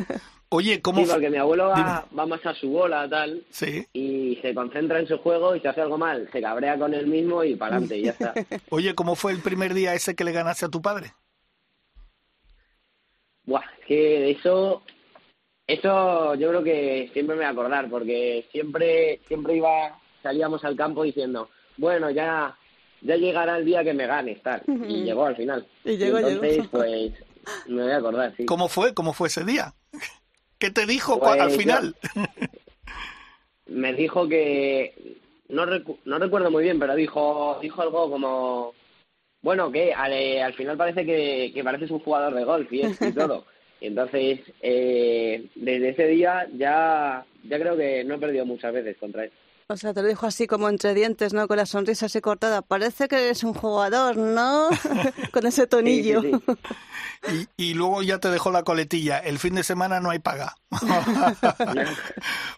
Oye, 0.53 0.81
¿cómo 0.81 1.01
Sí, 1.01 1.09
porque 1.09 1.29
mi 1.29 1.37
abuelo 1.37 1.69
va, 1.69 2.05
más 2.11 2.45
a 2.45 2.53
su 2.53 2.69
bola, 2.69 3.07
tal, 3.09 3.45
Sí. 3.51 3.87
y 3.93 4.37
se 4.41 4.53
concentra 4.53 4.99
en 4.99 5.07
su 5.07 5.17
juego 5.19 5.55
y 5.55 5.61
si 5.61 5.67
hace 5.67 5.79
algo 5.79 5.97
mal, 5.97 6.27
se 6.29 6.41
cabrea 6.41 6.77
con 6.77 6.93
él 6.93 7.07
mismo 7.07 7.41
y 7.45 7.55
para 7.55 7.77
adelante, 7.77 7.97
y 7.97 8.03
ya 8.03 8.11
está. 8.11 8.33
Oye, 8.69 8.93
¿cómo 8.93 9.15
fue 9.15 9.31
el 9.31 9.39
primer 9.39 9.73
día 9.73 9.93
ese 9.93 10.13
que 10.13 10.25
le 10.25 10.33
ganaste 10.33 10.65
a 10.65 10.69
tu 10.69 10.81
padre? 10.81 11.13
Buah, 13.45 13.63
es 13.79 13.85
que 13.87 13.95
de 13.95 14.31
eso, 14.31 14.83
eso 15.67 16.35
yo 16.35 16.49
creo 16.49 16.63
que 16.63 17.09
siempre 17.13 17.37
me 17.37 17.43
voy 17.43 17.45
a 17.45 17.49
acordar, 17.51 17.89
porque 17.89 18.45
siempre, 18.51 19.21
siempre 19.29 19.55
iba, 19.55 19.97
salíamos 20.21 20.65
al 20.65 20.75
campo 20.75 21.03
diciendo, 21.03 21.49
bueno, 21.77 22.11
ya, 22.11 22.57
ya 23.01 23.15
llegará 23.15 23.57
el 23.57 23.63
día 23.63 23.85
que 23.85 23.93
me 23.93 24.05
ganes, 24.05 24.43
tal, 24.43 24.63
y 24.67 25.03
llegó 25.05 25.27
al 25.27 25.37
final. 25.37 25.65
Y 25.85 25.95
llegó, 25.95 26.17
entonces, 26.17 26.57
llegó. 26.57 26.69
pues, 26.71 27.13
me 27.67 27.83
voy 27.83 27.91
a 27.93 27.97
acordar, 27.97 28.33
sí. 28.35 28.45
¿Cómo 28.45 28.67
fue? 28.67 28.93
¿Cómo 28.93 29.13
fue 29.13 29.29
ese 29.29 29.45
día? 29.45 29.73
¿Qué 30.61 30.69
te 30.69 30.85
dijo 30.85 31.19
Pues 31.19 31.41
al 31.41 31.49
yo- 31.51 31.57
final? 31.57 31.95
me 33.67 33.93
dijo 33.93 34.27
que 34.29 35.17
no 35.49 35.65
recu- 35.65 35.97
no 36.05 36.19
recuerdo 36.19 36.51
muy 36.51 36.63
bien 36.63 36.79
pero 36.79 36.95
dijo 36.95 37.57
dijo 37.61 37.81
algo 37.81 38.09
como 38.09 38.73
bueno 39.41 39.71
que 39.71 39.93
al, 39.93 40.13
eh, 40.13 40.41
al 40.43 40.53
final 40.53 40.77
parece 40.77 41.05
que, 41.05 41.51
que 41.53 41.63
pareces 41.63 41.89
un 41.89 41.99
jugador 41.99 42.33
de 42.35 42.43
golf 42.43 42.71
y, 42.71 42.81
es- 42.81 43.01
y 43.01 43.11
todo. 43.11 43.45
Y 43.81 43.87
entonces 43.87 44.39
eh, 44.61 45.47
desde 45.55 45.89
ese 45.89 46.05
día 46.05 46.47
ya 46.55 47.25
ya 47.43 47.59
creo 47.59 47.75
que 47.75 48.03
no 48.03 48.13
he 48.13 48.19
perdido 48.19 48.45
muchas 48.45 48.71
veces 48.71 48.95
contra 48.97 49.23
él 49.23 49.31
O 49.71 49.77
sea, 49.77 49.93
te 49.93 50.01
lo 50.01 50.07
dijo 50.07 50.25
así 50.25 50.47
como 50.47 50.69
entre 50.69 50.93
dientes, 50.93 51.33
¿no? 51.33 51.47
Con 51.47 51.57
la 51.57 51.65
sonrisa 51.65 52.07
así 52.07 52.21
cortada. 52.21 52.61
Parece 52.61 53.07
que 53.07 53.15
eres 53.15 53.43
un 53.43 53.53
jugador, 53.53 54.17
¿no? 54.17 54.69
Con 55.31 55.45
ese 55.45 55.67
tonillo. 55.67 56.21
Sí, 56.21 56.31
sí, 56.31 56.43
sí. 56.45 56.53
Y, 57.57 57.65
y 57.69 57.73
luego 57.75 58.01
ya 58.01 58.17
te 58.17 58.31
dejó 58.31 58.49
la 58.49 58.63
coletilla. 58.63 59.19
El 59.19 59.37
fin 59.37 59.53
de 59.53 59.61
semana 59.61 59.99
no 59.99 60.09
hay 60.09 60.17
paga. 60.17 60.55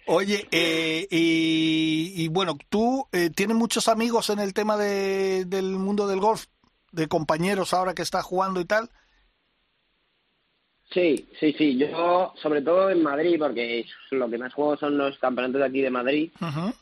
Oye, 0.08 0.48
eh, 0.52 1.06
y, 1.12 2.14
y 2.16 2.28
bueno, 2.30 2.58
tú 2.70 3.06
eh, 3.12 3.30
tienes 3.30 3.58
muchos 3.58 3.90
amigos 3.90 4.30
en 4.30 4.40
el 4.40 4.54
tema 4.54 4.78
de, 4.78 5.44
del 5.46 5.72
mundo 5.72 6.08
del 6.08 6.22
golf, 6.22 6.46
de 6.94 7.10
compañeros 7.10 7.74
ahora 7.74 7.94
que 7.94 8.04
estás 8.04 8.24
jugando 8.24 8.62
y 8.62 8.66
tal. 8.66 8.90
Sí, 10.94 11.28
sí, 11.40 11.54
sí. 11.58 11.78
Yo, 11.78 12.34
sobre 12.42 12.62
todo 12.62 12.90
en 12.90 13.02
Madrid, 13.02 13.38
porque 13.40 13.86
lo 14.12 14.30
que 14.30 14.38
más 14.38 14.54
juego 14.54 14.78
son 14.78 14.98
los 14.98 15.18
campeonatos 15.18 15.62
de 15.62 15.68
aquí 15.68 15.82
de 15.82 15.90
Madrid. 15.90 16.32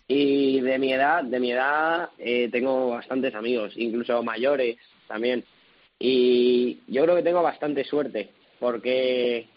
Y 0.08 0.60
de 0.60 0.78
mi 0.80 0.92
edad, 0.92 1.24
de 1.24 1.40
mi 1.40 1.52
edad, 1.52 2.10
eh, 2.18 2.50
tengo 2.52 2.90
bastantes 2.90 3.34
amigos, 3.34 3.74
incluso 3.78 4.22
mayores 4.22 4.78
también. 5.08 5.46
Y 5.98 6.80
yo 6.88 7.04
creo 7.04 7.16
que 7.16 7.24
tengo 7.24 7.42
bastante 7.42 7.86
suerte, 7.86 8.32
porque 8.60 9.48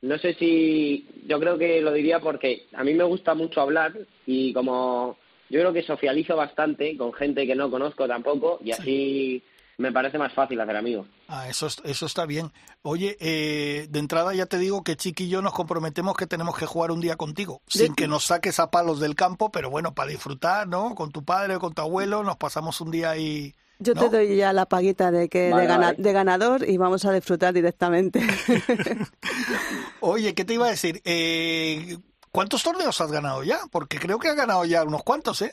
no 0.00 0.18
sé 0.18 0.34
si, 0.34 1.06
yo 1.26 1.38
creo 1.40 1.58
que 1.58 1.80
lo 1.80 1.92
diría 1.92 2.20
porque 2.20 2.66
a 2.74 2.84
mí 2.84 2.94
me 2.94 3.04
gusta 3.04 3.34
mucho 3.34 3.60
hablar 3.60 3.92
y 4.26 4.52
como 4.52 5.16
yo 5.48 5.60
creo 5.60 5.72
que 5.72 5.82
socializo 5.82 6.36
bastante 6.36 6.96
con 6.96 7.12
gente 7.12 7.46
que 7.46 7.54
no 7.54 7.70
conozco 7.70 8.06
tampoco 8.06 8.58
y 8.62 8.72
así 8.72 9.42
me 9.78 9.90
parece 9.92 10.18
más 10.18 10.32
fácil 10.32 10.60
hacer 10.60 10.76
amigos. 10.76 11.06
Ah, 11.28 11.48
eso, 11.48 11.66
es- 11.66 11.80
eso 11.84 12.06
está 12.06 12.26
bien. 12.26 12.52
Oye, 12.82 13.16
eh, 13.20 13.86
de 13.90 13.98
entrada 13.98 14.34
ya 14.34 14.46
te 14.46 14.58
digo 14.58 14.84
que 14.84 14.96
Chiqui 14.96 15.24
y 15.24 15.28
yo 15.28 15.42
nos 15.42 15.52
comprometemos 15.52 16.16
que 16.16 16.26
tenemos 16.26 16.56
que 16.56 16.66
jugar 16.66 16.90
un 16.90 17.00
día 17.00 17.16
contigo, 17.16 17.60
sin 17.66 17.94
que 17.94 18.06
nos 18.08 18.24
saques 18.24 18.60
a 18.60 18.70
palos 18.70 19.00
del 19.00 19.14
campo, 19.14 19.50
pero 19.50 19.70
bueno, 19.70 19.94
para 19.94 20.10
disfrutar, 20.10 20.68
¿no? 20.68 20.94
Con 20.94 21.10
tu 21.10 21.24
padre 21.24 21.56
o 21.56 21.60
con 21.60 21.74
tu 21.74 21.82
abuelo, 21.82 22.22
nos 22.22 22.36
pasamos 22.36 22.80
un 22.80 22.90
día 22.90 23.10
ahí. 23.10 23.54
Yo 23.80 23.94
¿no? 23.94 24.02
te 24.02 24.08
doy 24.16 24.36
ya 24.36 24.52
la 24.52 24.66
paguita 24.66 25.10
de 25.10 25.28
que 25.28 25.50
Vale, 25.50 25.62
de, 25.62 25.68
gana- 25.68 25.86
vale. 25.86 25.96
de 26.02 26.12
ganador 26.12 26.68
y 26.68 26.76
vamos 26.76 27.04
a 27.04 27.12
disfrutar 27.12 27.52
directamente. 27.52 28.20
Oye, 30.00 30.34
¿qué 30.34 30.44
te 30.44 30.54
iba 30.54 30.66
a 30.66 30.70
decir? 30.70 31.00
Eh, 31.04 31.98
¿Cuántos 32.30 32.62
torneos 32.62 33.00
has 33.00 33.10
ganado 33.10 33.42
ya? 33.42 33.58
Porque 33.70 33.98
creo 33.98 34.18
que 34.18 34.28
has 34.28 34.36
ganado 34.36 34.64
ya 34.64 34.84
unos 34.84 35.02
cuantos, 35.02 35.42
¿eh? 35.42 35.52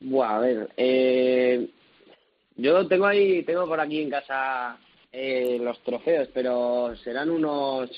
Buah, 0.00 0.36
a 0.36 0.38
ver, 0.40 0.72
eh, 0.76 1.70
yo 2.56 2.86
tengo 2.88 3.06
ahí, 3.06 3.42
tengo 3.44 3.66
por 3.66 3.80
aquí 3.80 4.02
en 4.02 4.10
casa 4.10 4.76
eh, 5.12 5.58
los 5.60 5.82
trofeos, 5.82 6.28
pero 6.34 6.94
serán 7.02 7.30
unos 7.30 7.90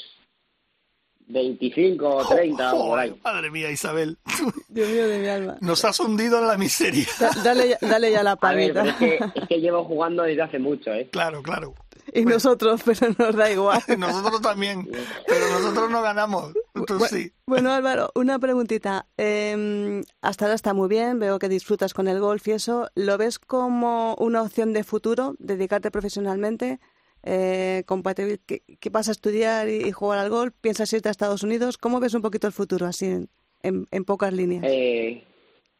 25 1.30 2.08
o 2.08 2.26
30 2.26 2.74
o 2.74 2.88
por 2.88 2.98
ahí. 2.98 3.10
Joder, 3.10 3.22
madre 3.22 3.50
mía, 3.50 3.70
Isabel. 3.70 4.16
Dios 4.68 4.88
mío 4.88 5.08
de 5.08 5.18
mi 5.18 5.28
alma. 5.28 5.56
Nos 5.60 5.84
has 5.84 6.00
hundido 6.00 6.38
en 6.38 6.46
la 6.46 6.56
miseria. 6.56 7.06
Da- 7.20 7.30
dale, 7.44 7.68
ya- 7.68 7.78
dale 7.82 8.10
ya 8.12 8.22
la 8.22 8.32
A 8.32 8.54
ver, 8.54 8.72
paguita. 8.72 8.82
pero 8.82 8.90
es 8.90 8.96
que, 9.32 9.40
es 9.40 9.48
que 9.48 9.60
llevo 9.60 9.84
jugando 9.84 10.22
desde 10.22 10.42
hace 10.42 10.58
mucho, 10.58 10.90
¿eh? 10.92 11.08
Claro, 11.12 11.42
claro. 11.42 11.74
Y 12.14 12.24
nosotros, 12.24 12.80
pero 12.82 13.14
nos 13.18 13.36
da 13.36 13.50
igual. 13.50 13.82
Nosotros 13.98 14.40
también, 14.40 14.88
pero 15.26 15.50
nosotros 15.50 15.90
no 15.90 16.00
ganamos. 16.00 16.54
Nosotros 16.88 17.02
Bu- 17.02 17.06
sí. 17.22 17.32
Bueno, 17.46 17.72
Álvaro, 17.72 18.10
una 18.14 18.38
preguntita. 18.38 19.06
Eh, 19.16 20.02
hasta 20.20 20.44
ahora 20.44 20.54
está 20.54 20.74
muy 20.74 20.88
bien, 20.88 21.18
veo 21.18 21.38
que 21.38 21.48
disfrutas 21.48 21.94
con 21.94 22.08
el 22.08 22.20
golf 22.20 22.46
y 22.48 22.52
eso. 22.52 22.88
¿Lo 22.94 23.16
ves 23.18 23.38
como 23.38 24.14
una 24.16 24.42
opción 24.42 24.72
de 24.72 24.84
futuro, 24.84 25.34
dedicarte 25.38 25.90
profesionalmente? 25.90 26.78
Eh, 27.22 27.84
compatibil- 27.86 28.40
¿qué, 28.46 28.62
qué 28.80 28.90
vas 28.90 29.08
a 29.08 29.12
estudiar 29.12 29.68
y, 29.68 29.76
y 29.86 29.92
jugar 29.92 30.18
al 30.18 30.30
golf? 30.30 30.54
¿Piensas 30.60 30.92
irte 30.92 31.08
a 31.08 31.10
Estados 31.10 31.42
Unidos? 31.42 31.78
¿Cómo 31.78 32.00
ves 32.00 32.14
un 32.14 32.22
poquito 32.22 32.46
el 32.46 32.52
futuro, 32.52 32.86
así 32.86 33.06
en, 33.06 33.28
en- 33.62 33.86
en 33.90 34.04
pocas 34.04 34.32
líneas? 34.32 34.64
Eh, 34.66 35.24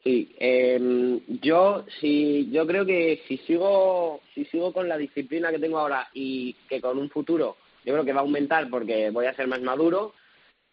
sí, 0.02 0.34
em, 0.38 1.20
yo 1.42 1.84
sí, 2.00 2.48
yo 2.50 2.66
creo 2.66 2.84
que 2.86 3.22
si 3.28 3.36
sigo, 3.38 4.20
si 4.34 4.44
sigo 4.46 4.72
con 4.72 4.88
la 4.88 4.96
disciplina 4.96 5.50
que 5.50 5.59
tengo 5.59 5.78
ahora 5.78 6.09
y 6.14 6.54
que 6.68 6.80
con 6.80 6.98
un 6.98 7.09
futuro, 7.11 7.56
yo 7.84 7.92
creo 7.92 8.04
que 8.04 8.12
va 8.12 8.20
a 8.20 8.22
aumentar 8.24 8.68
porque 8.70 9.11
voy 9.11 9.26
a 9.26 9.36
ser 9.36 9.46
más 9.48 9.61
maduro. 9.62 10.14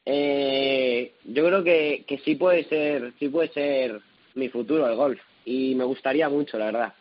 Eh, 0.05 1.13
yo 1.25 1.45
creo 1.45 1.63
que, 1.63 2.05
que 2.07 2.19
sí 2.19 2.35
puede 2.35 2.65
ser, 2.65 3.13
sí 3.19 3.29
puede 3.29 3.49
ser 3.49 4.01
mi 4.35 4.49
futuro 4.49 4.87
el 4.87 4.95
golf 4.95 5.19
y 5.45 5.75
me 5.75 5.83
gustaría 5.83 6.29
mucho, 6.29 6.57
la 6.57 6.65
verdad. 6.65 6.93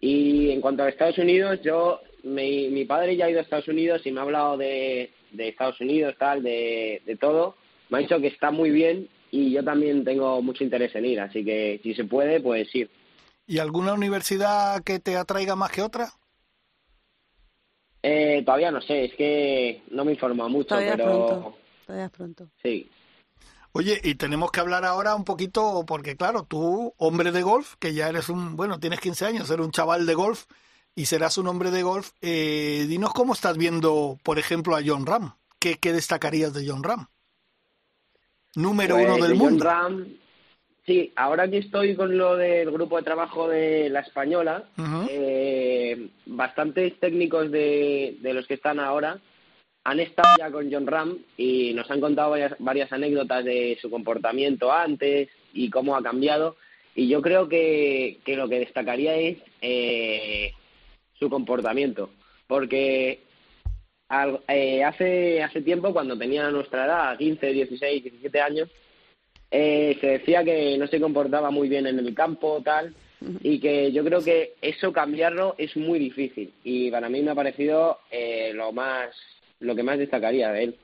Y 0.00 0.50
en 0.50 0.60
cuanto 0.60 0.82
a 0.82 0.88
Estados 0.88 1.18
Unidos, 1.18 1.60
yo, 1.62 2.00
mi, 2.24 2.68
mi 2.68 2.84
padre 2.84 3.16
ya 3.16 3.26
ha 3.26 3.30
ido 3.30 3.38
a 3.38 3.42
Estados 3.42 3.68
Unidos 3.68 4.02
y 4.04 4.10
me 4.12 4.20
ha 4.20 4.24
hablado 4.24 4.56
de, 4.56 5.10
de 5.30 5.48
Estados 5.48 5.80
Unidos, 5.80 6.14
tal, 6.18 6.42
de, 6.42 7.02
de 7.04 7.16
todo. 7.16 7.56
Me 7.88 7.98
ha 7.98 8.00
dicho 8.00 8.20
que 8.20 8.28
está 8.28 8.50
muy 8.50 8.70
bien 8.70 9.08
y 9.30 9.52
yo 9.52 9.62
también 9.62 10.04
tengo 10.04 10.42
mucho 10.42 10.64
interés 10.64 10.94
en 10.94 11.04
ir, 11.04 11.20
así 11.20 11.44
que 11.44 11.80
si 11.82 11.94
se 11.94 12.04
puede, 12.04 12.40
pues 12.40 12.74
ir. 12.74 12.90
¿Y 13.46 13.58
alguna 13.58 13.94
universidad 13.94 14.82
que 14.82 14.98
te 14.98 15.16
atraiga 15.16 15.56
más 15.56 15.70
que 15.70 15.82
otra? 15.82 16.08
Eh, 18.02 18.42
todavía 18.44 18.70
no 18.70 18.80
sé, 18.80 19.04
es 19.04 19.14
que 19.14 19.82
no 19.90 20.04
me 20.04 20.12
informa 20.12 20.48
mucho, 20.48 20.70
Todavía 20.70 20.96
pero 20.96 21.26
pronto. 21.26 21.61
Todavía 21.86 22.06
es 22.06 22.12
pronto. 22.12 22.48
sí. 22.62 22.90
Oye, 23.74 23.98
y 24.04 24.16
tenemos 24.16 24.50
que 24.50 24.60
hablar 24.60 24.84
ahora 24.84 25.14
un 25.14 25.24
poquito, 25.24 25.84
porque 25.86 26.14
claro, 26.14 26.44
tú, 26.44 26.92
hombre 26.98 27.32
de 27.32 27.40
golf, 27.40 27.76
que 27.78 27.94
ya 27.94 28.06
eres 28.10 28.28
un, 28.28 28.54
bueno, 28.54 28.78
tienes 28.78 29.00
15 29.00 29.24
años, 29.24 29.50
eres 29.50 29.64
un 29.64 29.72
chaval 29.72 30.04
de 30.04 30.12
golf 30.12 30.44
y 30.94 31.06
serás 31.06 31.38
un 31.38 31.46
hombre 31.46 31.70
de 31.70 31.82
golf, 31.82 32.10
eh, 32.20 32.84
dinos 32.86 33.14
cómo 33.14 33.32
estás 33.32 33.56
viendo, 33.56 34.18
por 34.22 34.38
ejemplo, 34.38 34.76
a 34.76 34.82
John 34.84 35.06
Ram. 35.06 35.36
¿Qué, 35.58 35.78
qué 35.78 35.94
destacarías 35.94 36.52
de 36.52 36.68
John 36.68 36.82
Ram? 36.82 37.06
Número 38.56 38.96
Pues, 38.96 39.06
uno 39.06 39.14
del 39.14 39.32
de 39.32 39.38
John 39.38 39.38
mundo. 39.38 39.64
Ram, 39.64 40.06
sí, 40.84 41.10
ahora 41.16 41.48
que 41.48 41.56
estoy 41.58 41.96
con 41.96 42.18
lo 42.18 42.36
del 42.36 42.70
grupo 42.70 42.98
de 42.98 43.04
trabajo 43.04 43.48
de 43.48 43.88
la 43.88 44.00
española, 44.00 44.68
eh, 45.08 46.10
bastantes 46.26 47.00
técnicos 47.00 47.50
de, 47.50 48.18
de 48.20 48.34
los 48.34 48.46
que 48.46 48.54
están 48.54 48.80
ahora 48.80 49.18
han 49.84 50.00
estado 50.00 50.28
ya 50.38 50.50
con 50.50 50.70
John 50.72 50.86
Ram 50.86 51.18
y 51.36 51.72
nos 51.74 51.90
han 51.90 52.00
contado 52.00 52.30
varias, 52.30 52.54
varias 52.58 52.92
anécdotas 52.92 53.44
de 53.44 53.76
su 53.80 53.90
comportamiento 53.90 54.72
antes 54.72 55.28
y 55.52 55.70
cómo 55.70 55.96
ha 55.96 56.02
cambiado. 56.02 56.56
Y 56.94 57.08
yo 57.08 57.22
creo 57.22 57.48
que, 57.48 58.18
que 58.24 58.36
lo 58.36 58.48
que 58.48 58.58
destacaría 58.60 59.16
es 59.16 59.38
eh, 59.60 60.52
su 61.18 61.28
comportamiento, 61.30 62.10
porque 62.46 63.20
al- 64.08 64.40
eh, 64.48 64.84
hace, 64.84 65.42
hace 65.42 65.62
tiempo, 65.62 65.92
cuando 65.92 66.18
tenía 66.18 66.50
nuestra 66.50 66.84
edad, 66.84 67.16
15, 67.18 67.52
16, 67.52 68.02
17 68.04 68.40
años, 68.40 68.68
eh, 69.50 69.96
se 70.00 70.06
decía 70.06 70.44
que 70.44 70.76
no 70.78 70.86
se 70.86 71.00
comportaba 71.00 71.50
muy 71.50 71.68
bien 71.68 71.86
en 71.86 71.98
el 71.98 72.14
campo, 72.14 72.60
tal, 72.64 72.94
y 73.42 73.58
que 73.58 73.90
yo 73.92 74.04
creo 74.04 74.22
que 74.22 74.54
eso 74.60 74.92
cambiarlo 74.92 75.54
es 75.58 75.76
muy 75.76 75.98
difícil. 75.98 76.52
Y 76.64 76.90
para 76.90 77.08
mí 77.08 77.22
me 77.22 77.30
ha 77.30 77.34
parecido 77.34 77.98
eh, 78.10 78.52
lo 78.54 78.72
más, 78.72 79.14
lo 79.62 79.74
que 79.74 79.82
más 79.82 79.98
destacaría 79.98 80.50
de 80.52 80.64
él. 80.64 80.78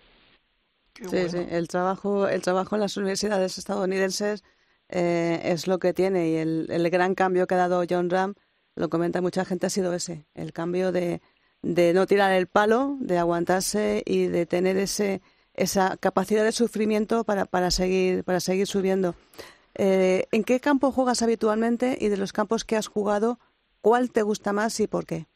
Qué 0.93 1.07
Sí, 1.07 1.17
bueno. 1.17 1.29
sí, 1.29 1.47
el 1.51 1.69
trabajo, 1.69 2.29
el 2.29 2.43
trabajo 2.43 2.75
en 2.75 2.81
las 2.83 2.97
universidades 2.97 3.57
estadounidenses 3.59 4.43
eh, 4.89 5.41
es 5.45 5.67
lo 5.67 5.79
que 5.79 5.93
tiene 5.95 6.31
y 6.31 6.37
el, 6.37 6.67
el 6.71 6.91
gran 6.91 7.15
cambio 7.15 7.47
que 7.47 7.55
ha 7.55 7.59
dado 7.59 7.85
John 7.89 8.11
Ram, 8.11 8.35
lo 8.75 8.89
comenta 8.89 9.21
mucha 9.21 9.45
gente, 9.45 9.67
ha 9.67 9.71
sido 9.71 9.93
ese, 9.95 10.27
el 10.35 10.53
cambio 10.53 10.93
de, 10.93 11.21
de 11.63 11.93
no 11.95 12.07
tirar 12.07 12.33
el 12.33 12.47
palo, 12.47 12.97
de 13.01 13.19
aguantarse 13.19 14.03
y 14.07 14.27
de 14.27 14.47
tener 14.47 14.77
ese 14.77 15.21
esa 15.55 15.97
capacidad 15.97 16.45
de 16.45 16.53
sufrimiento 16.53 17.25
para, 17.25 17.45
para 17.45 17.71
seguir 17.73 18.23
para 18.25 18.39
seguir 18.41 18.67
subiendo. 18.69 19.17
Eh, 19.75 20.27
¿En 20.31 20.45
qué 20.45 20.61
campo 20.61 20.93
juegas 20.93 21.23
habitualmente 21.23 21.99
y 22.01 22.09
de 22.09 22.17
los 22.17 22.33
campos 22.33 22.65
que 22.65 22.77
has 22.77 22.87
jugado, 22.89 23.39
cuál 23.81 24.11
te 24.13 24.23
gusta 24.23 24.53
más 24.53 24.79
y 24.81 24.87
por 24.87 25.05
qué? 25.07 25.27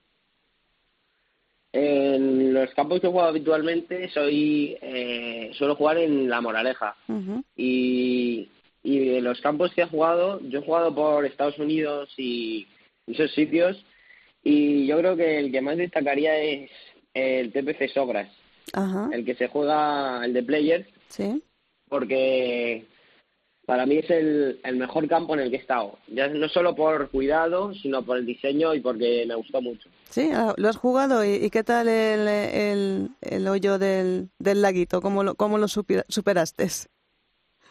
En 1.73 2.53
los 2.53 2.70
campos 2.75 3.01
que 3.01 3.09
juego 3.09 3.27
habitualmente 3.27 4.11
soy 4.11 4.77
eh, 4.83 5.51
suelo 5.55 5.75
jugar 5.75 5.99
en 5.99 6.29
La 6.29 6.41
Moraleja. 6.41 6.97
Y, 7.57 8.49
y 8.83 8.99
de 8.99 9.20
los 9.23 9.41
campos 9.41 9.73
que 9.73 9.83
he 9.83 9.87
jugado, 9.87 10.41
yo 10.43 10.59
he 10.59 10.64
jugado 10.64 10.95
por 10.95 11.25
Estados 11.25 11.59
Unidos 11.59 12.12
y 12.18 12.66
esos 13.07 13.33
sitios 13.33 13.83
y 14.45 14.87
yo 14.87 14.99
creo 14.99 15.16
que 15.16 15.39
el 15.39 15.53
que 15.53 15.61
más 15.61 15.77
destacaría 15.77 16.37
es 16.39 16.70
el 17.14 17.53
TPC 17.53 17.89
Sogras, 17.93 18.29
Ajá, 18.73 19.09
el 19.12 19.25
que 19.25 19.35
se 19.35 19.49
juega, 19.49 20.25
el 20.25 20.33
de 20.33 20.43
Players, 20.43 20.87
sí. 21.09 21.43
porque 21.89 22.85
para 23.66 23.86
mí 23.86 23.98
es 23.98 24.10
el, 24.10 24.60
el 24.64 24.76
mejor 24.76 25.08
campo 25.08 25.34
en 25.34 25.40
el 25.40 25.50
que 25.50 25.56
he 25.56 25.60
estado, 25.60 25.98
ya 26.08 26.28
no 26.28 26.48
solo 26.48 26.74
por 26.74 27.10
cuidado, 27.10 27.72
sino 27.74 28.02
por 28.04 28.18
el 28.18 28.26
diseño 28.26 28.74
y 28.74 28.80
porque 28.80 29.24
me 29.26 29.34
gustó 29.34 29.62
mucho. 29.62 29.88
Sí, 30.10 30.30
ah, 30.34 30.54
lo 30.56 30.68
has 30.68 30.76
jugado 30.76 31.24
y, 31.24 31.34
y 31.34 31.50
¿qué 31.50 31.62
tal 31.62 31.88
el, 31.88 32.26
el, 32.28 33.08
el 33.20 33.48
hoyo 33.48 33.78
del, 33.78 34.30
del 34.38 34.62
laguito? 34.62 35.00
¿Cómo 35.00 35.22
lo, 35.22 35.34
cómo 35.36 35.58
lo 35.58 35.68
superaste? 35.68 36.68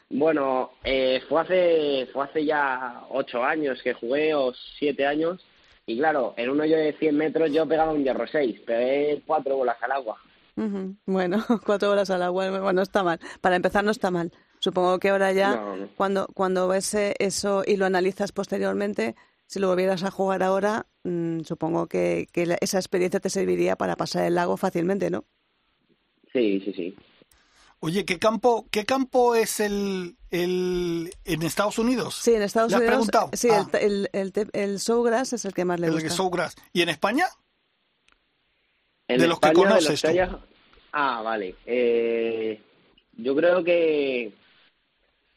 Bueno, 0.09 0.71
eh, 0.83 1.21
fue 1.29 1.41
hace 1.41 2.07
fue 2.11 2.25
hace 2.25 2.45
ya 2.45 3.03
ocho 3.09 3.43
años 3.43 3.79
que 3.81 3.93
jugué, 3.93 4.33
o 4.33 4.53
siete 4.77 5.05
años, 5.05 5.39
y 5.85 5.97
claro, 5.97 6.33
en 6.37 6.49
un 6.49 6.59
hoyo 6.61 6.77
de 6.77 6.93
100 6.93 7.15
metros 7.15 7.51
yo 7.51 7.65
pegaba 7.65 7.93
un 7.93 8.03
hierro 8.03 8.27
6, 8.27 8.61
pegué 8.61 9.21
cuatro 9.25 9.57
bolas 9.57 9.77
al 9.81 9.91
agua. 9.93 10.17
Bueno, 11.05 11.43
cuatro 11.65 11.89
horas 11.89 12.09
al 12.09 12.21
agua, 12.23 12.49
bueno, 12.49 12.73
no 12.73 12.81
está 12.81 13.03
mal. 13.03 13.19
Para 13.39 13.55
empezar 13.55 13.83
no 13.83 13.91
está 13.91 14.11
mal. 14.11 14.31
Supongo 14.63 14.99
que 14.99 15.09
ahora 15.09 15.31
ya, 15.33 15.55
No, 15.55 15.75
no. 15.75 15.89
cuando 15.97 16.27
cuando 16.35 16.67
ves 16.67 16.93
eh, 16.93 17.15
eso 17.17 17.63
y 17.65 17.77
lo 17.77 17.87
analizas 17.87 18.31
posteriormente, 18.31 19.15
si 19.47 19.57
lo 19.59 19.67
volvieras 19.67 20.03
a 20.03 20.11
jugar 20.11 20.43
ahora, 20.43 20.85
mm, 21.03 21.41
supongo 21.41 21.87
que, 21.87 22.27
que 22.31 22.45
la- 22.45 22.57
esa 22.61 22.77
experiencia 22.77 23.19
te 23.19 23.31
serviría 23.31 23.75
para 23.75 23.95
pasar 23.95 24.23
el 24.25 24.35
lago 24.35 24.55
fácilmente, 24.57 25.09
¿no? 25.09 25.25
Sí, 26.31 26.61
sí, 26.63 26.73
sí. 26.73 26.95
Oye, 27.79 28.05
¿qué 28.05 28.19
campo, 28.19 28.67
qué 28.69 28.85
campo 28.85 29.33
es 29.33 29.59
el, 29.59 30.15
el 30.29 31.11
en 31.25 31.41
Estados 31.41 31.79
Unidos? 31.79 32.13
Sí, 32.21 32.35
en 32.35 32.43
Estados 32.43 32.69
¿Le 32.69 32.75
has 32.75 32.81
Unidos. 32.81 32.91
preguntado? 32.95 33.29
Sí, 33.33 33.49
Ah. 33.51 33.67
el, 33.81 33.81
el, 33.81 34.09
el, 34.13 34.31
te- 34.31 34.47
el 34.53 34.79
Sawgrass 34.79 35.33
es 35.33 35.43
el 35.45 35.53
que 35.55 35.65
más 35.65 35.79
le 35.79 35.87
el 35.87 35.93
gusta. 35.93 36.07
de 36.09 36.15
Sawgrass. 36.15 36.55
¿Y 36.71 36.83
en 36.83 36.89
España? 36.89 37.25
En 39.07 39.19
De 39.19 39.27
los 39.27 39.39
que 39.39 39.47
de 39.49 39.53
conoces 39.55 39.89
los 39.89 40.01
que 40.01 40.07
tú. 40.07 40.13
haya- 40.13 40.39
Ah, 40.93 41.21
vale. 41.23 41.55
Eh, 41.65 42.61
yo 43.17 43.35
creo 43.35 43.63
que 43.63 44.33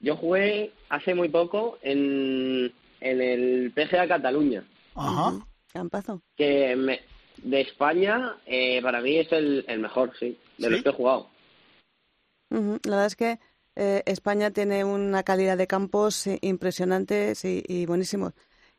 yo 0.05 0.17
jugué 0.17 0.73
hace 0.89 1.15
muy 1.15 1.29
poco 1.29 1.79
en, 1.83 2.73
en 3.01 3.21
el 3.21 3.73
PGA 3.75 4.07
Cataluña, 4.07 4.65
Ajá. 4.95 5.33
Campazo. 5.73 6.21
que 6.37 6.77
me- 6.77 7.01
de 7.39 7.61
España 7.63 8.37
eh, 8.47 8.81
para 8.83 9.01
mí 9.01 9.17
es 9.17 9.33
el, 9.33 9.65
el 9.67 9.81
mejor, 9.81 10.13
sí, 10.19 10.39
de 10.59 10.65
¿Sí? 10.67 10.71
los 10.71 10.83
que 10.83 10.89
he 10.91 10.93
jugado. 10.93 11.29
La 12.51 12.61
verdad 12.85 13.07
es 13.07 13.17
que 13.17 13.39
eh, 13.75 14.03
España 14.07 14.53
tiene 14.53 14.85
una 14.85 15.25
calidad 15.25 15.57
de 15.59 15.67
campos 15.67 16.27
eh, 16.29 16.39
impresionantes 16.43 17.45
y, 17.45 17.65
y 17.67 17.87
buenísimos. 17.87 18.33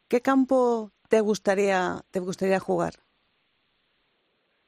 ¿Qué 0.08 0.22
campo 0.22 0.92
te 1.10 1.20
gustaría 1.20 2.02
te 2.12 2.20
gustaría 2.22 2.60
jugar? 2.60 2.94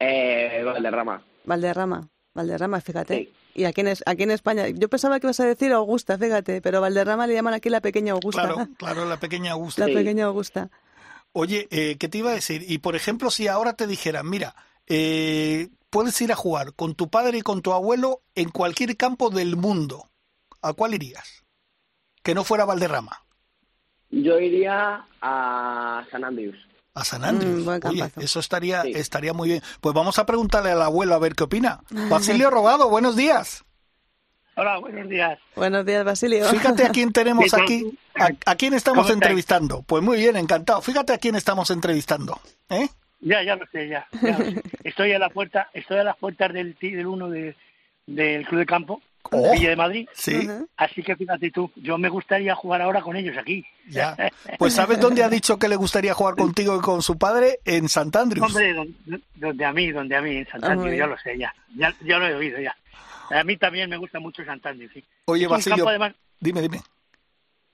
Eh, 0.00 0.62
Valderrama. 0.64 1.24
Valderrama, 1.44 2.08
Valderrama, 2.34 2.80
fíjate. 2.80 3.14
Sí. 3.24 3.32
Y 3.58 3.64
aquí 3.64 3.80
en, 3.80 3.88
aquí 4.06 4.22
en 4.22 4.30
España, 4.30 4.68
yo 4.68 4.88
pensaba 4.88 5.18
que 5.18 5.26
ibas 5.26 5.40
a 5.40 5.46
decir 5.46 5.72
Augusta, 5.72 6.16
fíjate, 6.16 6.62
pero 6.62 6.80
Valderrama 6.80 7.26
le 7.26 7.34
llaman 7.34 7.54
aquí 7.54 7.68
la 7.70 7.80
pequeña 7.80 8.12
Augusta. 8.12 8.42
Claro, 8.42 8.68
claro, 8.76 9.04
la 9.04 9.18
pequeña 9.18 9.52
Augusta. 9.52 9.82
La 9.82 9.88
Sí. 9.88 9.94
pequeña 9.94 10.26
Augusta. 10.26 10.70
Oye, 11.32 11.66
eh, 11.72 11.96
¿qué 11.98 12.08
te 12.08 12.18
iba 12.18 12.30
a 12.30 12.34
decir? 12.34 12.64
Y 12.68 12.78
por 12.78 12.94
ejemplo, 12.94 13.30
si 13.30 13.48
ahora 13.48 13.72
te 13.72 13.88
dijeran, 13.88 14.30
mira, 14.30 14.54
eh, 14.86 15.68
puedes 15.90 16.20
ir 16.20 16.30
a 16.30 16.36
jugar 16.36 16.72
con 16.74 16.94
tu 16.94 17.08
padre 17.10 17.38
y 17.38 17.42
con 17.42 17.60
tu 17.60 17.72
abuelo 17.72 18.22
en 18.36 18.48
cualquier 18.50 18.96
campo 18.96 19.28
del 19.28 19.56
mundo, 19.56 20.08
¿a 20.62 20.72
cuál 20.72 20.94
irías? 20.94 21.44
Que 22.22 22.34
no 22.34 22.44
fuera 22.44 22.64
Valderrama, 22.64 23.24
Yo 24.10 24.38
iría 24.38 25.04
a 25.20 26.06
San 26.10 26.24
Andrews. 26.24 26.56
A 26.98 27.04
San 27.04 27.24
Andrews. 27.24 27.62
Mm, 27.62 27.64
buen 27.64 27.86
Oye, 27.86 28.00
campazo. 28.00 28.20
eso 28.20 28.40
estaría, 28.40 28.82
Sí. 28.82 28.92
estaría 28.94 29.32
muy 29.32 29.48
bien. 29.48 29.62
Pues 29.80 29.94
vamos 29.94 30.18
a 30.18 30.26
preguntarle 30.26 30.70
al 30.70 30.82
abuelo 30.82 31.14
a 31.14 31.18
ver 31.18 31.34
qué 31.34 31.44
opina. 31.44 31.80
Basilio 32.10 32.50
Rogado, 32.50 32.88
buenos 32.88 33.16
días. 33.16 33.64
Hola, 34.56 34.78
buenos 34.78 35.08
días. 35.08 35.38
Buenos 35.54 35.86
días, 35.86 36.04
Basilio. 36.04 36.44
Fíjate 36.48 36.84
a 36.84 36.88
quién 36.90 37.12
tenemos 37.12 37.54
aquí. 37.54 37.96
¿A, 38.16 38.30
a 38.50 38.56
quién 38.56 38.74
estamos 38.74 39.08
entrevistando? 39.08 39.82
Pues 39.82 40.02
muy 40.02 40.18
bien, 40.18 40.36
encantado. 40.36 40.82
Fíjate 40.82 41.12
a 41.12 41.18
quién 41.18 41.36
estamos 41.36 41.70
entrevistando. 41.70 42.40
¿eh? 42.68 42.88
Ya, 43.20 43.42
ya 43.44 43.54
lo 43.54 43.64
sé, 43.70 43.88
ya. 43.88 44.08
ya 44.20 44.36
lo 44.36 44.44
sé. 44.46 44.62
Estoy 44.84 45.12
a 45.12 45.20
la 45.20 45.28
puerta, 45.30 45.68
estoy 45.74 45.98
a 45.98 46.04
las 46.04 46.16
puertas 46.16 46.52
del 46.52 46.76
del 46.80 47.06
uno 47.06 47.30
de, 47.30 47.54
del 48.06 48.44
club 48.46 48.58
de 48.58 48.66
campo 48.66 49.00
Oh, 49.30 49.52
Villa 49.52 49.70
de 49.70 49.76
Madrid. 49.76 50.08
Sí, 50.14 50.48
Así 50.76 51.02
que 51.02 51.16
fíjate 51.16 51.50
tú, 51.50 51.70
yo 51.76 51.98
me 51.98 52.08
gustaría 52.08 52.54
jugar 52.54 52.82
ahora 52.82 53.02
con 53.02 53.16
ellos 53.16 53.36
aquí. 53.36 53.64
ya. 53.88 54.16
Pues 54.58 54.74
¿sabes 54.74 54.98
dónde 55.00 55.22
ha 55.22 55.28
dicho 55.28 55.58
que 55.58 55.68
le 55.68 55.76
gustaría 55.76 56.14
jugar 56.14 56.34
contigo 56.34 56.76
y 56.76 56.80
con 56.80 57.02
su 57.02 57.18
padre? 57.18 57.60
En 57.64 57.88
Sant 57.88 58.14
Andrews. 58.16 58.46
Hombre, 58.46 58.72
donde, 58.74 59.20
donde 59.34 59.64
a 59.64 59.72
mí, 59.72 59.90
donde 59.90 60.16
a 60.16 60.22
mí, 60.22 60.36
en 60.36 60.46
Santander, 60.46 60.78
Hombre. 60.78 60.96
ya 60.96 61.06
lo 61.06 61.18
sé, 61.18 61.38
ya. 61.38 61.54
ya. 61.76 61.94
Ya 62.00 62.18
lo 62.18 62.26
he 62.26 62.34
oído, 62.34 62.58
ya. 62.60 62.74
A 63.30 63.44
mí 63.44 63.56
también 63.56 63.90
me 63.90 63.96
gusta 63.98 64.18
mucho 64.20 64.44
Santander, 64.44 64.90
sí. 64.92 65.04
Oye, 65.26 65.46
Basilio, 65.46 65.86
además, 65.88 66.14
dime, 66.40 66.62
dime. 66.62 66.80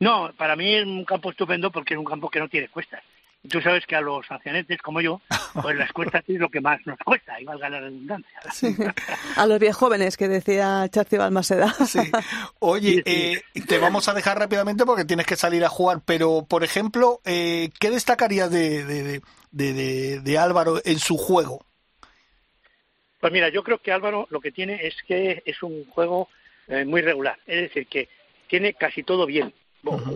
No, 0.00 0.30
para 0.36 0.56
mí 0.56 0.74
es 0.74 0.84
un 0.84 1.04
campo 1.04 1.30
estupendo 1.30 1.70
porque 1.70 1.94
es 1.94 1.98
un 1.98 2.04
campo 2.04 2.28
que 2.28 2.40
no 2.40 2.48
tiene 2.48 2.68
cuestas. 2.68 3.02
Y 3.44 3.48
tú 3.48 3.60
sabes 3.60 3.84
que 3.86 3.94
a 3.94 4.00
los 4.00 4.28
ancianetes 4.30 4.80
como 4.80 5.00
yo, 5.02 5.20
pues 5.62 5.76
las 5.76 5.92
cuestas 5.92 6.24
es 6.26 6.38
lo 6.40 6.48
que 6.48 6.60
más 6.62 6.80
nos 6.86 6.98
cuesta, 6.98 7.38
y 7.40 7.44
valga 7.44 7.68
la 7.68 7.80
redundancia. 7.80 8.40
A 9.36 9.46
los 9.46 9.60
viejos 9.60 9.76
jóvenes 9.78 10.16
que 10.16 10.28
decía 10.28 10.88
Charci 10.90 11.18
Balmaseda. 11.18 11.72
Sí. 11.86 11.98
Oye, 12.60 12.90
Sí, 12.90 13.02
sí. 13.04 13.42
eh, 13.54 13.60
te 13.68 13.76
vamos 13.78 14.08
a 14.08 14.14
dejar 14.14 14.38
rápidamente 14.38 14.86
porque 14.86 15.04
tienes 15.04 15.26
que 15.26 15.36
salir 15.36 15.62
a 15.64 15.68
jugar, 15.68 16.00
pero 16.06 16.46
por 16.48 16.64
ejemplo, 16.64 17.20
eh, 17.26 17.68
¿qué 17.78 17.90
destacarías 17.90 18.50
de, 18.50 18.84
de, 18.84 19.02
de, 19.02 19.22
de- 19.52 19.72
de- 19.74 20.20
de 20.20 20.38
Álvaro 20.38 20.80
en 20.84 20.98
su 20.98 21.16
juego? 21.18 21.64
Pues 23.20 23.32
mira, 23.32 23.48
yo 23.50 23.62
creo 23.62 23.78
que 23.78 23.92
Álvaro 23.92 24.26
lo 24.30 24.40
que 24.40 24.52
tiene 24.52 24.86
es 24.86 24.94
que 25.06 25.42
es 25.44 25.62
un 25.62 25.84
juego 25.86 26.28
eh, 26.68 26.84
muy 26.84 27.00
regular. 27.02 27.38
Es 27.46 27.60
decir, 27.62 27.86
que 27.86 28.08
tiene 28.48 28.74
casi 28.74 29.02
todo 29.02 29.26
bien. 29.26 29.52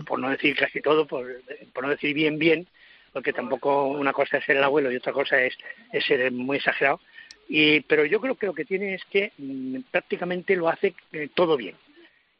Por 0.07 0.17
no 0.19 0.31
decir 0.31 0.55
casi 0.57 0.81
todo, 0.81 1.05
por, 1.05 1.27
por 1.73 1.83
no 1.83 1.91
decir 1.91 2.15
bien, 2.15 2.39
bien, 2.39 2.67
porque 3.11 3.33
tampoco 3.33 3.87
una 3.87 4.13
cosa 4.13 4.37
es 4.37 4.45
ser 4.45 4.57
el 4.57 4.63
abuelo 4.63 4.91
y 4.91 4.97
otra 4.97 5.13
cosa 5.13 5.41
es, 5.41 5.57
es 5.91 6.05
ser 6.05 6.31
muy 6.31 6.57
exagerado. 6.57 6.99
Y, 7.47 7.81
pero 7.81 8.05
yo 8.05 8.21
creo 8.21 8.35
que 8.35 8.45
lo 8.45 8.53
que 8.53 8.65
tiene 8.65 8.93
es 8.93 9.03
que 9.05 9.31
mm, 9.37 9.79
prácticamente 9.91 10.55
lo 10.55 10.69
hace 10.69 10.93
eh, 11.11 11.29
todo 11.33 11.57
bien. 11.57 11.75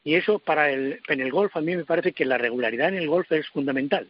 Y 0.03 0.15
eso 0.15 0.39
para 0.39 0.71
el, 0.71 1.01
en 1.07 1.21
el 1.21 1.31
golf 1.31 1.55
a 1.55 1.61
mí 1.61 1.75
me 1.75 1.85
parece 1.85 2.13
que 2.13 2.25
la 2.25 2.37
regularidad 2.37 2.89
en 2.89 2.97
el 2.97 3.07
golf 3.07 3.31
es 3.31 3.47
fundamental. 3.47 4.07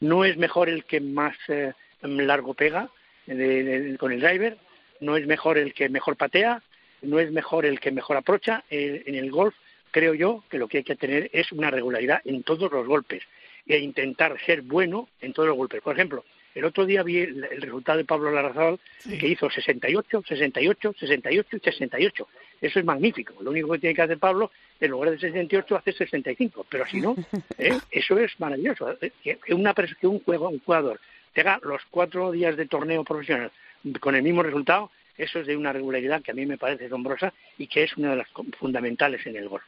No 0.00 0.24
es 0.24 0.36
mejor 0.36 0.68
el 0.68 0.84
que 0.84 1.00
más 1.00 1.36
eh, 1.48 1.72
largo 2.02 2.54
pega 2.54 2.90
eh, 3.26 3.96
con 3.98 4.12
el 4.12 4.20
driver, 4.20 4.56
no 5.00 5.16
es 5.16 5.26
mejor 5.26 5.58
el 5.58 5.74
que 5.74 5.88
mejor 5.88 6.16
patea, 6.16 6.62
no 7.02 7.18
es 7.18 7.30
mejor 7.30 7.66
el 7.66 7.80
que 7.80 7.90
mejor 7.90 8.16
aprocha. 8.16 8.64
Eh, 8.70 9.02
en 9.06 9.14
el 9.14 9.30
golf 9.30 9.54
creo 9.90 10.14
yo 10.14 10.44
que 10.50 10.58
lo 10.58 10.68
que 10.68 10.78
hay 10.78 10.84
que 10.84 10.96
tener 10.96 11.30
es 11.32 11.52
una 11.52 11.70
regularidad 11.70 12.20
en 12.24 12.42
todos 12.42 12.70
los 12.70 12.86
golpes 12.86 13.22
e 13.68 13.78
intentar 13.78 14.36
ser 14.44 14.62
bueno 14.62 15.08
en 15.20 15.32
todos 15.32 15.48
los 15.48 15.56
golpes. 15.56 15.80
Por 15.82 15.94
ejemplo, 15.94 16.24
el 16.54 16.64
otro 16.64 16.86
día 16.86 17.02
vi 17.02 17.18
el, 17.18 17.44
el 17.44 17.62
resultado 17.62 17.98
de 17.98 18.04
Pablo 18.04 18.32
Larrazabal 18.32 18.80
que 19.04 19.28
hizo 19.28 19.48
68, 19.48 20.24
68, 20.26 20.94
68 20.98 21.56
y 21.56 21.60
68. 21.60 22.28
Eso 22.60 22.78
es 22.80 22.84
magnífico. 22.84 23.34
Lo 23.40 23.50
único 23.50 23.70
que 23.72 23.78
tiene 23.78 23.94
que 23.94 24.02
hacer 24.02 24.18
Pablo, 24.18 24.50
en 24.80 24.90
lugar 24.90 25.10
de 25.10 25.18
68, 25.18 25.76
hace 25.76 25.92
65. 25.92 26.66
Pero 26.68 26.86
si 26.86 27.00
no, 27.00 27.14
¿eh? 27.58 27.78
eso 27.90 28.18
es 28.18 28.38
maravilloso. 28.40 28.96
Eh, 29.00 29.12
Que 29.22 29.54
una, 29.54 29.74
un, 30.02 30.20
juego, 30.20 30.48
un 30.48 30.60
jugador 30.60 30.98
tenga 31.32 31.60
los 31.62 31.82
cuatro 31.90 32.32
días 32.32 32.56
de 32.56 32.66
torneo 32.66 33.04
profesional 33.04 33.52
con 34.00 34.14
el 34.16 34.22
mismo 34.22 34.42
resultado, 34.42 34.90
eso 35.16 35.40
es 35.40 35.46
de 35.46 35.56
una 35.56 35.72
regularidad 35.72 36.22
que 36.22 36.30
a 36.30 36.34
mí 36.34 36.46
me 36.46 36.58
parece 36.58 36.86
asombrosa 36.86 37.32
y 37.56 37.66
que 37.66 37.84
es 37.84 37.96
una 37.96 38.10
de 38.10 38.16
las 38.16 38.28
fundamentales 38.58 39.24
en 39.26 39.36
el 39.36 39.48
golf. 39.48 39.64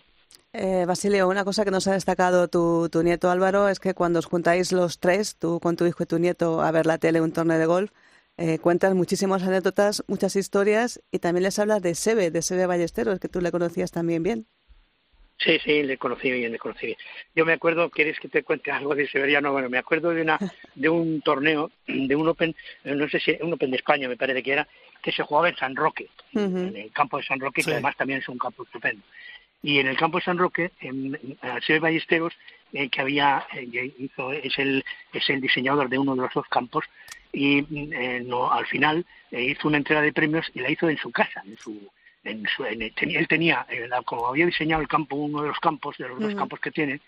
Eh, 0.52 0.84
Basilio, 0.86 1.28
una 1.28 1.44
cosa 1.44 1.64
que 1.64 1.70
nos 1.70 1.86
ha 1.86 1.92
destacado 1.92 2.48
tu, 2.48 2.88
tu 2.90 3.02
nieto 3.02 3.30
Álvaro 3.30 3.68
es 3.68 3.78
que 3.78 3.94
cuando 3.94 4.18
os 4.18 4.26
juntáis 4.26 4.72
los 4.72 4.98
tres, 4.98 5.36
tú 5.36 5.60
con 5.60 5.76
tu 5.76 5.86
hijo 5.86 6.02
y 6.02 6.06
tu 6.06 6.18
nieto, 6.18 6.60
a 6.60 6.70
ver 6.72 6.86
la 6.86 6.98
tele, 6.98 7.20
un 7.20 7.32
torneo 7.32 7.58
de 7.58 7.66
golf, 7.66 7.92
eh, 8.36 8.58
cuentas 8.58 8.94
muchísimas 8.94 9.42
anécdotas, 9.44 10.02
muchas 10.08 10.34
historias 10.34 11.00
y 11.12 11.20
también 11.20 11.44
les 11.44 11.58
hablas 11.58 11.82
de 11.82 11.94
Sebe, 11.94 12.30
de 12.30 12.42
Sebe 12.42 12.66
Ballesteros, 12.66 13.20
que 13.20 13.28
tú 13.28 13.40
le 13.40 13.52
conocías 13.52 13.92
también 13.92 14.22
bien. 14.22 14.46
Sí, 15.38 15.58
sí, 15.64 15.82
le 15.84 15.96
conocí 15.96 16.30
bien, 16.30 16.52
le 16.52 16.58
conocí 16.58 16.86
bien. 16.86 16.98
Yo 17.34 17.46
me 17.46 17.54
acuerdo, 17.54 17.88
¿quieres 17.88 18.18
que 18.20 18.28
te 18.28 18.42
cuente 18.42 18.70
algo 18.70 18.94
de 18.94 19.08
Severiano? 19.08 19.52
Bueno, 19.52 19.70
me 19.70 19.78
acuerdo 19.78 20.10
de 20.10 20.20
una 20.22 20.38
de 20.74 20.88
un 20.88 21.22
torneo, 21.22 21.70
de 21.86 22.14
un 22.14 22.28
Open, 22.28 22.54
eh, 22.84 22.94
no 22.94 23.08
sé 23.08 23.20
si 23.20 23.38
un 23.40 23.52
Open 23.54 23.70
de 23.70 23.78
España 23.78 24.06
me 24.08 24.16
parece 24.18 24.42
que 24.42 24.52
era, 24.52 24.68
que 25.02 25.12
se 25.12 25.22
jugaba 25.22 25.48
en 25.48 25.56
San 25.56 25.76
Roque, 25.76 26.08
en 26.34 26.76
el 26.76 26.92
campo 26.92 27.16
de 27.16 27.22
San 27.22 27.40
Roque, 27.40 27.62
Sí. 27.62 27.68
que 27.68 27.72
además 27.74 27.96
también 27.96 28.18
es 28.18 28.28
un 28.28 28.36
campo 28.36 28.64
estupendo. 28.64 29.02
Y 29.62 29.78
en 29.78 29.86
el 29.88 29.96
campo 29.96 30.18
de 30.18 30.24
San 30.24 30.38
Roque, 30.38 30.70
en, 30.80 31.18
Sebe 31.66 31.80
Ballesteros, 31.80 32.32
eh, 32.72 32.88
que 32.88 33.00
había, 33.00 33.46
eh, 33.52 33.92
hizo, 33.98 34.32
es 34.32 34.58
el 34.58 34.84
es 35.12 35.28
el 35.28 35.40
diseñador 35.40 35.88
de 35.88 35.98
uno 35.98 36.14
de 36.14 36.22
los 36.22 36.32
dos 36.32 36.46
campos, 36.48 36.84
y 37.32 37.62
mm, 37.62 37.92
eh, 37.92 38.22
no, 38.26 38.50
al 38.50 38.66
final 38.66 39.04
eh, 39.30 39.42
hizo 39.42 39.68
una 39.68 39.76
entrega 39.76 40.00
de 40.02 40.12
premios 40.12 40.50
y 40.54 40.60
la 40.60 40.70
hizo 40.70 40.88
en 40.88 40.96
su 40.96 41.10
casa, 41.10 41.42
en 41.44 41.56
su 41.58 41.90
en 42.22 42.46
su- 42.54 42.64
en 42.66 42.82
él 42.82 43.28
tenía, 43.28 43.64
eh, 43.70 43.86
la- 43.88 44.02
como 44.02 44.26
había 44.26 44.44
diseñado 44.44 44.82
el 44.82 44.88
campo, 44.88 45.16
uno 45.16 45.40
de 45.42 45.48
los 45.48 45.58
campos, 45.58 45.96
de 45.96 46.06
los 46.08 46.20
dos 46.20 46.34
campos 46.34 46.60
que 46.60 46.70
tiene, 46.70 47.00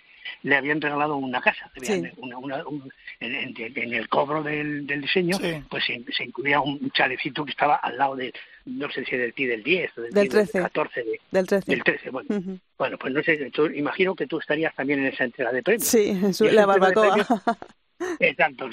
le 0.43 0.57
habían 0.57 0.81
regalado 0.81 1.16
una 1.16 1.41
casa. 1.41 1.70
Sí. 1.83 2.03
una- 2.18 2.39
una- 2.39 2.66
un- 2.66 2.93
en, 3.20 3.55
en- 3.57 3.93
el 3.95 4.09
cobro 4.09 4.43
del, 4.43 4.87
del 4.87 5.01
diseño, 5.03 5.37
Sí. 5.39 5.62
pues 5.70 5.85
se, 5.85 6.03
se 6.16 6.25
incluía 6.25 6.61
un 6.61 6.91
chalecito 6.91 7.45
que 7.45 7.51
estaba 7.53 7.77
al 7.77 7.97
lado 7.99 8.16
de, 8.16 8.33
no 8.66 8.91
sé 8.91 9.05
si 9.05 9.16
del 9.16 9.33
TI 9.35 9.47
del 9.47 9.62
10 9.62 9.91
o 9.99 10.03
del, 10.03 10.12
Del 10.12 10.29
TI 10.29 10.37
del 10.37 10.47
13. 10.49 10.62
14, 10.62 11.03
de- 11.05 11.20
Del 11.31 11.47
13. 11.47 11.70
del 11.70 11.85
13. 11.85 12.11
Bueno, 12.11 12.37
Ujú. 12.37 12.59
bueno, 12.79 12.99
pues 12.99 13.12
no 13.14 13.23
sé, 13.23 13.51
tú- 13.53 13.66
imagino 13.66 14.14
que 14.14 14.27
tú 14.27 14.39
estarías 14.39 14.75
también 14.75 15.01
en 15.01 15.07
esa 15.07 15.25
entrega 15.25 15.53
de 15.53 15.62
premios. 15.62 15.87
Sí, 15.87 16.09
en 16.11 16.35
su- 16.35 16.45
la 16.47 16.66
barbacoa. 16.66 17.16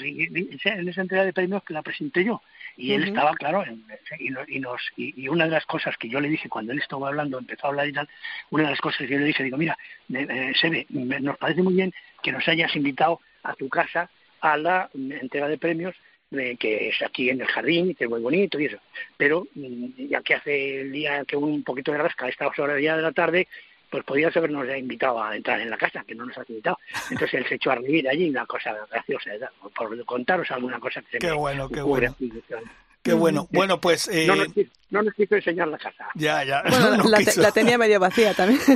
Y- 0.04 0.22
y- 0.22 0.58
en 0.64 0.88
esa 0.88 1.00
entrega 1.02 1.24
de 1.24 1.32
premios 1.32 1.62
que 1.64 1.74
la 1.74 1.82
presenté 1.82 2.24
yo. 2.24 2.42
Y 2.76 2.92
él 2.92 3.02
estaba, 3.08 3.34
claro, 3.34 3.64
en- 3.66 3.84
y, 4.18 4.56
y 4.56 4.60
nos, 4.60 4.80
y, 4.96 5.22
y 5.22 5.28
una 5.28 5.44
de 5.44 5.50
las 5.50 5.66
cosas 5.66 5.96
que 5.96 6.08
yo 6.08 6.20
le 6.20 6.28
dije 6.28 6.48
cuando 6.48 6.72
él 6.72 6.78
estaba 6.78 7.08
hablando, 7.08 7.38
empezó 7.38 7.66
a 7.66 7.70
hablar 7.70 7.88
y 7.88 7.92
tal, 7.92 8.08
una 8.50 8.64
de 8.64 8.70
las 8.70 8.80
cosas 8.80 8.98
que 9.06 9.08
yo 9.12 9.18
le 9.18 9.24
dije, 9.26 9.42
digo, 9.44 9.56
mira, 9.56 9.76
eh, 10.12 10.52
Sebe, 10.60 10.86
me- 10.90 11.20
nos 11.20 11.36
parece 11.38 11.62
muy 11.62 11.74
bien 11.74 11.92
que 12.22 12.32
nos 12.32 12.46
hayas 12.48 12.74
invitado 12.76 13.20
a 13.42 13.54
tu 13.54 13.68
casa 13.68 14.10
a 14.40 14.56
la 14.56 14.88
entrega 14.94 15.48
de 15.48 15.58
premios, 15.58 15.94
eh, 16.32 16.56
que 16.58 16.88
es 16.88 17.02
aquí 17.02 17.28
en 17.28 17.40
el 17.40 17.48
jardín, 17.48 17.94
que 17.94 18.04
es 18.04 18.10
muy 18.10 18.20
bonito 18.20 18.58
y 18.60 18.66
eso. 18.66 18.78
Pero 19.16 19.48
mm, 19.54 20.06
ya 20.08 20.22
que 20.22 20.34
hace 20.34 20.80
el 20.82 20.92
día 20.92 21.24
que 21.24 21.36
un 21.36 21.62
poquito 21.64 21.92
de 21.92 21.98
rasca, 21.98 22.26
a 22.26 22.28
estas 22.28 22.56
horas 22.58 22.80
ya 22.80 22.96
de 22.96 23.02
la 23.02 23.12
tarde, 23.12 23.48
pues 23.90 24.04
podías 24.04 24.36
habernos 24.36 24.66
ya 24.66 24.76
invitado 24.76 25.22
a 25.22 25.36
entrar 25.36 25.60
en 25.60 25.68
la 25.70 25.76
casa, 25.76 26.04
que 26.06 26.14
no 26.14 26.24
nos 26.24 26.36
has 26.38 26.48
invitado. 26.48 26.78
Entonces 27.10 27.34
él 27.40 27.46
se 27.48 27.54
echó 27.56 27.70
a 27.72 27.74
reír 27.76 28.08
allí, 28.08 28.30
una 28.30 28.46
cosa 28.46 28.74
graciosa, 28.90 29.30
¿verdad? 29.30 29.50
por 29.74 30.04
contaros 30.04 30.50
alguna 30.50 30.78
cosa 30.78 31.00
que 31.02 31.10
se 31.12 31.18
Qué 31.18 31.26
me 31.28 31.32
bueno, 31.34 31.68
qué 31.68 31.82
bueno. 31.82 32.14
Qué 33.02 33.14
bueno. 33.14 33.48
Bueno, 33.50 33.80
pues 33.80 34.08
eh, 34.08 34.26
No, 34.26 34.36
nos, 34.36 34.48
quiso- 34.52 34.70
no 34.90 35.02
nos 35.02 35.14
quiso 35.14 35.34
enseñar 35.34 35.68
la 35.68 35.78
casa. 35.78 36.06
ya, 36.14 36.44
ya. 36.44 36.62
Bueno, 36.68 36.96
no 36.98 37.04
la, 37.08 37.18
te- 37.18 37.40
la 37.40 37.50
tenía 37.50 37.78
medio 37.78 37.98
vacía 37.98 38.34
también. 38.34 38.60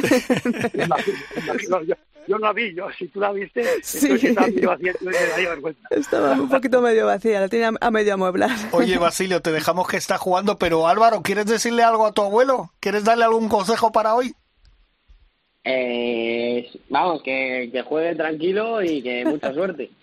Yo, 1.87 1.95
yo 2.27 2.39
no 2.39 2.47
la 2.47 2.53
vi, 2.55 2.75
yo, 2.75 2.87
si 2.99 3.07
tú 3.09 3.21
la 3.21 3.33
viste, 3.33 3.63
Sí. 3.83 4.07
entonces 4.07 4.31
estaba 4.31 4.47
medio 4.47 4.69
vacía, 4.71 4.93
entonces 4.93 5.21
me 5.23 5.29
daría 5.29 5.49
vergüenza. 5.51 5.89
Estaba 5.91 6.33
un 6.33 6.49
poquito 6.49 6.81
medio 6.81 7.05
vacía, 7.07 7.39
la 7.41 7.49
tenía 7.49 7.71
a 7.79 7.91
medio 7.91 8.15
amueblar. 8.15 8.51
Oye, 8.71 8.97
Basilio, 8.97 9.43
te 9.43 9.53
dejamos 9.53 9.87
que 9.89 9.99
está 9.99 10.17
jugando, 10.17 10.59
pero 10.59 10.89
Álvaro, 10.89 11.21
¿quieres 11.23 11.45
decirle 11.45 11.83
algo 11.83 12.07
a 12.07 12.13
tu 12.13 12.23
abuelo? 12.23 12.71
¿Quieres 12.81 13.05
darle 13.05 13.25
algún 13.25 13.51
consejo 13.51 13.93
para 13.93 14.15
hoy? 14.15 14.35
Eh, 15.67 16.71
vamos, 16.91 17.23
que, 17.23 17.71
que 17.73 17.83
juegue 17.83 18.15
tranquilo 18.17 18.83
y 18.83 19.03
que 19.03 19.25
mucha 19.25 19.53
suerte. 19.55 19.91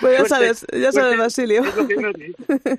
Pues 0.00 0.18
ya 0.18 0.24
sabes, 0.26 0.66
ya 0.72 0.92
sabes, 0.92 1.16
suerte, 1.16 1.16
Basilio. 1.16 1.62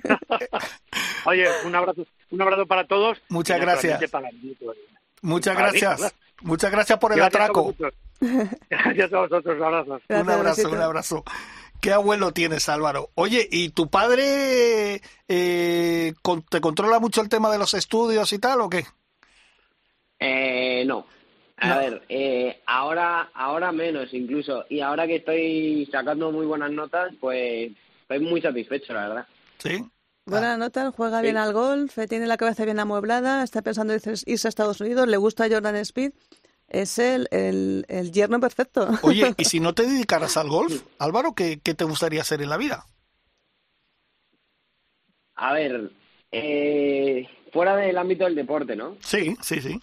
Oye, 1.24 1.46
un 1.64 1.74
abrazo, 1.74 2.06
un 2.30 2.42
abrazo 2.42 2.66
para 2.66 2.86
todos. 2.86 3.18
Muchas 3.28 3.60
gracias. 3.60 4.00
todavía. 4.10 4.30
Muchas 5.22 5.56
gracias. 5.56 5.96
claro. 5.98 6.14
Muchas 6.42 6.70
gracias 6.70 6.98
por 6.98 7.12
el 7.12 7.18
Gracias 7.18 7.34
atraco. 7.42 7.74
Gracias 8.70 9.12
a 9.12 9.18
vosotros, 9.18 9.60
abrazos. 9.62 10.02
Un 10.08 10.30
abrazo, 10.30 10.56
besito. 10.56 10.70
un 10.70 10.80
abrazo. 10.80 11.24
¿Qué 11.80 11.92
abuelo 11.92 12.32
tienes, 12.32 12.68
Álvaro? 12.68 13.10
Oye, 13.14 13.48
¿y 13.50 13.70
tu 13.70 13.88
padre 13.88 15.00
eh, 15.28 16.14
con- 16.22 16.42
te 16.42 16.60
controla 16.60 16.98
mucho 17.00 17.20
el 17.22 17.28
tema 17.28 17.50
de 17.50 17.58
los 17.58 17.74
estudios 17.74 18.32
y 18.32 18.38
tal 18.38 18.60
o 18.60 18.68
qué? 18.70 18.84
Eh, 20.18 20.84
no. 20.86 21.06
A 21.56 21.68
No. 21.68 21.78
ver, 21.78 22.02
eh, 22.08 22.60
ahora, 22.66 23.30
ahora 23.34 23.72
menos 23.72 24.12
incluso. 24.14 24.64
Y 24.68 24.80
ahora 24.80 25.06
que 25.06 25.16
estoy 25.16 25.88
sacando 25.90 26.30
muy 26.30 26.46
buenas 26.46 26.70
notas, 26.70 27.12
pues 27.20 27.72
estoy 28.02 28.20
muy 28.20 28.40
satisfecho, 28.40 28.92
la 28.92 29.08
verdad. 29.08 29.26
Sí. 29.58 29.84
Buena 30.24 30.56
nota, 30.58 30.92
juega 30.92 31.22
bien 31.22 31.38
al 31.38 31.54
golf, 31.54 31.96
eh, 31.98 32.06
tiene 32.06 32.26
la 32.26 32.36
cabeza 32.36 32.64
bien 32.66 32.78
amueblada, 32.78 33.42
está 33.42 33.62
pensando 33.62 33.94
en 33.94 34.00
irse 34.04 34.30
irse 34.30 34.46
a 34.46 34.50
Estados 34.50 34.80
Unidos, 34.80 35.08
le 35.08 35.16
gusta 35.16 35.48
Jordan 35.50 35.76
Speed. 35.76 36.12
Es 36.68 36.98
el, 36.98 37.28
el, 37.30 37.86
el 37.88 38.12
yerno 38.12 38.38
perfecto. 38.38 38.86
Oye, 39.02 39.32
¿y 39.38 39.44
si 39.46 39.58
no 39.58 39.72
te 39.74 39.84
dedicaras 39.84 40.36
al 40.36 40.48
golf, 40.50 40.82
Álvaro, 40.98 41.32
qué, 41.34 41.60
qué 41.64 41.72
te 41.74 41.84
gustaría 41.84 42.20
hacer 42.20 42.42
en 42.42 42.50
la 42.50 42.58
vida? 42.58 42.84
A 45.34 45.54
ver, 45.54 45.90
eh, 46.30 47.26
fuera 47.52 47.74
del 47.76 47.96
ámbito 47.96 48.24
del 48.24 48.34
deporte, 48.34 48.76
¿no? 48.76 48.96
Sí, 49.00 49.34
sí, 49.40 49.60
sí. 49.62 49.80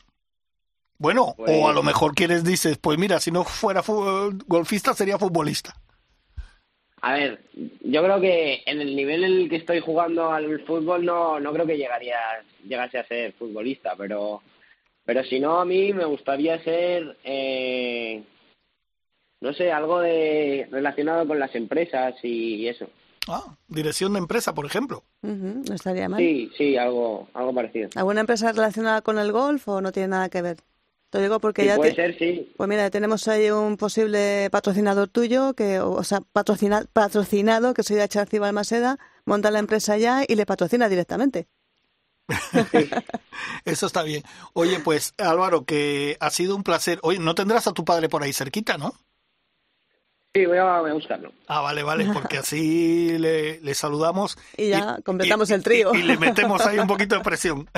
Bueno, 0.98 1.34
Pues- 1.38 1.52
o 1.52 1.68
a 1.70 1.74
lo 1.74 1.84
mejor 1.84 2.14
quieres, 2.16 2.44
dices, 2.44 2.78
pues 2.78 2.98
mira, 2.98 3.20
si 3.20 3.32
no 3.32 3.44
fuera 3.44 3.84
fu- 3.84 4.32
golfista 4.48 4.94
sería 4.94 5.18
futbolista. 5.20 5.76
A 7.02 7.14
ver, 7.14 7.44
yo 7.82 8.02
creo 8.04 8.20
que 8.20 8.64
en 8.66 8.82
el 8.82 8.96
nivel 8.96 9.24
en 9.24 9.34
el 9.34 9.50
que 9.50 9.58
estoy 9.58 9.80
jugando 9.80 10.32
al 10.32 10.60
fútbol 10.66 11.06
no, 11.06 11.40
no 11.40 11.54
creo 11.54 11.68
que 11.68 11.78
llegaría 11.78 12.18
llegase 12.68 12.98
a 12.98 13.06
ser 13.08 13.34
futbolista, 13.34 13.96
pero 13.98 14.42
Pero 15.06 15.24
si 15.24 15.40
no, 15.40 15.60
a 15.60 15.66
mí 15.66 15.94
me 15.94 16.06
gustaría 16.06 16.64
ser, 16.64 17.16
eh, 17.24 18.24
no 19.40 19.54
sé, 19.54 19.72
algo 19.72 20.00
de 20.00 20.68
relacionado 20.72 21.28
con 21.28 21.38
las 21.38 21.54
empresas 21.54 22.16
y 22.24 22.68
eso. 22.68 22.88
Ah, 23.28 23.56
dirección 23.68 24.14
de 24.14 24.20
empresa, 24.20 24.56
por 24.56 24.66
ejemplo. 24.66 25.04
No 25.22 25.76
estaría 25.76 26.10
mal. 26.10 26.20
Sí, 26.20 26.50
sí, 26.58 26.76
algo, 26.76 27.28
algo 27.36 27.54
parecido. 27.54 27.90
¿Alguna 27.96 28.22
empresa 28.22 28.52
relacionada 28.52 29.02
con 29.04 29.20
el 29.20 29.32
golf 29.32 29.68
o 29.68 29.80
no 29.80 29.92
tiene 29.92 30.08
nada 30.08 30.30
que 30.30 30.42
ver? 30.42 30.58
Te 31.16 31.22
digo 31.22 31.40
porque 31.40 31.62
Sí, 31.64 31.68
ya 31.68 31.76
puede 31.78 31.92
te- 31.92 31.96
ser, 31.96 32.18
sí. 32.20 32.52
Pues 32.58 32.68
mira, 32.70 32.90
tenemos 32.90 33.28
ahí 33.28 33.50
un 33.52 33.78
posible 33.78 34.50
patrocinador 34.52 35.08
tuyo, 35.08 35.54
que, 35.54 35.80
o 35.80 36.04
sea, 36.04 36.22
patrocina- 36.34 36.86
patrocinado, 36.92 37.74
que 37.74 37.84
sería 37.84 38.08
Charci 38.08 38.40
Balmaseda, 38.40 38.98
monta 39.26 39.52
la 39.52 39.60
empresa 39.60 39.98
ya 39.98 40.24
y 40.28 40.36
le 40.36 40.46
patrocina 40.46 40.90
directamente. 40.90 41.48
Eso 43.66 43.86
está 43.88 44.04
bien. 44.04 44.24
Oye, 44.54 44.80
pues 44.80 45.14
Álvaro, 45.18 45.66
que 45.66 46.18
ha 46.20 46.30
sido 46.30 46.56
un 46.56 46.64
placer. 46.64 47.00
Oye, 47.04 47.20
¿no 47.20 47.36
tendrás 47.36 47.68
a 47.68 47.74
tu 47.74 47.86
padre 47.86 48.10
por 48.10 48.24
ahí 48.24 48.34
cerquita, 48.34 48.78
no? 48.78 48.94
Sí, 50.36 50.46
voy 50.46 50.58
a, 50.58 50.82
voy 50.82 50.92
a 50.92 50.94
buscarlo. 50.94 51.32
Ah, 51.48 51.62
vale, 51.62 51.82
vale, 51.82 52.08
porque 52.12 52.40
así 52.40 53.18
le, 53.18 53.62
le 53.62 53.74
saludamos. 53.74 54.38
Y 54.58 54.68
ya 54.68 55.00
completamos 55.06 55.50
el 55.50 55.64
trío. 55.64 55.96
Y, 55.96 56.00
y 56.00 56.04
le 56.04 56.18
metemos 56.18 56.66
ahí 56.66 56.78
un 56.78 56.88
poquito 56.88 57.16
de 57.16 57.22
presión. 57.22 57.70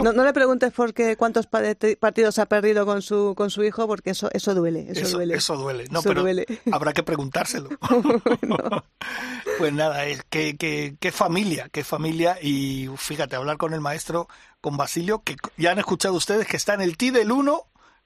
No, 0.00 0.12
no 0.12 0.24
le 0.24 0.32
preguntes 0.32 0.72
por 0.72 0.94
qué 0.94 1.16
cuántos 1.16 1.46
pa- 1.48 1.62
partidos 1.98 2.38
ha 2.38 2.46
perdido 2.46 2.86
con 2.86 3.02
su 3.02 3.34
con 3.36 3.50
su 3.50 3.64
hijo, 3.64 3.88
porque 3.88 4.10
eso 4.10 4.28
eso 4.32 4.54
duele, 4.54 4.86
eso, 4.90 5.00
Eso, 5.00 5.16
duele. 5.16 5.34
eso 5.34 5.56
duele. 5.56 5.84
No, 5.90 5.98
Eso 5.98 6.08
pero 6.10 6.20
duele. 6.22 6.46
habrá 6.70 6.92
que 6.92 7.02
preguntárselo. 7.02 7.70
Pues 9.58 9.72
nada, 9.72 10.06
es 10.06 10.22
que, 10.24 10.56
que, 10.56 10.96
qué 10.98 11.12
familia, 11.12 11.68
qué 11.70 11.84
familia. 11.84 12.38
Y 12.40 12.88
fíjate, 12.96 13.36
hablar 13.36 13.58
con 13.58 13.74
el 13.74 13.80
maestro, 13.80 14.28
con 14.60 14.76
Basilio, 14.76 15.22
que 15.24 15.36
ya 15.56 15.72
han 15.72 15.78
escuchado 15.78 16.14
ustedes 16.14 16.46
que 16.46 16.56
está 16.56 16.74
en 16.74 16.80
el 16.80 16.96
T 16.96 17.10
del 17.12 17.30
1 17.30 17.62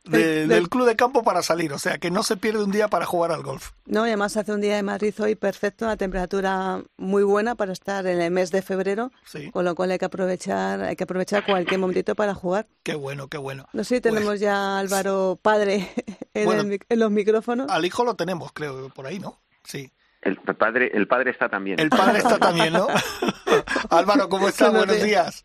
de- 0.09 0.19
Del- 0.41 0.49
del 0.49 0.69
club 0.69 0.87
de 0.87 0.97
campo 0.97 1.23
para 1.23 1.43
salir. 1.43 1.73
O 1.73 1.79
sea, 1.79 1.99
que 1.99 2.11
no 2.11 2.23
se 2.23 2.37
pierde 2.37 2.63
un 2.65 2.71
día 2.71 2.89
para 2.89 3.05
jugar 3.07 3.33
al 3.33 3.43
golf. 3.43 3.73
No, 3.87 4.05
y 4.07 4.11
además 4.11 4.37
hace 4.37 4.53
un 4.53 4.61
día 4.61 4.77
de 4.77 4.83
Madrid 4.83 5.15
hoy 5.21 5.35
perfecto, 5.35 5.85
una 5.85 5.97
temperatura 5.97 6.83
muy 6.97 7.23
buena 7.25 7.55
para 7.55 7.73
estar 7.73 8.07
en 8.07 8.21
el 8.21 8.31
mes 8.31 8.51
de 8.51 8.63
febrero, 8.63 9.11
Sí. 9.25 9.51
con 9.51 9.65
lo 9.65 9.75
cual 9.75 9.91
hay 9.91 9.99
que 9.99 10.05
aprovechar, 10.07 10.81
hay 10.83 10.97
que 10.97 11.05
aprovechar 11.05 11.45
cualquier 11.45 11.81
momentito 11.81 12.15
para 12.15 12.35
jugar. 12.35 12.67
Qué 12.83 12.95
bueno, 12.95 13.29
qué 13.29 13.39
bueno. 13.39 13.67
No 13.73 13.85
sé 13.85 13.97
si 13.97 14.01
Pues, 14.01 14.15
tenemos 14.15 14.41
ya 14.41 14.57
a 14.57 14.79
Álvaro 14.79 15.39
padre 15.41 15.89
en, 16.35 16.45
Bueno. 16.45 16.63
el 16.63 16.69
mic- 16.69 16.87
en 16.89 16.99
los 16.99 17.11
micrófonos. 17.11 17.69
al 17.71 17.85
hijo 17.85 18.05
lo 18.05 18.15
tenemos, 18.15 18.53
creo, 18.53 18.89
por 18.91 19.07
ahí, 19.07 19.19
¿no? 19.19 19.41
Sí. 19.65 19.91
El 20.23 20.37
padre, 20.39 20.91
el 20.93 21.07
padre 21.07 21.31
está 21.31 21.49
también. 21.49 21.79
El 21.79 21.89
padre 21.89 22.19
está 22.19 22.37
también, 22.39 22.73
¿no? 22.73 22.89
Álvaro, 23.91 24.29
¿cómo 24.29 24.49
estás? 24.49 24.73
Buenos 24.73 25.01
días. 25.03 25.45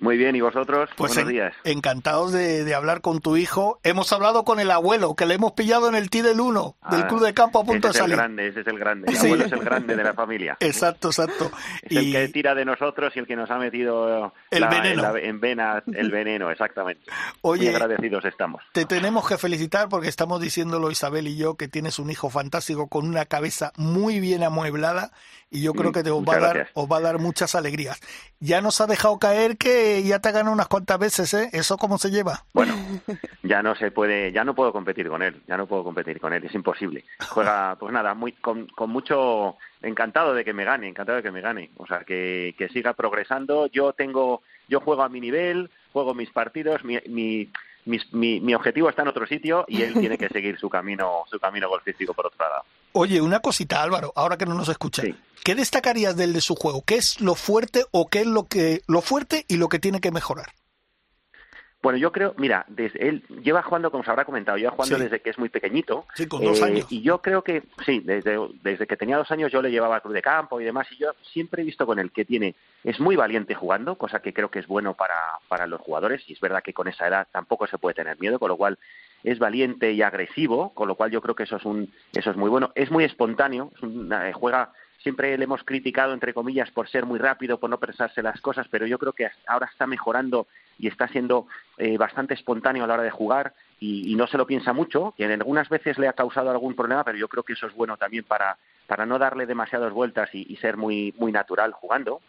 Muy 0.00 0.16
bien, 0.16 0.34
¿y 0.34 0.40
vosotros? 0.40 0.88
Pues 0.96 1.14
Buenos 1.14 1.28
en- 1.30 1.36
días. 1.36 1.54
encantados 1.64 2.32
de, 2.32 2.64
de 2.64 2.74
hablar 2.74 3.00
con 3.02 3.20
tu 3.20 3.36
hijo. 3.36 3.80
Hemos 3.82 4.12
hablado 4.12 4.44
con 4.44 4.58
el 4.60 4.70
abuelo, 4.70 5.14
que 5.14 5.26
le 5.26 5.34
hemos 5.34 5.52
pillado 5.52 5.88
en 5.88 5.94
el 5.94 6.10
T 6.10 6.22
del 6.22 6.40
1, 6.40 6.76
del 6.90 7.02
Ah, 7.02 7.06
club 7.08 7.20
de 7.22 7.34
campo 7.34 7.60
a 7.60 7.64
punto 7.64 7.88
ese 7.88 7.88
de 7.88 7.90
es 7.90 7.96
el 7.96 8.02
salir. 8.02 8.16
grande, 8.16 8.46
ese 8.48 8.60
es 8.60 8.66
el 8.66 8.78
grande. 8.78 9.06
El 9.10 9.16
Sí. 9.16 9.26
abuelo 9.26 9.44
es 9.44 9.52
el 9.52 9.60
grande 9.60 9.96
de 9.96 10.02
la 10.04 10.14
familia. 10.14 10.56
Exacto, 10.60 11.08
exacto. 11.08 11.50
Es 11.82 11.96
el 11.96 12.08
Y 12.08 12.12
que 12.12 12.28
tira 12.28 12.54
de 12.54 12.64
nosotros 12.64 13.12
y 13.14 13.18
el 13.18 13.26
que 13.26 13.36
nos 13.36 13.50
ha 13.50 13.56
metido 13.58 14.32
El 14.50 14.60
la- 14.62 14.68
veneno. 14.68 15.02
la- 15.12 15.20
en 15.20 15.38
venas 15.40 15.82
el 15.92 16.10
veneno, 16.10 16.50
exactamente. 16.50 17.02
Oye, 17.42 17.66
Muy 17.66 17.74
agradecidos 17.74 18.24
estamos. 18.24 18.62
te 18.72 18.84
tenemos 18.86 19.28
que 19.28 19.36
felicitar 19.38 19.88
porque 19.88 20.08
estamos 20.08 20.40
diciéndolo 20.40 20.90
Isabel 20.90 21.28
y 21.28 21.36
yo 21.36 21.56
que 21.56 21.68
tienes 21.68 21.98
un 21.98 22.10
hijo 22.10 22.30
fantástico 22.30 22.88
con 22.88 23.06
una 23.06 23.26
cabeza 23.26 23.72
muy 23.76 24.18
bien 24.20 24.42
amueblada 24.42 25.12
y 25.50 25.62
yo 25.62 25.72
creo 25.74 25.90
Mm, 25.90 25.94
que 25.94 26.02
te 26.04 26.10
os 26.10 26.22
va, 26.24 26.34
a 26.36 26.38
dar, 26.40 26.68
os 26.74 26.88
va 26.90 26.98
a 26.98 27.00
dar 27.00 27.18
muchas 27.18 27.54
alegrías. 27.56 28.00
Ya 28.38 28.60
nos 28.60 28.80
ha 28.80 28.86
dejado 28.86 29.18
caer 29.18 29.56
que 29.58 29.89
ya 30.04 30.18
te 30.18 30.28
ha 30.28 30.32
ganado 30.32 30.52
unas 30.52 30.68
cuantas 30.68 30.98
veces, 30.98 31.32
¿eh? 31.34 31.50
¿Eso 31.52 31.76
cómo 31.76 31.98
se 31.98 32.10
lleva? 32.10 32.44
Bueno, 32.52 32.74
ya 33.42 33.62
no 33.62 33.74
se 33.74 33.90
puede, 33.90 34.32
ya 34.32 34.44
no 34.44 34.54
puedo 34.54 34.72
competir 34.72 35.08
con 35.08 35.22
él, 35.22 35.42
ya 35.46 35.56
no 35.56 35.66
puedo 35.66 35.84
competir 35.84 36.20
con 36.20 36.32
él, 36.32 36.44
es 36.44 36.54
imposible. 36.54 37.04
Juega, 37.28 37.76
pues 37.78 37.92
nada, 37.92 38.14
muy, 38.14 38.32
con, 38.32 38.66
con 38.66 38.90
mucho, 38.90 39.56
encantado 39.82 40.34
de 40.34 40.44
que 40.44 40.52
me 40.52 40.64
gane, 40.64 40.88
encantado 40.88 41.16
de 41.16 41.22
que 41.22 41.30
me 41.30 41.40
gane, 41.40 41.70
o 41.76 41.86
sea, 41.86 42.00
que, 42.00 42.54
que 42.58 42.68
siga 42.68 42.94
progresando. 42.94 43.66
Yo 43.66 43.92
tengo, 43.92 44.42
yo 44.68 44.80
juego 44.80 45.02
a 45.02 45.08
mi 45.08 45.20
nivel, 45.20 45.70
juego 45.92 46.14
mis 46.14 46.30
partidos, 46.30 46.84
mi, 46.84 46.98
mi, 47.06 47.50
mis- 47.90 48.12
mi, 48.12 48.40
mi 48.40 48.54
objetivo 48.54 48.88
está 48.88 49.02
en 49.02 49.08
otro 49.08 49.26
sitio 49.26 49.64
y 49.68 49.82
él 49.82 49.94
tiene 49.94 50.16
que 50.16 50.28
seguir 50.28 50.58
su 50.58 50.68
camino, 50.70 51.24
su 51.30 51.38
camino 51.38 51.68
golfístico 51.68 52.14
por 52.14 52.26
otro 52.26 52.38
lado. 52.48 52.62
Oye, 52.92 53.20
una 53.20 53.40
cosita, 53.40 53.82
Álvaro, 53.82 54.12
ahora 54.16 54.36
que 54.38 54.46
no 54.46 54.54
nos 54.54 54.68
escucha. 54.68 55.02
Sí. 55.02 55.14
¿Qué 55.44 55.54
destacarías 55.54 56.16
del 56.16 56.32
de 56.32 56.40
su 56.40 56.54
juego? 56.56 56.82
¿Qué 56.84 56.96
es 56.96 57.20
lo 57.20 57.34
fuerte 57.34 57.84
o 57.92 58.08
qué 58.08 58.20
es 58.20 58.26
lo 58.26 58.44
que 58.44 58.80
lo 58.86 59.00
fuerte 59.00 59.44
y 59.48 59.56
lo 59.56 59.68
que 59.68 59.78
tiene 59.78 60.00
que 60.00 60.10
mejorar? 60.10 60.46
Bueno, 61.82 61.96
yo 61.98 62.12
creo, 62.12 62.34
mira, 62.36 62.66
desde 62.68 63.08
él 63.08 63.22
lleva 63.42 63.62
jugando, 63.62 63.90
como 63.90 64.04
se 64.04 64.10
habrá 64.10 64.26
comentado, 64.26 64.58
lleva 64.58 64.72
jugando 64.72 64.96
Sí. 64.96 65.02
desde 65.04 65.20
que 65.20 65.30
es 65.30 65.38
muy 65.38 65.48
pequeñito. 65.48 66.04
Sí, 66.14 66.28
con 66.28 66.44
dos 66.44 66.60
Eh, 66.60 66.64
años. 66.64 66.86
Y 66.90 67.00
yo 67.00 67.22
creo 67.22 67.42
que, 67.42 67.62
sí, 67.86 68.00
desde, 68.04 68.36
desde 68.62 68.86
que 68.86 68.98
tenía 68.98 69.16
dos 69.16 69.30
años 69.30 69.50
yo 69.50 69.62
le 69.62 69.70
llevaba 69.70 69.96
a 69.96 70.00
club 70.00 70.12
de 70.12 70.20
campo 70.20 70.60
y 70.60 70.64
demás, 70.64 70.86
y 70.92 70.96
yo 70.98 71.12
siempre 71.22 71.62
he 71.62 71.64
visto 71.64 71.86
con 71.86 71.98
él 71.98 72.10
que 72.12 72.26
tiene, 72.26 72.54
es 72.84 73.00
muy 73.00 73.16
valiente 73.16 73.54
jugando, 73.54 73.94
cosa 73.96 74.20
que 74.20 74.34
creo 74.34 74.50
que 74.50 74.58
es 74.58 74.66
bueno 74.66 74.92
para, 74.92 75.16
para 75.48 75.66
los 75.66 75.80
jugadores, 75.80 76.22
y 76.28 76.34
es 76.34 76.40
verdad 76.40 76.62
que 76.62 76.74
con 76.74 76.86
esa 76.86 77.08
edad 77.08 77.26
tampoco 77.32 77.66
se 77.66 77.78
puede 77.78 77.94
tener 77.94 78.20
miedo, 78.20 78.38
con 78.38 78.48
lo 78.50 78.58
cual 78.58 78.78
es 79.24 79.38
valiente 79.38 79.92
y 79.92 80.02
agresivo, 80.02 80.74
con 80.74 80.86
lo 80.86 80.96
cual 80.96 81.10
yo 81.10 81.22
creo 81.22 81.34
que 81.34 81.44
eso 81.44 81.56
es 81.56 81.64
un, 81.64 81.90
eso 82.12 82.30
es 82.30 82.36
muy 82.36 82.50
bueno. 82.50 82.72
Es 82.74 82.90
muy 82.90 83.04
espontáneo, 83.04 83.70
es 83.74 83.82
una- 83.82 84.28
eh, 84.28 84.32
juega, 84.34 84.70
siempre 84.98 85.36
le 85.38 85.44
hemos 85.44 85.64
criticado 85.64 86.12
entre 86.12 86.34
comillas 86.34 86.70
por 86.72 86.88
ser 86.90 87.06
muy 87.06 87.18
rápido, 87.18 87.58
por 87.58 87.70
no 87.70 87.78
pensarse 87.78 88.22
las 88.22 88.38
cosas, 88.42 88.66
pero 88.70 88.86
yo 88.86 88.98
creo 88.98 89.14
que 89.14 89.30
ahora 89.46 89.66
está 89.72 89.86
mejorando 89.86 90.46
y 90.80 90.88
está 90.88 91.08
siendo 91.08 91.46
eh, 91.78 91.98
bastante 91.98 92.34
espontáneo 92.34 92.84
a 92.84 92.86
la 92.86 92.94
hora 92.94 93.02
de 93.02 93.10
jugar 93.10 93.52
y, 93.78 94.12
y 94.12 94.16
no 94.16 94.26
se 94.26 94.38
lo 94.38 94.46
piensa 94.46 94.72
mucho, 94.72 95.14
que 95.16 95.24
en 95.24 95.32
algunas 95.32 95.68
veces 95.68 95.98
le 95.98 96.08
ha 96.08 96.12
causado 96.12 96.50
algún 96.50 96.74
problema, 96.74 97.04
pero 97.04 97.18
yo 97.18 97.28
creo 97.28 97.42
que 97.42 97.52
eso 97.52 97.66
es 97.66 97.74
bueno 97.74 97.96
también 97.96 98.24
para, 98.24 98.58
para 98.86 99.06
no 99.06 99.18
darle 99.18 99.46
demasiadas 99.46 99.92
vueltas 99.92 100.28
y, 100.34 100.52
y 100.52 100.56
ser 100.56 100.76
muy, 100.76 101.14
muy 101.16 101.32
natural 101.32 101.72
jugando. 101.72 102.20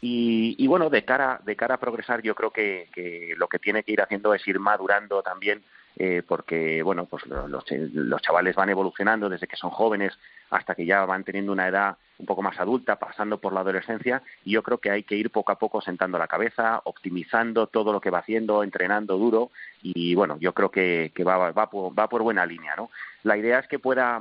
Y, 0.00 0.56
y 0.58 0.66
bueno, 0.66 0.88
de 0.88 1.04
cara, 1.04 1.40
de 1.44 1.56
cara 1.56 1.74
a 1.74 1.80
progresar, 1.80 2.22
yo 2.22 2.34
creo 2.34 2.50
que, 2.50 2.88
que 2.92 3.34
lo 3.36 3.48
que 3.48 3.58
tiene 3.58 3.82
que 3.82 3.92
ir 3.92 4.00
haciendo 4.00 4.32
es 4.34 4.46
ir 4.48 4.58
madurando 4.58 5.22
también, 5.22 5.62
eh, 5.96 6.22
porque 6.26 6.82
bueno, 6.82 7.06
pues 7.06 7.26
lo- 7.26 7.48
los, 7.48 7.64
los 7.70 8.22
chavales 8.22 8.54
van 8.54 8.68
evolucionando 8.70 9.28
desde 9.28 9.46
que 9.46 9.56
son 9.56 9.70
jóvenes 9.70 10.12
hasta 10.50 10.74
que 10.74 10.84
ya 10.86 11.04
van 11.06 11.24
teniendo 11.24 11.52
una 11.52 11.66
edad 11.68 11.96
un 12.18 12.26
poco 12.26 12.40
más 12.42 12.58
adulta, 12.60 12.98
pasando 12.98 13.38
por 13.38 13.52
la 13.52 13.60
adolescencia, 13.60 14.22
y 14.44 14.52
yo 14.52 14.62
creo 14.62 14.78
que 14.78 14.90
hay 14.90 15.02
que 15.02 15.16
ir 15.16 15.30
poco 15.30 15.52
a 15.52 15.58
poco 15.58 15.80
sentando 15.82 16.16
la 16.18 16.28
cabeza, 16.28 16.80
optimizando 16.84 17.66
todo 17.66 17.92
lo 17.92 18.00
que 18.00 18.10
va 18.10 18.20
haciendo, 18.20 18.62
entrenando 18.62 19.18
duro, 19.18 19.50
y 19.82 20.14
bueno, 20.14 20.38
yo 20.40 20.52
creo 20.54 20.70
que, 20.70 21.12
que 21.14 21.24
va, 21.24 21.50
va, 21.52 21.68
por, 21.70 21.98
va 21.98 22.08
por 22.08 22.22
buena 22.22 22.46
línea, 22.46 22.74
¿no? 22.76 22.90
La 23.22 23.36
idea 23.36 23.58
es 23.58 23.66
que 23.68 23.78
pueda 23.78 24.20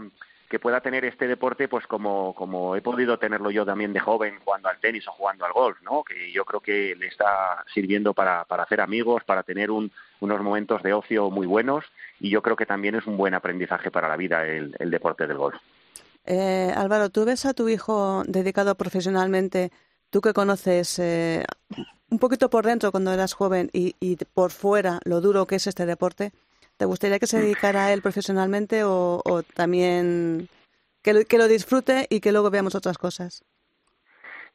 que 0.50 0.60
pueda 0.60 0.82
tener 0.82 1.06
este 1.06 1.28
deporte 1.28 1.68
pues 1.68 1.88
como, 1.88 2.34
como 2.36 2.76
he 2.76 2.82
podido 2.82 3.18
tenerlo 3.18 3.52
yo 3.52 3.66
también 3.66 3.94
de 3.94 4.00
joven 4.00 4.40
jugando 4.44 4.70
al 4.70 4.80
tenis 4.80 5.08
o 5.08 5.12
jugando 5.12 5.46
al 5.46 5.54
golf, 5.54 5.82
¿no? 5.82 6.04
Que 6.04 6.32
yo 6.32 6.46
creo 6.46 6.60
que 6.60 6.96
le 6.96 7.08
está 7.08 7.64
sirviendo 7.74 8.14
para, 8.14 8.46
para 8.46 8.64
hacer 8.64 8.82
amigos, 8.82 9.24
para 9.24 9.44
tener 9.44 9.72
un, 9.72 9.92
unos 10.20 10.42
momentos 10.42 10.84
de 10.84 10.94
ocio 10.94 11.30
muy 11.30 11.48
buenos 11.48 11.86
y 12.20 12.30
yo 12.30 12.42
creo 12.42 12.56
que 12.56 12.66
también 12.66 12.96
es 12.96 13.08
un 13.08 13.18
buen 13.18 13.34
aprendizaje 13.34 13.92
para 13.92 14.08
la 14.08 14.18
vida 14.18 14.46
el, 14.46 14.76
el 14.80 14.92
deporte 14.92 15.28
del 15.28 15.38
golf. 15.38 15.56
Eh, 16.26 16.74
Álvaro, 16.76 17.10
¿tú 17.10 17.26
ves 17.26 17.46
a 17.46 17.54
tu 17.54 17.70
hijo 17.70 18.24
dedicado 18.28 18.76
profesionalmente, 18.76 19.72
tú 20.10 20.22
que 20.22 20.34
conoces 20.34 20.98
eh, 21.00 21.46
un 22.10 22.20
poquito 22.20 22.50
por 22.50 22.66
dentro 22.66 22.92
cuando 22.92 23.12
eras 23.12 23.34
joven 23.34 23.70
y, 23.74 23.96
y 24.00 24.16
por 24.16 24.52
fuera 24.52 25.00
lo 25.06 25.22
duro 25.22 25.46
que 25.46 25.56
es 25.56 25.68
este 25.68 25.86
deporte? 25.86 26.32
¿Te 26.78 26.86
gustaría 26.86 27.20
que 27.20 27.28
se 27.28 27.40
dedicara 27.40 27.86
a 27.86 27.94
él 27.94 28.02
profesionalmente 28.02 28.84
o, 28.84 29.22
o 29.24 29.44
también 29.44 30.50
que 31.02 31.14
lo, 31.14 31.24
que 31.26 31.38
lo 31.38 31.48
disfrute 31.48 32.08
y 32.10 32.20
que 32.20 32.32
luego 32.32 32.50
veamos 32.50 32.76
otras 32.76 32.98
cosas? 32.98 33.44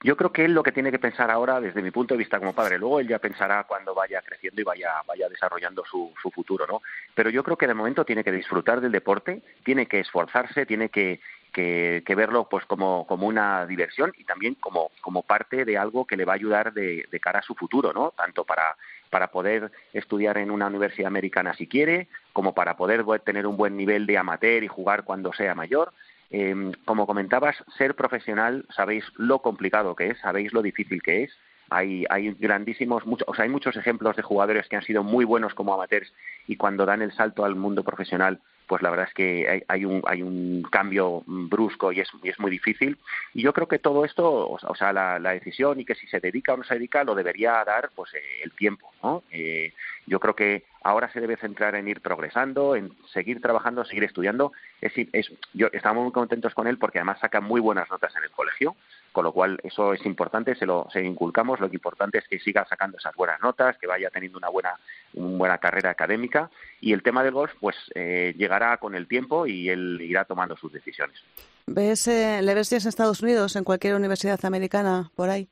Yo 0.02 0.16
creo 0.16 0.32
que 0.32 0.46
él 0.46 0.54
lo 0.54 0.62
que 0.62 0.72
tiene 0.72 0.90
que 0.90 0.98
pensar 0.98 1.30
ahora, 1.30 1.60
desde 1.60 1.82
mi 1.82 1.90
punto 1.90 2.14
de 2.14 2.18
vista 2.18 2.38
como 2.38 2.54
padre, 2.54 2.78
luego 2.78 3.00
él 3.00 3.08
ya 3.08 3.18
pensará 3.18 3.64
cuando 3.64 3.94
vaya 3.94 4.22
creciendo 4.22 4.60
y 4.60 4.64
vaya, 4.64 4.92
vaya 5.06 5.28
desarrollando 5.28 5.84
su, 5.84 6.12
su 6.22 6.30
futuro, 6.30 6.66
¿no? 6.66 6.80
Pero 7.14 7.28
yo 7.28 7.44
creo 7.44 7.58
que 7.58 7.66
de 7.66 7.74
momento 7.74 8.06
tiene 8.06 8.24
que 8.24 8.32
disfrutar 8.32 8.80
del 8.80 8.92
deporte, 8.92 9.42
tiene 9.62 9.86
que 9.86 10.00
esforzarse, 10.00 10.64
tiene 10.64 10.88
que, 10.88 11.20
que, 11.52 12.02
que 12.06 12.14
verlo 12.14 12.48
pues 12.48 12.64
como, 12.64 13.06
como 13.06 13.26
una 13.26 13.66
diversión 13.66 14.12
y 14.16 14.24
también 14.24 14.54
como, 14.54 14.90
como 15.02 15.22
parte 15.22 15.66
de 15.66 15.76
algo 15.76 16.06
que 16.06 16.16
le 16.16 16.24
va 16.24 16.32
a 16.32 16.36
ayudar 16.36 16.72
de, 16.72 17.06
de 17.10 17.20
cara 17.20 17.40
a 17.40 17.42
su 17.42 17.54
futuro, 17.54 17.92
¿no? 17.92 18.12
Tanto 18.16 18.44
para, 18.44 18.76
para 19.10 19.30
poder 19.30 19.70
estudiar 19.92 20.38
en 20.38 20.50
una 20.50 20.68
universidad 20.68 21.08
americana 21.08 21.54
si 21.54 21.66
quiere, 21.66 22.08
como 22.32 22.54
para 22.54 22.76
poder 22.76 23.04
tener 23.24 23.46
un 23.46 23.56
buen 23.56 23.76
nivel 23.76 24.06
de 24.06 24.18
amateur 24.18 24.62
y 24.62 24.68
jugar 24.68 25.04
cuando 25.04 25.32
sea 25.32 25.54
mayor. 25.54 25.92
Eh, 26.30 26.72
como 26.84 27.06
comentabas, 27.06 27.56
ser 27.76 27.96
profesional, 27.96 28.64
sabéis 28.74 29.04
lo 29.16 29.40
complicado 29.40 29.96
que 29.96 30.08
es, 30.10 30.18
sabéis 30.20 30.52
lo 30.52 30.62
difícil 30.62 31.02
que 31.02 31.24
es. 31.24 31.36
Hay, 31.70 32.04
hay 32.08 32.32
grandísimos, 32.32 33.06
mucho, 33.06 33.24
o 33.28 33.34
sea, 33.34 33.44
hay 33.44 33.48
muchos 33.48 33.76
ejemplos 33.76 34.16
de 34.16 34.22
jugadores 34.22 34.68
que 34.68 34.76
han 34.76 34.82
sido 34.82 35.04
muy 35.04 35.24
buenos 35.24 35.54
como 35.54 35.74
amateurs 35.74 36.12
y 36.48 36.56
cuando 36.56 36.84
dan 36.84 37.02
el 37.02 37.12
salto 37.12 37.44
al 37.44 37.54
mundo 37.54 37.84
profesional, 37.84 38.40
pues 38.70 38.82
la 38.82 38.90
verdad 38.90 39.08
es 39.08 39.14
que 39.14 39.48
hay, 39.48 39.62
hay 39.66 39.84
un, 39.84 40.00
hay 40.06 40.22
un 40.22 40.62
cambio 40.70 41.24
brusco 41.26 41.90
y 41.90 41.98
es, 41.98 42.08
muy 42.38 42.52
difícil. 42.52 42.96
Y 43.34 43.42
yo 43.42 43.52
creo 43.52 43.66
que 43.66 43.80
todo 43.80 44.04
esto, 44.04 44.48
o, 44.48 44.74
sea, 44.76 44.92
la, 44.92 45.18
la, 45.18 45.32
decisión 45.32 45.80
y 45.80 45.84
que 45.84 45.96
si 45.96 46.06
se 46.06 46.20
dedica 46.20 46.54
o 46.54 46.56
no 46.56 46.62
se 46.62 46.74
dedica, 46.74 47.02
lo 47.02 47.16
debería 47.16 47.64
dar 47.64 47.90
pues 47.96 48.14
eh, 48.14 48.20
el 48.44 48.52
tiempo, 48.52 48.88
¿no? 49.02 49.24
Eh, 49.32 49.72
yo 50.06 50.20
creo 50.20 50.36
que 50.36 50.62
ahora 50.82 51.10
se 51.12 51.20
debe 51.20 51.36
centrar 51.36 51.74
en 51.74 51.88
ir 51.88 52.00
progresando, 52.00 52.76
en 52.76 52.92
seguir 53.12 53.40
trabajando, 53.40 53.84
seguir 53.84 54.04
estudiando. 54.04 54.52
Es, 54.80 54.92
es, 55.12 55.32
yo, 55.52 55.68
estamos 55.72 56.04
muy 56.04 56.12
contentos 56.12 56.54
con 56.54 56.66
él 56.66 56.78
porque 56.78 56.98
además 56.98 57.18
saca 57.20 57.40
muy 57.40 57.60
buenas 57.60 57.90
notas 57.90 58.14
en 58.16 58.22
el 58.22 58.30
colegio, 58.30 58.76
con 59.12 59.24
lo 59.24 59.32
cual 59.32 59.58
eso 59.62 59.92
es 59.92 60.04
importante, 60.06 60.54
se 60.54 60.66
lo 60.66 60.88
se 60.92 61.02
inculcamos. 61.02 61.60
Lo 61.60 61.68
que 61.68 61.76
importante 61.76 62.18
es 62.18 62.28
que 62.28 62.38
siga 62.38 62.64
sacando 62.66 62.98
esas 62.98 63.14
buenas 63.14 63.40
notas, 63.40 63.76
que 63.78 63.86
vaya 63.86 64.10
teniendo 64.10 64.38
una 64.38 64.48
buena, 64.48 64.78
una 65.14 65.38
buena 65.38 65.58
carrera 65.58 65.90
académica 65.90 66.50
y 66.80 66.92
el 66.92 67.02
tema 67.02 67.22
del 67.22 67.34
golf 67.34 67.52
pues 67.60 67.76
eh, 67.94 68.34
llegará 68.36 68.76
con 68.78 68.94
el 68.94 69.08
tiempo 69.08 69.46
y 69.46 69.68
él 69.68 70.00
irá 70.00 70.24
tomando 70.24 70.56
sus 70.56 70.72
decisiones. 70.72 71.18
¿Ves, 71.66 72.08
eh, 72.08 72.40
¿Le 72.42 72.54
ves 72.54 72.72
en 72.72 72.88
Estados 72.88 73.22
Unidos, 73.22 73.56
en 73.56 73.64
cualquier 73.64 73.94
universidad 73.94 74.44
americana, 74.44 75.10
por 75.14 75.30
ahí? 75.30 75.48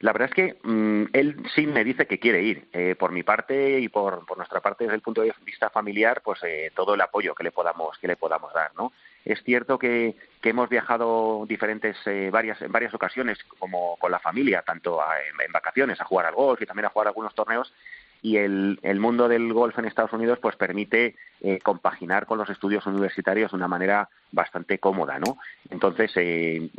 La 0.00 0.12
verdad 0.12 0.28
es 0.28 0.34
que 0.34 0.58
mmm, 0.62 1.04
él 1.12 1.36
sí 1.54 1.66
me 1.66 1.84
dice 1.84 2.06
que 2.06 2.18
quiere 2.18 2.42
ir. 2.42 2.68
Eh, 2.72 2.94
por 2.98 3.12
mi 3.12 3.22
parte 3.22 3.80
y 3.80 3.88
por, 3.88 4.26
por, 4.26 4.36
nuestra 4.36 4.60
parte, 4.60 4.84
desde 4.84 4.96
el 4.96 5.02
punto 5.02 5.22
de 5.22 5.32
vista 5.44 5.70
familiar, 5.70 6.20
pues 6.22 6.40
eh, 6.42 6.70
todo 6.74 6.94
el 6.94 7.00
apoyo 7.00 7.34
que 7.34 7.44
le 7.44 7.52
podamos 7.52 7.96
que 7.98 8.06
le 8.06 8.16
podamos 8.16 8.52
dar, 8.52 8.72
¿no? 8.74 8.92
Es 9.24 9.42
cierto 9.42 9.78
que, 9.78 10.14
que 10.40 10.50
hemos 10.50 10.68
viajado 10.68 11.44
diferentes 11.48 11.96
eh, 12.06 12.30
varias 12.30 12.60
en 12.62 12.70
varias 12.70 12.94
ocasiones 12.94 13.38
como 13.58 13.96
con 13.96 14.10
la 14.10 14.18
familia, 14.18 14.62
tanto 14.62 15.02
a, 15.02 15.18
en, 15.20 15.40
en, 15.44 15.52
vacaciones 15.52 16.00
a 16.00 16.04
jugar 16.04 16.26
al 16.26 16.34
golf 16.34 16.60
y 16.60 16.66
también 16.66 16.86
a 16.86 16.90
jugar 16.90 17.08
algunos 17.08 17.34
torneos 17.34 17.72
y 18.22 18.38
el, 18.38 18.78
el 18.82 19.00
mundo 19.00 19.28
del 19.28 19.52
golf 19.52 19.78
en 19.78 19.84
Estados 19.84 20.12
Unidos 20.12 20.38
pues 20.40 20.56
permite 20.56 21.14
eh, 21.40 21.58
compaginar 21.62 22.26
con 22.26 22.38
los 22.38 22.48
estudios 22.50 22.86
universitarios 22.86 23.50
de 23.52 23.56
una 23.56 23.68
manera 23.68 24.08
bastante 24.32 24.78
cómoda, 24.78 25.18
¿no? 25.18 25.38
Entonces, 25.70 26.10
eh, 26.16 26.70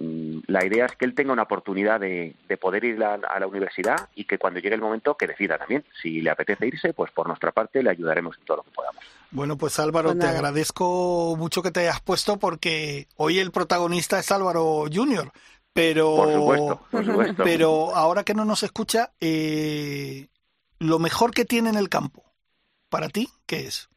la 0.48 0.66
idea 0.66 0.86
es 0.86 0.96
que 0.96 1.06
él 1.06 1.14
tenga 1.14 1.34
una 1.34 1.44
oportunidad 1.44 2.00
de, 2.00 2.36
de 2.48 2.58
poder 2.58 2.84
ir 2.84 3.04
a, 3.04 3.14
a, 3.14 3.40
la 3.40 3.48
universidad 3.48 4.10
y 4.16 4.26
que 4.26 4.38
cuando 4.38 4.60
llegue 4.60 4.76
el 4.76 4.82
momento 4.82 5.16
que 5.16 5.28
decida 5.28 5.58
también. 5.58 5.86
Si 6.02 6.22
le 6.22 6.30
apetece 6.30 6.68
irse, 6.68 6.94
pues 6.94 7.12
por 7.12 7.28
nuestra 7.28 7.52
parte 7.52 7.84
le 7.84 7.92
ayudaremos 7.92 8.38
en 8.38 8.46
todo 8.46 8.58
lo 8.58 8.64
que 8.64 8.72
podamos. 8.72 9.04
Bueno, 9.32 9.58
pues 9.58 9.80
Álvaro, 9.80 10.10
pues 10.10 10.20
te 10.20 10.28
agradezco 10.28 11.36
mucho 11.38 11.62
que 11.62 11.72
te 11.72 11.82
hayas 11.82 12.02
puesto 12.02 12.38
porque 12.38 13.08
hoy 13.16 13.40
el 13.40 13.52
protagonista 13.52 14.20
es 14.20 14.32
Álvaro 14.32 14.86
Junior. 14.92 15.32
Pero, 15.74 16.16
por 16.16 16.34
supuesto, 16.34 16.82
por 16.90 17.06
supuesto. 17.06 17.44
pero 17.44 17.96
ahora 17.96 18.24
que 18.24 18.34
no 18.34 18.46
nos 18.46 18.64
escucha, 18.64 19.12
eh, 19.22 20.28
lo 20.80 21.00
mejor 21.00 21.32
que 21.32 21.46
tiene 21.46 21.70
en 21.70 21.78
el 21.78 21.90
campo, 21.90 22.24
para 22.90 23.10
ti, 23.10 23.30
¿qué 23.46 23.68
es? 23.68 23.90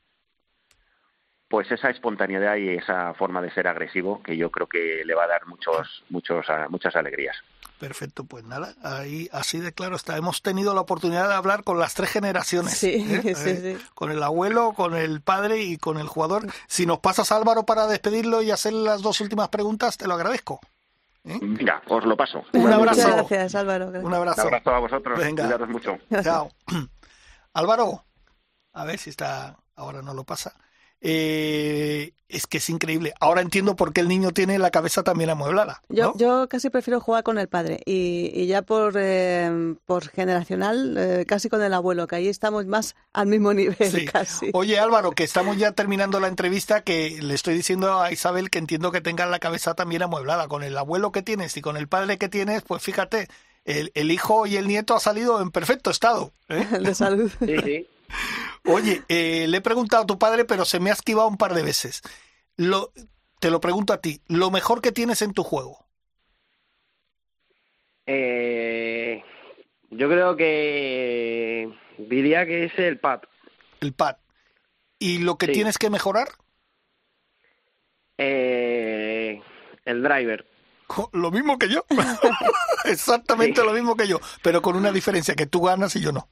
Pues 1.49 1.71
esa 1.73 1.91
espontaneidad 1.91 2.57
y 2.57 2.71
esa 2.71 3.13
forma 3.15 3.43
de 3.43 3.51
ser 3.51 3.67
agresivo 3.67 4.23
que 4.23 4.37
yo 4.37 4.51
creo 4.51 4.69
que 4.69 5.03
le 5.05 5.15
va 5.15 5.25
a 5.25 5.29
dar 5.29 5.47
muchos, 5.47 6.05
muchos, 6.09 6.47
muchas 6.69 6.95
alegrías. 6.95 7.37
Perfecto, 7.81 8.25
pues 8.25 8.45
nada, 8.45 8.75
ahí 8.83 9.29
así 9.33 9.59
de 9.59 9.73
claro 9.73 9.97
está. 9.97 10.17
Hemos 10.17 10.43
tenido 10.43 10.75
la 10.75 10.83
oportunidad 10.83 11.29
de 11.29 11.35
hablar 11.35 11.65
con 11.65 11.79
las 11.79 11.95
tres 11.95 12.11
generaciones. 12.11 12.75
Sí, 12.75 13.07
¿eh? 13.09 13.23
sí, 13.35 13.51
eh, 13.51 13.79
sí. 13.79 13.85
Con 13.95 14.13
el 14.13 14.23
abuelo, 14.23 14.75
con 14.75 14.95
el 14.95 15.23
padre 15.23 15.63
y 15.63 15.79
con 15.79 15.99
el 15.99 16.07
jugador. 16.07 16.47
Si 16.69 16.85
nos 16.85 16.99
pasas 16.99 17.33
Álvaro 17.33 17.65
para 17.65 17.87
despedirlo 17.87 18.43
y 18.43 18.51
hacer 18.51 18.75
las 18.75 19.01
dos 19.01 19.21
últimas 19.23 19.49
preguntas, 19.49 19.97
te 19.97 20.07
lo 20.07 20.15
agradezco. 20.15 20.61
¿Eh? 21.25 21.39
Mira, 21.43 21.83
os 21.89 22.05
lo 22.05 22.17
paso. 22.17 22.45
Un 22.53 22.73
abrazo. 22.73 23.01
Muchas 23.01 23.17
gracias, 23.17 23.55
Álvaro. 23.55 23.91
Gracias. 23.91 24.05
Un 24.05 24.15
abrazo. 24.15 24.43
Un 24.43 24.47
abrazo 24.47 24.71
a 24.71 24.79
vosotros. 24.79 25.19
Venga. 25.19 25.45
Cuidaros 25.45 25.69
mucho. 25.69 25.99
Chao. 26.23 26.51
Álvaro, 27.53 28.05
a 28.73 28.85
ver 28.85 28.99
si 28.99 29.11
está, 29.11 29.57
ahora 29.75 30.03
no 30.03 30.15
lo 30.15 30.25
pasa. 30.25 30.55
Eh, 31.03 32.13
es 32.29 32.47
que 32.47 32.59
es 32.59 32.71
increíble. 32.71 33.13
Ahora 33.19 33.41
entiendo 33.41 33.75
por 33.75 33.93
qué 33.93 34.01
el 34.03 34.09
niño 34.09 34.31
tiene 34.31 34.59
la 34.59 34.71
cabeza 34.71 35.03
también 35.03 35.31
amueblada. 35.31 35.83
¿no? 35.89 35.97
Yo, 35.97 36.13
yo 36.17 36.49
casi 36.49 36.71
prefiero 36.71 37.01
jugar 37.01 37.25
con 37.25 37.39
el 37.39 37.49
padre 37.49 37.81
y, 37.85 38.31
y 38.33 38.47
ya 38.47 38.63
por, 38.63 38.95
eh, 38.97 39.75
por 39.85 40.09
generacional, 40.09 40.97
eh, 40.97 41.25
casi 41.27 41.49
con 41.49 41.61
el 41.63 41.75
abuelo, 41.75 42.07
que 42.07 42.17
ahí 42.17 42.29
estamos 42.29 42.67
más 42.67 42.95
al 43.13 43.27
mismo 43.27 43.53
nivel 43.53 43.77
Sí. 43.91 44.05
casi. 44.05 44.51
Oye 44.53 44.79
Álvaro, 44.79 45.11
que 45.11 45.25
estamos 45.25 45.57
ya 45.57 45.73
terminando 45.73 46.21
la 46.21 46.29
entrevista, 46.29 46.83
que 46.83 47.19
le 47.21 47.35
estoy 47.35 47.55
diciendo 47.55 48.01
a 48.01 48.13
Isabel 48.13 48.49
que 48.51 48.59
entiendo 48.59 48.93
que 48.93 49.01
tengas 49.01 49.29
la 49.29 49.41
cabeza 49.41 49.75
también 49.75 50.03
amueblada. 50.03 50.47
Con 50.47 50.63
el 50.63 50.79
abuelo 50.79 51.11
que 51.11 51.23
tienes 51.23 51.57
y 51.57 51.63
con 51.63 51.77
el 51.77 51.89
padre 51.89 52.17
que 52.17 52.29
tienes, 52.29 52.63
pues 52.63 52.81
fíjate, 52.83 53.27
el, 53.65 53.91
el 53.95 54.13
hijo 54.13 54.47
y 54.47 54.57
el 54.57 54.69
nieto 54.69 54.95
ha 54.95 55.01
salido 55.01 55.43
en 55.43 55.51
perfecto 55.51 55.91
estado. 55.91 56.33
¿eh? 56.49 56.65
De 56.81 56.95
salud. 56.95 57.31
Sí, 57.41 57.57
sí. 57.65 57.87
Oye, 58.65 59.03
eh, 59.09 59.47
le 59.49 59.59
he 59.59 59.61
preguntado 59.61 60.03
a 60.03 60.07
tu 60.07 60.19
padre, 60.19 60.45
pero 60.45 60.65
se 60.65 60.81
me 60.81 60.91
ha 60.91 60.93
esquivado 60.95 61.29
un 61.29 61.37
par 61.37 61.55
de 61.55 61.63
veces. 61.63 62.03
Lo, 62.57 62.93
te 63.41 63.51
lo 63.51 63.61
pregunto 63.61 63.93
a 63.93 64.01
ti, 64.01 64.21
lo 64.27 64.51
mejor 64.51 64.83
que 64.83 64.93
tienes 64.93 65.23
en 65.23 65.33
tu 65.33 65.43
juego. 65.45 65.87
Eh, 68.07 69.23
yo 69.91 70.09
creo 70.09 70.37
que 70.37 71.69
diría 71.99 72.45
que 72.47 72.65
es 72.65 72.79
el 72.79 72.99
pad. 72.99 73.21
El 73.81 73.93
pad. 73.93 74.17
¿Y 74.99 75.19
lo 75.19 75.39
que 75.39 75.47
Sí. 75.47 75.53
tienes 75.53 75.79
que 75.79 75.91
mejorar? 75.91 76.29
Eh, 78.19 79.41
el 79.85 80.03
driver. 80.03 80.47
Lo 81.13 81.31
mismo 81.31 81.59
que 81.59 81.69
yo. 81.69 81.85
Exactamente 82.85 83.61
Sí. 83.61 83.67
lo 83.67 83.73
mismo 83.73 83.97
que 83.97 84.09
yo. 84.09 84.19
Pero 84.43 84.61
con 84.61 84.77
una 84.77 84.91
diferencia, 84.93 85.35
que 85.35 85.47
tú 85.47 85.63
ganas 85.63 85.95
y 85.97 86.01
yo 86.01 86.13
no. 86.13 86.29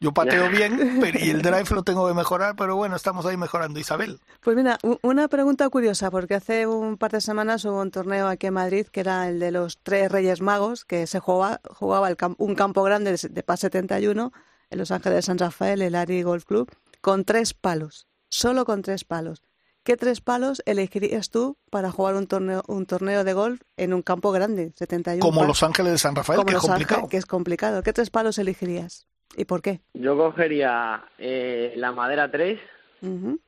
Yo 0.00 0.12
pateo 0.12 0.48
bien 0.50 0.98
pero, 1.00 1.18
y 1.18 1.30
el 1.30 1.42
drive 1.42 1.66
lo 1.70 1.82
tengo 1.82 2.06
que 2.06 2.14
mejorar, 2.14 2.54
pero 2.56 2.76
bueno, 2.76 2.96
estamos 2.96 3.24
ahí 3.26 3.36
mejorando. 3.36 3.80
Isabel. 3.80 4.20
Pues 4.42 4.56
mira, 4.56 4.78
una 5.02 5.28
pregunta 5.28 5.68
curiosa, 5.70 6.10
porque 6.10 6.34
hace 6.34 6.66
un 6.66 6.96
par 6.98 7.12
de 7.12 7.20
semanas 7.20 7.64
hubo 7.64 7.80
un 7.80 7.90
torneo 7.90 8.28
aquí 8.28 8.46
en 8.48 8.54
Madrid 8.54 8.86
que 8.86 9.00
era 9.00 9.28
el 9.28 9.40
de 9.40 9.50
los 9.50 9.78
tres 9.82 10.10
Reyes 10.12 10.40
Magos, 10.40 10.84
que 10.84 11.06
se 11.06 11.18
jugaba, 11.20 11.60
jugaba 11.70 12.08
el 12.08 12.16
un 12.38 12.54
campo 12.54 12.82
grande 12.82 13.16
de, 13.16 13.28
de 13.28 13.42
PAS 13.42 13.60
71 13.60 14.32
en 14.70 14.78
Los 14.78 14.90
Ángeles 14.90 15.16
de 15.16 15.22
San 15.22 15.38
Rafael, 15.38 15.80
el 15.80 15.94
Ari 15.94 16.22
Golf 16.22 16.44
Club, 16.44 16.70
con 17.00 17.24
tres 17.24 17.54
palos, 17.54 18.06
solo 18.28 18.64
con 18.64 18.82
tres 18.82 19.04
palos. 19.04 19.42
¿Qué 19.84 19.96
tres 19.96 20.20
palos 20.20 20.62
elegirías 20.66 21.30
tú 21.30 21.58
para 21.70 21.92
jugar 21.92 22.16
un 22.16 22.26
torneo, 22.26 22.64
un 22.66 22.86
torneo 22.86 23.22
de 23.22 23.32
golf 23.32 23.62
en 23.76 23.94
un 23.94 24.02
campo 24.02 24.32
grande, 24.32 24.72
71 24.76 25.20
Como 25.20 25.36
palos? 25.36 25.48
Los 25.48 25.62
Ángeles 25.62 25.92
de 25.92 25.98
San 25.98 26.16
Rafael, 26.16 26.38
Como 26.38 26.48
que 26.50 26.56
es 26.56 26.60
complicado. 26.60 27.08
que 27.08 27.16
es 27.16 27.26
complicado. 27.26 27.82
¿Qué 27.84 27.92
tres 27.92 28.10
palos 28.10 28.38
elegirías? 28.38 29.06
¿Y 29.36 29.44
por 29.44 29.62
qué? 29.62 29.80
Yo 29.94 30.16
cogería 30.16 31.04
eh, 31.18 31.72
la 31.76 31.92
madera 31.92 32.30
3, 32.30 32.58
Ujú. 33.02 33.40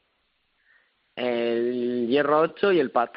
el 1.16 2.07
hierro 2.09 2.41
8 2.41 2.72
y 2.72 2.81
el 2.81 2.91
pad. 2.91 3.09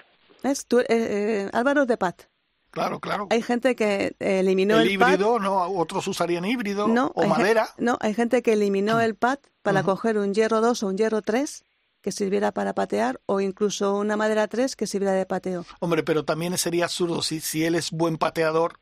¿Ves? 0.44 0.66
Tú, 0.66 0.80
eh, 0.80 0.86
eh, 0.90 1.50
Álvaro 1.54 1.86
de 1.86 1.98
Pat. 1.98 2.24
Claro, 2.72 3.00
claro. 3.02 3.28
Hay 3.30 3.42
gente 3.42 3.76
que 3.76 4.16
eliminó 4.20 4.80
el 4.80 4.88
el, 4.90 4.98
pad. 5.00 5.12
híbrido, 5.14 5.40
no, 5.40 5.64
otros 5.78 6.08
usarían 6.08 6.46
híbrido 6.46 6.88
No, 6.88 7.12
o 7.16 7.28
madera. 7.28 7.68
no, 7.78 7.98
hay 8.00 8.14
gente 8.14 8.42
que 8.42 8.54
eliminó 8.54 9.02
el 9.02 9.16
pad 9.16 9.40
para 9.62 9.84
coger 9.84 10.18
un 10.18 10.34
hierro 10.34 10.62
2 10.62 10.82
o 10.84 10.88
un 10.88 10.98
hierro 10.98 11.22
3 11.22 11.66
que 12.02 12.12
sirviera 12.14 12.52
para 12.54 12.74
patear 12.74 13.20
o 13.26 13.42
incluso 13.42 13.96
una 13.98 14.16
madera 14.16 14.48
3 14.48 14.76
que 14.78 14.88
sirviera 14.88 15.14
de 15.14 15.26
pateo. 15.26 15.66
Hombre, 15.82 16.02
pero 16.02 16.24
también 16.24 16.58
sería 16.58 16.86
absurdo 16.86 17.22
si, 17.22 17.42
si 17.42 17.66
él 17.66 17.76
es 17.76 17.92
buen 17.92 18.18
pateador, 18.18 18.80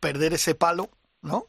perder 0.00 0.34
ese 0.34 0.54
palo, 0.56 0.90
¿no? 1.22 1.46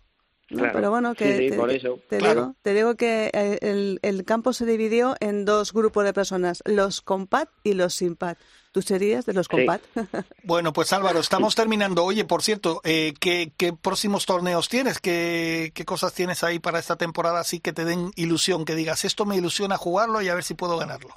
Pero 0.74 0.90
bueno, 0.92 1.16
que 1.16 1.36
Sí, 1.38 1.44
sí, 1.44 1.50
te, 1.52 1.56
por 1.58 1.72
eso. 1.72 2.00
te 2.10 2.18
Claro. 2.20 2.42
digo, 2.42 2.56
te 2.62 2.74
digo 2.74 2.96
que 2.96 3.32
eh, 3.34 3.60
el, 3.62 4.00
el 4.02 4.24
campo 4.26 4.54
se 4.54 4.66
dividió 4.66 5.16
en 5.20 5.46
dos 5.46 5.74
grupos 5.74 6.04
de 6.06 6.14
personas, 6.14 6.62
los 6.66 7.02
con 7.02 7.28
pad 7.28 7.48
y 7.64 7.74
los 7.74 7.94
sin 7.94 8.16
pad. 8.16 8.38
¿Tú 8.72 8.82
serías 8.82 9.26
de 9.26 9.34
los 9.34 9.48
Sí. 9.48 9.66
pad? 9.66 9.82
Bueno, 10.46 10.74
pues 10.74 10.92
Álvaro, 10.94 11.20
estamos 11.20 11.56
terminando. 11.56 12.04
Oye, 12.04 12.26
por 12.26 12.42
cierto, 12.42 12.82
eh, 12.84 13.14
¿qué, 13.20 13.54
qué 13.56 13.72
próximos 13.74 14.26
torneos 14.26 14.68
tienes? 14.68 15.00
¿Qué, 15.00 15.72
¿Qué 15.74 15.86
cosas 15.86 16.14
tienes 16.14 16.44
ahí 16.44 16.60
para 16.60 16.80
esta 16.80 16.98
temporada 16.98 17.40
así 17.40 17.60
que 17.60 17.72
te 17.72 17.86
den 17.86 18.12
ilusión? 18.16 18.66
Que 18.66 18.76
digas, 18.76 19.06
esto 19.06 19.26
me 19.26 19.38
ilusiona 19.38 19.78
jugarlo 19.78 20.22
y 20.22 20.30
a 20.30 20.36
ver 20.36 20.44
si 20.44 20.54
puedo 20.54 20.78
ganarlo. 20.78 21.14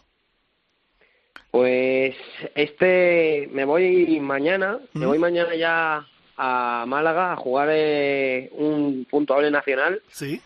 Pues 1.50 2.14
este, 2.54 3.48
me 3.52 3.64
voy 3.64 4.20
mañana, 4.20 4.78
me 4.94 5.06
¿Mm? 5.06 5.08
voy 5.08 5.18
mañana 5.18 5.54
ya 5.56 6.06
a 6.36 6.84
Málaga 6.86 7.32
a 7.32 7.36
jugar 7.36 7.68
eh, 7.72 8.50
un 8.52 9.06
puntuable 9.10 9.50
nacional 9.50 10.02
Sí. 10.08 10.40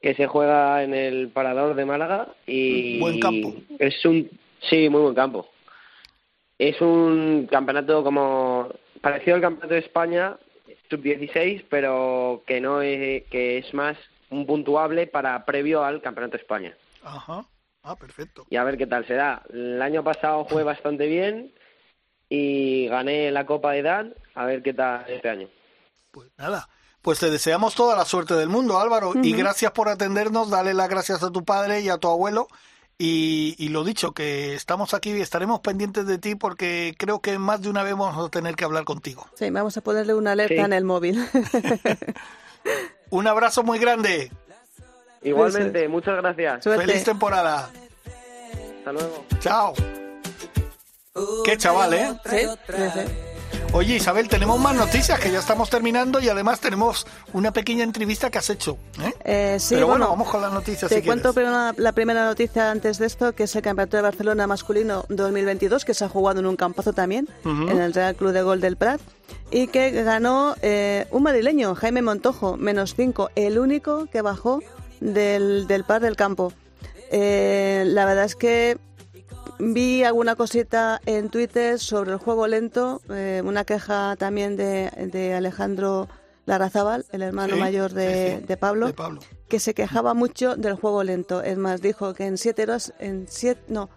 que 0.00 0.14
se 0.14 0.26
juega 0.26 0.82
en 0.82 0.94
el 0.94 1.28
Parador 1.28 1.74
de 1.74 1.84
Málaga 1.84 2.28
y 2.46 2.98
Buen 3.00 3.20
campo. 3.20 3.54
es 3.78 4.04
un 4.04 4.28
sí 4.68 4.88
muy 4.88 5.02
buen 5.02 5.14
campo 5.14 5.48
es 6.58 6.80
un 6.80 7.46
campeonato 7.50 8.02
como 8.02 8.68
parecido 9.00 9.36
al 9.36 9.42
campeonato 9.42 9.74
de 9.74 9.80
España 9.80 10.36
sub 10.90 11.02
16 11.02 11.64
pero 11.68 12.42
que 12.46 12.60
no 12.60 12.80
es 12.82 13.24
que 13.24 13.58
es 13.58 13.72
más 13.74 13.96
un 14.30 14.46
puntuable 14.46 15.06
para 15.06 15.44
previo 15.44 15.84
al 15.84 16.00
campeonato 16.00 16.36
de 16.36 16.42
España 16.42 16.74
Ajá. 17.04 17.44
Ah, 17.82 17.94
perfecto. 17.96 18.46
y 18.50 18.56
a 18.56 18.64
ver 18.64 18.76
qué 18.76 18.86
tal 18.86 19.06
se 19.06 19.14
da 19.14 19.42
el 19.52 19.80
año 19.80 20.02
pasado 20.02 20.44
jugué 20.44 20.64
bastante 20.64 21.06
bien 21.06 21.52
y 22.28 22.88
gané 22.88 23.30
la 23.30 23.46
Copa 23.46 23.72
de 23.72 23.82
Dan 23.82 24.14
a 24.34 24.44
ver 24.46 24.62
qué 24.62 24.74
tal 24.74 25.04
este 25.08 25.28
año 25.28 25.48
Pues 26.10 26.28
nada. 26.36 26.68
Pues 27.02 27.20
te 27.20 27.30
deseamos 27.30 27.74
toda 27.76 27.96
la 27.96 28.04
suerte 28.04 28.34
del 28.34 28.48
mundo, 28.48 28.80
Álvaro. 28.80 29.12
Y 29.22 29.32
gracias 29.32 29.70
por 29.70 29.88
atendernos. 29.88 30.50
Dale 30.50 30.74
las 30.74 30.88
gracias 30.88 31.22
a 31.22 31.30
tu 31.30 31.44
padre 31.44 31.80
y 31.80 31.88
a 31.88 31.98
tu 31.98 32.08
abuelo. 32.08 32.48
Y, 32.98 33.54
y 33.58 33.68
lo 33.68 33.84
dicho, 33.84 34.10
que 34.12 34.54
estamos 34.54 34.92
aquí 34.92 35.12
y 35.12 35.20
estaremos 35.20 35.60
pendientes 35.60 36.06
de 36.06 36.18
ti 36.18 36.34
porque 36.34 36.94
creo 36.98 37.20
que 37.20 37.38
más 37.38 37.62
de 37.62 37.68
una 37.68 37.84
vez 37.84 37.92
vamos 37.96 38.26
a 38.26 38.28
tener 38.30 38.56
que 38.56 38.64
hablar 38.64 38.84
contigo. 38.84 39.24
Sí, 39.34 39.48
vamos 39.50 39.76
a 39.76 39.82
ponerle 39.82 40.14
una 40.14 40.32
alerta 40.32 40.54
Sí. 40.54 40.60
en 40.60 40.72
el 40.72 40.84
móvil. 40.84 41.24
Un 43.10 43.28
abrazo 43.28 43.62
muy 43.62 43.78
grande. 43.78 44.32
Igualmente, 45.22 45.86
muchas 45.88 46.16
gracias. 46.16 46.64
Suerte. 46.64 46.86
Feliz 46.86 47.04
temporada. 47.04 47.70
Hasta 48.78 48.92
luego. 48.92 49.24
Chao. 49.40 49.74
Qué 51.44 51.56
chaval, 51.56 51.94
¿eh? 51.94 52.20
Sí, 52.28 52.38
sí, 52.68 52.82
sí. 52.94 53.00
Oye, 53.72 53.96
Isabel, 53.96 54.28
tenemos 54.28 54.58
más 54.58 54.74
noticias 54.74 55.18
que 55.18 55.30
ya 55.30 55.38
estamos 55.38 55.68
terminando 55.68 56.20
y 56.20 56.28
además 56.28 56.60
tenemos 56.60 57.06
una 57.32 57.52
pequeña 57.52 57.84
entrevista 57.84 58.30
que 58.30 58.38
has 58.38 58.48
hecho. 58.48 58.78
¿eh? 59.02 59.12
Eh, 59.24 59.56
sí, 59.60 59.74
Pero 59.74 59.86
bueno, 59.86 60.06
bueno, 60.06 60.16
vamos 60.16 60.30
con 60.30 60.40
las 60.40 60.52
noticias 60.52 60.88
Te 60.88 61.00
si 61.00 61.06
cuento 61.06 61.32
primero 61.32 61.72
la, 61.76 61.92
primera 61.92 62.24
noticia 62.24 62.70
antes 62.70 62.98
de 62.98 63.06
esto, 63.06 63.34
que 63.34 63.44
es 63.44 63.56
el 63.56 63.62
Campeonato 63.62 63.96
de 63.96 64.02
Barcelona 64.02 64.46
masculino 64.46 65.04
2022, 65.08 65.84
que 65.84 65.94
se 65.94 66.04
ha 66.04 66.08
jugado 66.08 66.40
en 66.40 66.46
un 66.46 66.56
campazo 66.56 66.92
también, 66.92 67.28
en 67.44 67.78
el 67.78 67.92
Real 67.92 68.14
Club 68.14 68.32
de 68.32 68.42
Gol 68.42 68.60
del 68.60 68.76
Prat, 68.76 69.00
y 69.50 69.66
que 69.66 69.90
ganó 69.90 70.54
eh, 70.62 71.06
un 71.10 71.22
madrileño, 71.22 71.74
Jaime 71.74 72.02
Montojo, 72.02 72.56
menos 72.56 72.94
5, 72.96 73.30
el 73.34 73.58
único 73.58 74.06
que 74.06 74.22
bajó 74.22 74.62
del, 75.00 75.66
del 75.66 75.84
par 75.84 76.00
del 76.00 76.16
campo. 76.16 76.52
Eh, 77.10 77.84
la 77.86 78.04
verdad 78.04 78.24
es 78.24 78.36
que 78.36 78.78
vi 79.58 80.04
alguna 80.04 80.36
cosita 80.36 81.00
en 81.06 81.28
Twitter 81.30 81.78
sobre 81.78 82.12
el 82.12 82.18
juego 82.18 82.46
lento, 82.46 83.00
eh, 83.10 83.42
una 83.44 83.64
queja 83.64 84.16
también 84.16 84.56
de, 84.56 84.90
de 85.12 85.34
Alejandro 85.34 86.08
Larrazábal, 86.44 87.04
el 87.12 87.22
hermano 87.22 87.54
Sí, 87.54 87.60
mayor 87.60 87.92
de, 87.92 88.38
sí, 88.40 88.46
de 88.46 88.56
Pablo 88.56 88.86
de 88.88 88.92
Pablo. 88.94 89.20
que 89.48 89.58
se 89.58 89.74
quejaba 89.74 90.14
mucho 90.14 90.56
del 90.56 90.74
juego 90.74 91.02
lento. 91.02 91.42
Es 91.42 91.58
más, 91.58 91.80
dijo 91.80 92.14
que 92.14 92.26
en 92.26 92.38
siete 92.38 92.62
horas, 92.64 92.92
en 92.98 93.26
siete, 93.28 93.62
no, 93.68 93.88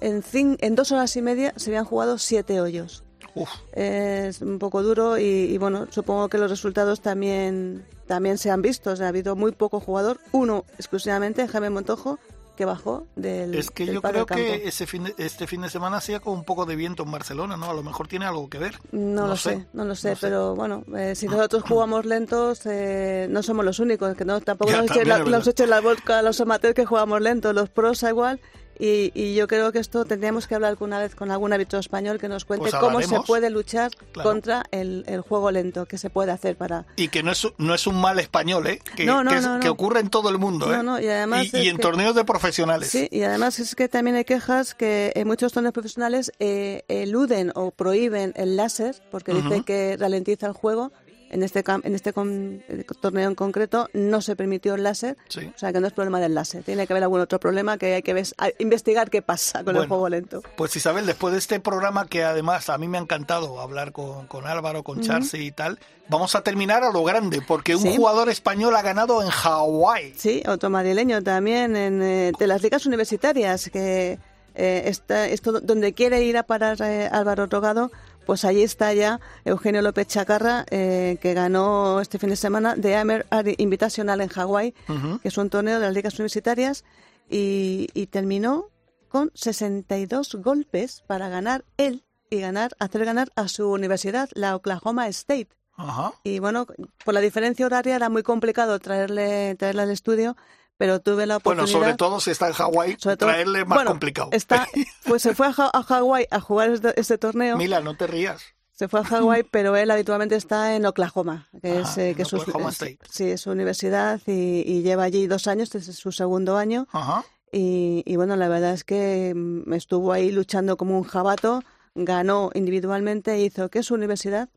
en, 0.00 0.22
cin- 0.22 0.56
en 0.60 0.74
dos 0.74 0.90
horas 0.92 1.14
y 1.16 1.22
media 1.22 1.52
se 1.56 1.70
habían 1.70 1.84
jugado 1.84 2.18
siete 2.18 2.60
hoyos. 2.60 3.04
Uf, 3.36 3.48
Es 3.72 4.40
un 4.42 4.58
poco 4.58 4.82
duro 4.82 5.18
y, 5.18 5.24
y, 5.24 5.58
bueno, 5.58 5.86
supongo 5.90 6.28
que 6.28 6.38
los 6.38 6.50
resultados 6.50 7.00
también, 7.00 7.84
también 8.06 8.38
se 8.38 8.50
han 8.50 8.62
visto. 8.62 8.90
O 8.92 8.96
sea, 8.96 9.06
ha 9.06 9.08
habido 9.08 9.34
muy 9.34 9.50
poco 9.52 9.80
jugador, 9.80 10.20
uno 10.32 10.64
exclusivamente, 10.78 11.46
Jaime 11.48 11.70
Montojo, 11.70 12.18
que 12.56 12.64
bajó 12.64 13.06
del 13.16 13.54
es 13.54 13.70
que 13.70 13.84
del 13.86 13.94
yo 13.96 14.02
creo 14.02 14.26
que 14.26 14.66
ese 14.68 14.86
fin 14.86 15.04
de- 15.04 15.14
este 15.18 15.46
fin 15.46 15.60
de 15.62 15.70
semana 15.70 15.96
hacía 15.98 16.20
con 16.20 16.34
un 16.34 16.44
poco 16.44 16.66
de 16.66 16.76
viento 16.76 17.02
en 17.02 17.10
Barcelona, 17.10 17.56
¿no? 17.56 17.70
A 17.70 17.74
lo 17.74 17.82
mejor 17.82 18.08
tiene 18.08 18.26
algo 18.26 18.48
que 18.48 18.58
ver. 18.58 18.78
No, 18.92 19.26
lo 19.26 19.36
sé, 19.36 19.66
no 19.72 19.84
lo 19.84 19.94
sé, 19.94 20.10
no 20.10 20.14
sé. 20.16 20.20
pero 20.20 20.54
bueno, 20.54 20.84
eh, 20.96 21.14
si 21.14 21.26
nosotros 21.26 21.62
jugamos 21.68 22.04
lentos, 22.04 22.60
eh, 22.66 23.26
no 23.30 23.42
somos 23.42 23.64
los 23.64 23.78
únicos, 23.78 24.16
que 24.16 24.24
no 24.24 24.40
tampoco 24.40 24.70
Ya, 24.70 24.82
nos 24.82 24.90
echen 24.90 25.08
la, 25.08 25.18
nos 25.18 25.46
echen 25.46 25.68
a 25.72 26.22
los 26.22 26.40
amateurs 26.40 26.74
que 26.74 26.84
jugamos 26.86 27.20
lentos, 27.20 27.54
los 27.54 27.68
pros 27.70 28.02
igual, 28.04 28.40
y, 28.78 29.12
y 29.14 29.34
yo 29.34 29.46
creo 29.46 29.72
que 29.72 29.78
esto 29.78 30.04
tendríamos 30.04 30.46
que 30.46 30.54
hablar 30.54 30.70
alguna 30.70 30.98
vez 30.98 31.14
con 31.14 31.30
algún 31.30 31.52
árbitro 31.52 31.78
español 31.78 32.18
que 32.18 32.28
nos 32.28 32.44
cuente 32.44 32.70
Pues 32.70 32.74
cómo 32.74 33.00
se 33.02 33.20
puede 33.20 33.50
luchar 33.50 33.90
Claro. 34.12 34.30
contra 34.30 34.64
el, 34.70 35.04
el 35.08 35.20
juego 35.22 35.50
lento, 35.50 35.86
qué 35.86 35.98
se 35.98 36.10
puede 36.10 36.30
hacer 36.32 36.56
para... 36.56 36.86
Y 36.96 37.08
que 37.08 37.22
no 37.22 37.32
es, 37.32 37.46
no 37.58 37.74
es 37.74 37.86
un 37.86 38.00
mal 38.00 38.18
español, 38.18 38.66
¿eh? 38.66 38.80
Que, 38.96 39.04
No, 39.04 39.24
no, 39.24 39.30
que, 39.30 39.38
es- 39.38 39.42
no, 39.44 39.54
no. 39.54 39.60
que 39.60 39.68
ocurre 39.68 40.00
en 40.00 40.10
todo 40.10 40.28
el 40.30 40.38
mundo, 40.38 40.72
¿eh? 40.72 40.78
Y 41.02 41.08
además 41.08 41.46
y, 41.52 41.56
y 41.56 41.60
es 41.62 41.68
en 41.68 41.76
que- 41.76 41.82
torneos 41.82 42.14
de 42.14 42.24
profesionales. 42.24 42.88
Sí, 42.90 43.08
y 43.10 43.22
además 43.22 43.58
es 43.58 43.74
que 43.74 43.88
también 43.88 44.16
hay 44.16 44.24
quejas 44.24 44.74
que 44.74 45.12
en 45.14 45.26
muchos 45.26 45.52
torneos 45.52 45.72
profesionales 45.72 46.32
eh, 46.38 46.82
eluden 46.88 47.52
o 47.54 47.70
prohíben 47.70 48.32
el 48.36 48.56
láser 48.56 48.96
porque 49.10 49.32
dice 49.34 49.48
Ujú. 49.48 49.64
que 49.64 49.96
ralentiza 49.98 50.46
el 50.46 50.52
juego. 50.52 50.92
En 51.34 51.42
este, 51.42 51.64
en 51.82 51.94
este 51.96 52.12
con- 52.12 52.62
eh, 52.68 52.84
torneo 53.00 53.28
en 53.28 53.34
concreto 53.34 53.88
no 53.92 54.20
se 54.22 54.36
permitió 54.36 54.74
el 54.76 54.84
láser, 54.84 55.16
Sí. 55.28 55.50
o 55.54 55.58
sea 55.58 55.72
que 55.72 55.80
no 55.80 55.88
es 55.88 55.92
problema 55.92 56.20
del 56.20 56.32
láser. 56.32 56.62
Tiene 56.62 56.86
que 56.86 56.92
haber 56.92 57.02
algún 57.02 57.20
otro 57.20 57.40
problema 57.40 57.76
que 57.76 57.94
hay 57.94 58.02
que 58.02 58.14
ves- 58.14 58.34
investigar 58.60 59.10
qué 59.10 59.20
pasa 59.20 59.64
con 59.64 59.76
el 59.76 59.88
juego 59.88 60.08
lento. 60.08 60.42
Pues 60.56 60.76
Isabel, 60.76 61.06
después 61.06 61.32
de 61.32 61.38
este 61.40 61.58
programa 61.58 62.06
que 62.06 62.22
además 62.22 62.70
a 62.70 62.78
mí 62.78 62.86
me 62.86 62.98
ha 62.98 63.00
encantado 63.00 63.60
hablar 63.60 63.90
con, 63.90 64.26
con 64.28 64.46
Álvaro, 64.46 64.84
con 64.84 65.00
Charce 65.00 65.36
y 65.38 65.50
tal, 65.50 65.80
vamos 66.08 66.36
a 66.36 66.42
terminar 66.42 66.84
a 66.84 66.92
lo 66.92 67.02
grande, 67.02 67.42
porque 67.46 67.74
un 67.74 67.82
Sí. 67.82 67.96
jugador 67.96 68.28
español 68.28 68.76
ha 68.76 68.82
ganado 68.82 69.20
en 69.20 69.28
Hawái. 69.30 70.14
Sí, 70.16 70.42
otro 70.46 70.70
madrileño 70.70 71.20
también 71.22 71.74
en, 71.74 72.00
eh, 72.00 72.32
de 72.38 72.46
las 72.46 72.62
ligas 72.62 72.86
universitarias, 72.86 73.70
que 73.70 74.18
eh, 74.56 74.82
está, 74.86 75.26
esto 75.26 75.50
donde 75.60 75.94
quiere 75.94 76.22
ir 76.22 76.36
a 76.38 76.44
parar 76.44 76.80
eh, 76.80 77.08
Álvaro 77.10 77.46
Rogado, 77.46 77.90
pues 78.24 78.44
allí 78.44 78.62
está 78.62 78.92
ya 78.92 79.20
Eugenio 79.44 79.82
López 79.82 80.06
Chacarra, 80.06 80.64
eh, 80.70 81.18
que 81.20 81.34
ganó 81.34 82.00
este 82.00 82.18
fin 82.18 82.30
de 82.30 82.36
semana 82.36 82.76
de 82.76 82.96
Amer 82.96 83.26
Invitational 83.58 84.20
en 84.20 84.28
Hawái, 84.28 84.74
que 85.22 85.28
es 85.28 85.38
un 85.38 85.50
torneo 85.50 85.78
de 85.78 85.86
las 85.86 85.94
ligas 85.94 86.14
universitarias, 86.14 86.84
y, 87.28 87.88
y 87.94 88.06
terminó 88.06 88.70
con 89.08 89.30
62 89.34 90.36
golpes 90.36 91.02
para 91.06 91.28
ganar 91.28 91.64
él 91.76 92.04
y 92.30 92.40
ganar, 92.40 92.72
hacer 92.78 93.04
ganar 93.04 93.30
a 93.36 93.48
su 93.48 93.70
universidad, 93.70 94.28
la 94.34 94.56
Oklahoma 94.56 95.08
State. 95.08 95.48
Ajá. 95.76 96.12
Y 96.22 96.38
bueno, 96.38 96.66
por 97.04 97.14
la 97.14 97.20
diferencia 97.20 97.66
horaria 97.66 97.96
era 97.96 98.08
muy 98.08 98.22
complicado 98.22 98.78
traerle, 98.78 99.54
traerle 99.56 99.82
al 99.82 99.90
estudio, 99.90 100.36
pero 100.76 101.00
tuve 101.00 101.26
la 101.26 101.38
Bueno, 101.38 101.62
oportunidad. 101.62 101.86
sobre 101.88 101.94
todo 101.96 102.20
si 102.20 102.30
está 102.30 102.48
en 102.48 102.52
Hawái, 102.54 102.96
traerle 102.96 103.64
más 103.64 103.76
bueno, 103.78 103.90
complicado. 103.92 104.28
Está, 104.32 104.66
pues 105.06 105.22
se 105.22 105.34
fue 105.34 105.46
a, 105.46 105.54
a 105.72 105.82
Hawái 105.82 106.26
a 106.30 106.40
jugar 106.40 106.70
este, 106.70 106.98
este 107.00 107.18
torneo. 107.18 107.56
Mila, 107.56 107.80
no 107.80 107.96
te 107.96 108.06
rías. 108.06 108.42
Se 108.72 108.88
fue 108.88 109.00
a 109.00 109.04
Hawái, 109.04 109.44
pero 109.52 109.76
él 109.76 109.90
habitualmente 109.90 110.34
está 110.34 110.74
en 110.74 110.84
Oklahoma, 110.84 111.48
que 111.62 111.78
Ajá, 111.78 111.90
es, 111.92 111.98
eh, 111.98 112.08
en 112.10 112.14
que 112.16 112.22
es 112.22 112.28
su, 112.28 112.36
Oklahoma 112.38 112.70
es- 112.70 112.74
State. 112.82 112.98
sí, 113.08 113.24
es 113.30 113.40
su 113.42 113.50
universidad 113.52 114.20
y, 114.26 114.62
y 114.66 114.82
lleva 114.82 115.04
allí 115.04 115.26
dos 115.28 115.46
años, 115.46 115.72
este 115.74 115.90
es 115.92 115.96
su 115.96 116.10
segundo 116.10 116.56
año. 116.56 116.88
Ajá. 116.92 117.24
Y, 117.52 118.02
y 118.04 118.16
bueno, 118.16 118.34
la 118.34 118.48
verdad 118.48 118.72
es 118.72 118.82
que 118.82 119.32
mm, 119.32 119.72
estuvo 119.74 120.12
ahí 120.12 120.32
luchando 120.32 120.76
como 120.76 120.98
un 120.98 121.04
jabato, 121.04 121.62
ganó 121.94 122.50
individualmente, 122.54 123.38
hizo 123.38 123.68
que 123.68 123.84
su 123.84 123.94
universidad, 123.94 124.48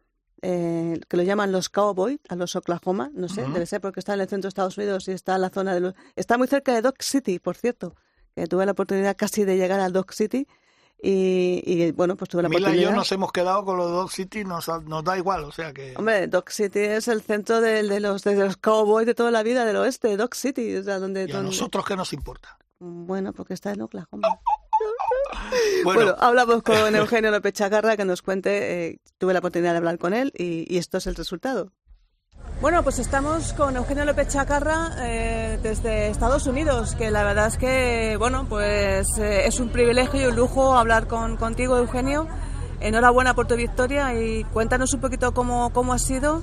eh, 0.42 1.00
que 1.08 1.18
lo 1.18 1.24
llaman 1.24 1.52
los 1.52 1.70
Cowboys, 1.70 2.20
a 2.30 2.36
los 2.36 2.56
Oklahoma, 2.56 3.10
no 3.14 3.28
sé, 3.30 3.42
debe 3.44 3.66
ser 3.66 3.82
porque 3.82 4.00
está 4.00 4.14
en 4.14 4.22
el 4.22 4.28
centro 4.28 4.48
de 4.48 4.50
Estados 4.50 4.78
Unidos 4.78 5.08
y 5.08 5.12
está 5.12 5.36
en 5.36 5.42
la 5.42 5.50
zona 5.50 5.74
de 5.74 5.80
los... 5.80 5.94
Está 6.16 6.38
muy 6.38 6.48
cerca 6.48 6.74
de 6.74 6.82
Dock 6.82 7.02
City, 7.02 7.40
por 7.40 7.56
cierto, 7.56 7.96
que 8.36 8.46
tuve 8.48 8.66
la 8.66 8.74
oportunidad 8.74 9.16
casi 9.18 9.44
de 9.46 9.58
llegar 9.58 9.80
a 9.80 9.90
Dock 9.90 10.12
City 10.12 10.48
y, 11.02 11.62
y, 11.66 11.92
bueno, 11.92 12.16
pues 12.16 12.30
tuve 12.30 12.42
la 12.44 12.50
Mila 12.50 12.60
y 12.60 12.64
oportunidad... 12.64 12.90
yo 12.92 12.96
nos 12.96 13.12
hemos 13.12 13.32
quedado 13.32 13.64
con 13.66 13.78
los 13.78 13.90
Dog 13.92 14.12
City, 14.12 14.44
nos, 14.44 14.68
nos 14.86 15.04
da 15.04 15.18
igual, 15.18 15.44
o 15.44 15.52
sea 15.52 15.72
que... 15.74 15.94
Hombre, 15.98 16.28
Dock 16.28 16.50
City 16.50 16.80
es 16.80 17.08
el 17.08 17.22
centro 17.22 17.62
de, 17.62 17.84
de 17.84 18.00
los, 18.00 18.24
de 18.24 18.36
los 18.36 18.58
cowboys 18.58 19.06
de 19.06 19.14
toda 19.16 19.30
la 19.32 19.44
vida 19.44 19.64
del 19.66 19.76
oeste, 19.78 20.18
Dock 20.18 20.34
City, 20.36 20.76
o 20.78 20.84
sea, 20.84 21.00
donde... 21.00 21.26
¿Y 21.28 21.32
a 21.32 21.36
donde- 21.36 21.50
nosotros 21.52 21.86
qué 21.86 21.96
nos 21.96 22.14
importa? 22.14 22.58
Bueno, 22.80 23.34
porque 23.34 23.54
está 23.56 23.72
en 23.72 23.82
Oklahoma. 23.82 24.28
Bueno, 25.84 26.02
Bueno, 26.02 26.16
hablamos 26.20 26.64
con 26.64 26.96
Eugenio 26.96 27.32
López 27.32 27.54
Chacarra 27.54 27.98
que 27.98 28.06
nos 28.06 28.22
cuente, 28.22 28.88
eh, 28.88 29.00
tuve 29.18 29.34
la 29.34 29.40
oportunidad 29.40 29.72
de 29.72 29.78
hablar 29.78 29.98
con 29.98 30.14
él 30.14 30.32
y, 30.38 30.66
y 30.74 30.78
esto 30.78 30.98
es 30.98 31.08
el 31.08 31.16
resultado. 31.16 31.72
Bueno, 32.62 32.82
pues 32.84 32.98
estamos 32.98 33.54
con 33.54 33.76
Eugenio 33.76 34.04
López 34.06 34.30
Chacarra 34.30 34.92
eh, 35.02 35.60
desde 35.62 36.08
Estados 36.10 36.48
Unidos, 36.48 36.96
que 36.96 37.12
la 37.12 37.24
verdad 37.24 37.48
es 37.48 37.58
que, 37.58 38.16
bueno, 38.18 38.48
pues 38.50 39.18
eh, 39.20 39.46
es 39.46 39.60
un 39.60 39.70
privilegio 39.70 40.22
y 40.22 40.26
un 40.26 40.36
lujo 40.36 40.76
hablar 40.76 41.08
con, 41.08 41.38
contigo, 41.38 41.78
Eugenio. 41.78 42.28
Enhorabuena 42.80 43.34
por 43.34 43.48
tu 43.48 43.56
victoria 43.56 44.14
y 44.20 44.44
cuéntanos 44.46 44.94
un 44.94 45.02
poquito 45.02 45.34
cómo, 45.34 45.72
cómo 45.72 45.94
ha 45.94 46.00
sido 46.00 46.42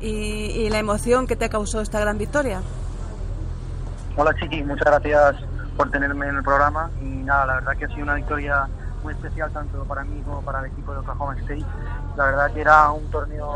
y, 0.00 0.08
y 0.08 0.70
la 0.70 0.78
emoción 0.78 1.26
que 1.26 1.36
te 1.36 1.48
causó 1.48 1.80
esta 1.80 2.00
gran 2.00 2.18
victoria. 2.18 2.60
Hola 4.16 4.34
Chiqui, 4.40 4.62
muchas 4.62 4.86
gracias 4.86 5.36
por 5.76 5.90
tenerme 5.90 6.28
en 6.28 6.36
el 6.36 6.42
programa 6.42 6.90
y 7.00 7.04
nada, 7.04 7.46
la 7.46 7.54
verdad 7.54 7.76
que 7.76 7.84
ha 7.84 7.88
sido 7.88 8.02
una 8.02 8.14
victoria 8.14 8.66
muy 9.02 9.12
especial 9.12 9.50
tanto 9.52 9.84
para 9.84 10.02
mí 10.04 10.20
como 10.22 10.40
para 10.42 10.60
el 10.60 10.66
equipo 10.66 10.92
de 10.92 10.98
Oklahoma 10.98 11.36
State. 11.38 11.64
La 12.16 12.24
verdad 12.24 12.50
que 12.52 12.60
era 12.62 12.90
un 12.90 13.04
torneo, 13.10 13.52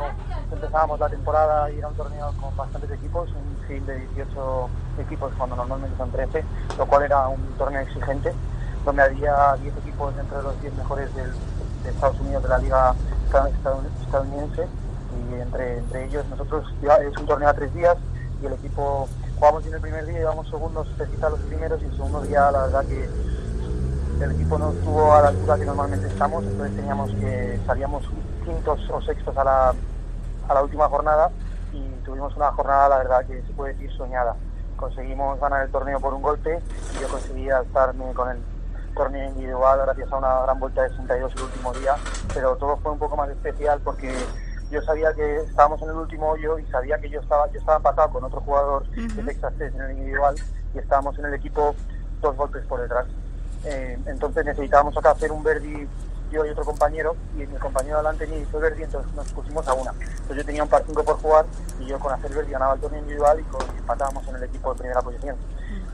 empezábamos 0.52 1.00
la 1.00 1.08
temporada 1.08 1.70
y 1.70 1.78
era 1.78 1.88
un 1.88 1.94
torneo 1.94 2.32
con 2.40 2.54
bastantes 2.56 2.90
equipos, 2.90 3.30
un 3.30 3.66
field 3.66 3.86
de 3.86 3.98
18 4.14 4.68
equipos 4.98 5.32
cuando 5.38 5.56
normalmente 5.56 5.96
son 5.96 6.10
13, 6.10 6.44
lo 6.78 6.86
cual 6.86 7.02
era 7.04 7.26
un 7.28 7.40
torneo 7.56 7.80
exigente, 7.80 8.32
donde 8.84 9.02
había 9.02 9.54
10 9.62 9.76
equipos 9.78 10.14
dentro 10.14 10.36
de 10.38 10.42
los 10.44 10.60
10 10.60 10.74
mejores 10.74 11.14
del- 11.14 11.32
de 11.82 11.88
Estados 11.90 12.20
Unidos 12.20 12.42
de 12.42 12.48
la 12.50 12.58
liga 12.58 12.94
estadoun- 13.30 13.88
estadounidense 14.04 14.68
y 15.30 15.34
entre, 15.40 15.78
entre 15.78 16.04
ellos 16.04 16.26
nosotros 16.28 16.66
es 16.82 17.16
un 17.16 17.26
torneo 17.26 17.48
a 17.48 17.54
tres 17.54 17.72
días 17.74 17.96
y 18.42 18.46
el 18.46 18.52
equipo 18.52 19.08
jugamos 19.40 19.62
bien 19.62 19.74
el 19.74 19.80
primer 19.80 20.04
día, 20.04 20.20
íbamos 20.20 20.50
segundos 20.50 20.86
cerquita 20.98 21.28
a 21.28 21.30
los 21.30 21.40
primeros 21.40 21.80
y 21.80 21.86
el 21.86 21.92
segundo 21.92 22.20
día 22.20 22.50
la 22.50 22.66
verdad 22.66 22.84
que 22.84 23.08
el 24.22 24.32
equipo 24.32 24.58
no 24.58 24.70
estuvo 24.70 25.14
a 25.14 25.22
la 25.22 25.28
altura 25.28 25.56
que 25.56 25.64
normalmente 25.64 26.08
estamos, 26.08 26.44
entonces 26.44 26.76
teníamos 26.76 27.10
que 27.12 27.58
salíamos 27.64 28.04
quintos 28.44 28.90
o 28.90 29.00
sextos 29.00 29.34
a 29.38 29.44
la, 29.44 29.74
a 30.46 30.54
la 30.54 30.62
última 30.62 30.90
jornada 30.90 31.30
y 31.72 31.80
tuvimos 32.04 32.36
una 32.36 32.52
jornada 32.52 32.90
la 32.90 32.98
verdad 32.98 33.24
que 33.26 33.40
se 33.40 33.52
puede 33.54 33.72
decir 33.72 33.90
soñada. 33.96 34.36
Conseguimos 34.76 35.40
ganar 35.40 35.64
el 35.64 35.72
torneo 35.72 35.98
por 36.00 36.12
un 36.12 36.20
golpe 36.20 36.60
y 36.94 37.00
yo 37.00 37.08
conseguí 37.08 37.48
alzarme 37.48 38.12
con 38.12 38.28
el 38.28 38.42
torneo 38.94 39.26
individual 39.26 39.80
gracias 39.86 40.12
a 40.12 40.18
una 40.18 40.42
gran 40.42 40.60
vuelta 40.60 40.82
de 40.82 40.90
62 40.90 41.32
el 41.34 41.42
último 41.44 41.72
día, 41.72 41.94
pero 42.34 42.56
todo 42.56 42.76
fue 42.76 42.92
un 42.92 42.98
poco 42.98 43.16
más 43.16 43.30
especial 43.30 43.80
porque 43.82 44.14
yo 44.70 44.82
sabía 44.82 45.12
que 45.12 45.36
estábamos 45.36 45.82
en 45.82 45.90
el 45.90 45.96
último 45.96 46.30
hoyo 46.30 46.58
y 46.58 46.66
sabía 46.66 46.98
que 46.98 47.10
yo 47.10 47.20
estaba 47.20 47.50
yo 47.50 47.58
estaba 47.58 47.78
empatado 47.78 48.10
con 48.10 48.24
otro 48.24 48.40
jugador 48.40 48.88
de 48.90 49.22
Texas 49.22 49.52
Tech 49.58 49.74
en 49.74 49.80
el 49.80 49.92
individual 49.92 50.34
y 50.74 50.78
estábamos 50.78 51.18
en 51.18 51.26
el 51.26 51.34
equipo 51.34 51.74
dos 52.20 52.36
golpes 52.36 52.64
por 52.66 52.80
detrás 52.80 53.06
Eh, 53.64 53.98
entonces 54.06 54.42
necesitábamos 54.44 54.96
acá 54.96 55.10
hacer 55.10 55.30
un 55.30 55.42
Verdi 55.42 55.86
yo 56.30 56.46
y 56.46 56.50
otro 56.50 56.64
compañero, 56.64 57.16
y 57.34 57.38
mi 57.38 57.58
compañero 57.58 57.96
adelante 57.96 58.26
ni 58.26 58.36
hizo 58.36 58.58
Verdi, 58.60 58.84
entonces 58.84 59.12
nos 59.14 59.30
pusimos 59.32 59.66
a 59.66 59.74
una. 59.74 59.90
Entonces 59.90 60.36
yo 60.36 60.44
tenía 60.44 60.62
un 60.62 60.68
par 60.68 60.84
5 60.86 61.04
por 61.04 61.16
jugar, 61.20 61.44
y 61.80 61.86
yo 61.86 61.98
con 61.98 62.12
hacer 62.12 62.32
Verdi 62.32 62.52
ganaba 62.52 62.74
el 62.74 62.80
torneo 62.80 63.00
individual 63.00 63.40
y, 63.40 63.42
con, 63.44 63.60
y 63.74 63.78
empatábamos 63.78 64.26
en 64.28 64.36
el 64.36 64.44
equipo 64.44 64.72
de 64.72 64.78
primera 64.78 65.02
posición. 65.02 65.36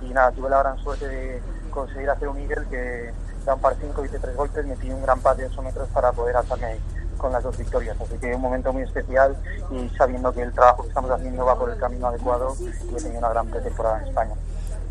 Y 0.02 0.12
nada, 0.12 0.30
tuve 0.32 0.50
la 0.50 0.58
gran 0.58 0.78
suerte 0.78 1.08
de 1.08 1.42
conseguir 1.70 2.10
hacer 2.10 2.28
un 2.28 2.38
Eagle 2.38 2.66
que 2.68 3.12
da 3.44 3.54
un 3.54 3.60
par 3.60 3.76
5, 3.80 4.04
hice 4.04 4.18
tres 4.18 4.36
golpes, 4.36 4.66
metí 4.66 4.90
un 4.90 5.02
gran 5.02 5.20
pat 5.20 5.38
de 5.38 5.46
8 5.46 5.62
metros 5.62 5.88
para 5.88 6.12
poder 6.12 6.36
alzarme 6.36 6.78
con 7.26 7.32
las 7.32 7.42
dos 7.42 7.58
victorias. 7.58 7.96
Así 8.00 8.16
que 8.18 8.34
un 8.34 8.40
momento 8.40 8.72
muy 8.72 8.82
especial 8.82 9.36
y 9.72 9.88
sabiendo 9.96 10.32
que 10.32 10.42
el 10.42 10.52
trabajo 10.52 10.82
que 10.82 10.88
estamos 10.90 11.10
haciendo 11.10 11.44
va 11.44 11.58
por 11.58 11.70
el 11.70 11.76
camino 11.76 12.06
adecuado 12.06 12.56
y 12.60 12.94
he 12.94 13.02
tenido 13.02 13.18
una 13.18 13.30
gran 13.30 13.48
pretemporada 13.48 13.98
en 14.00 14.08
España. 14.08 14.34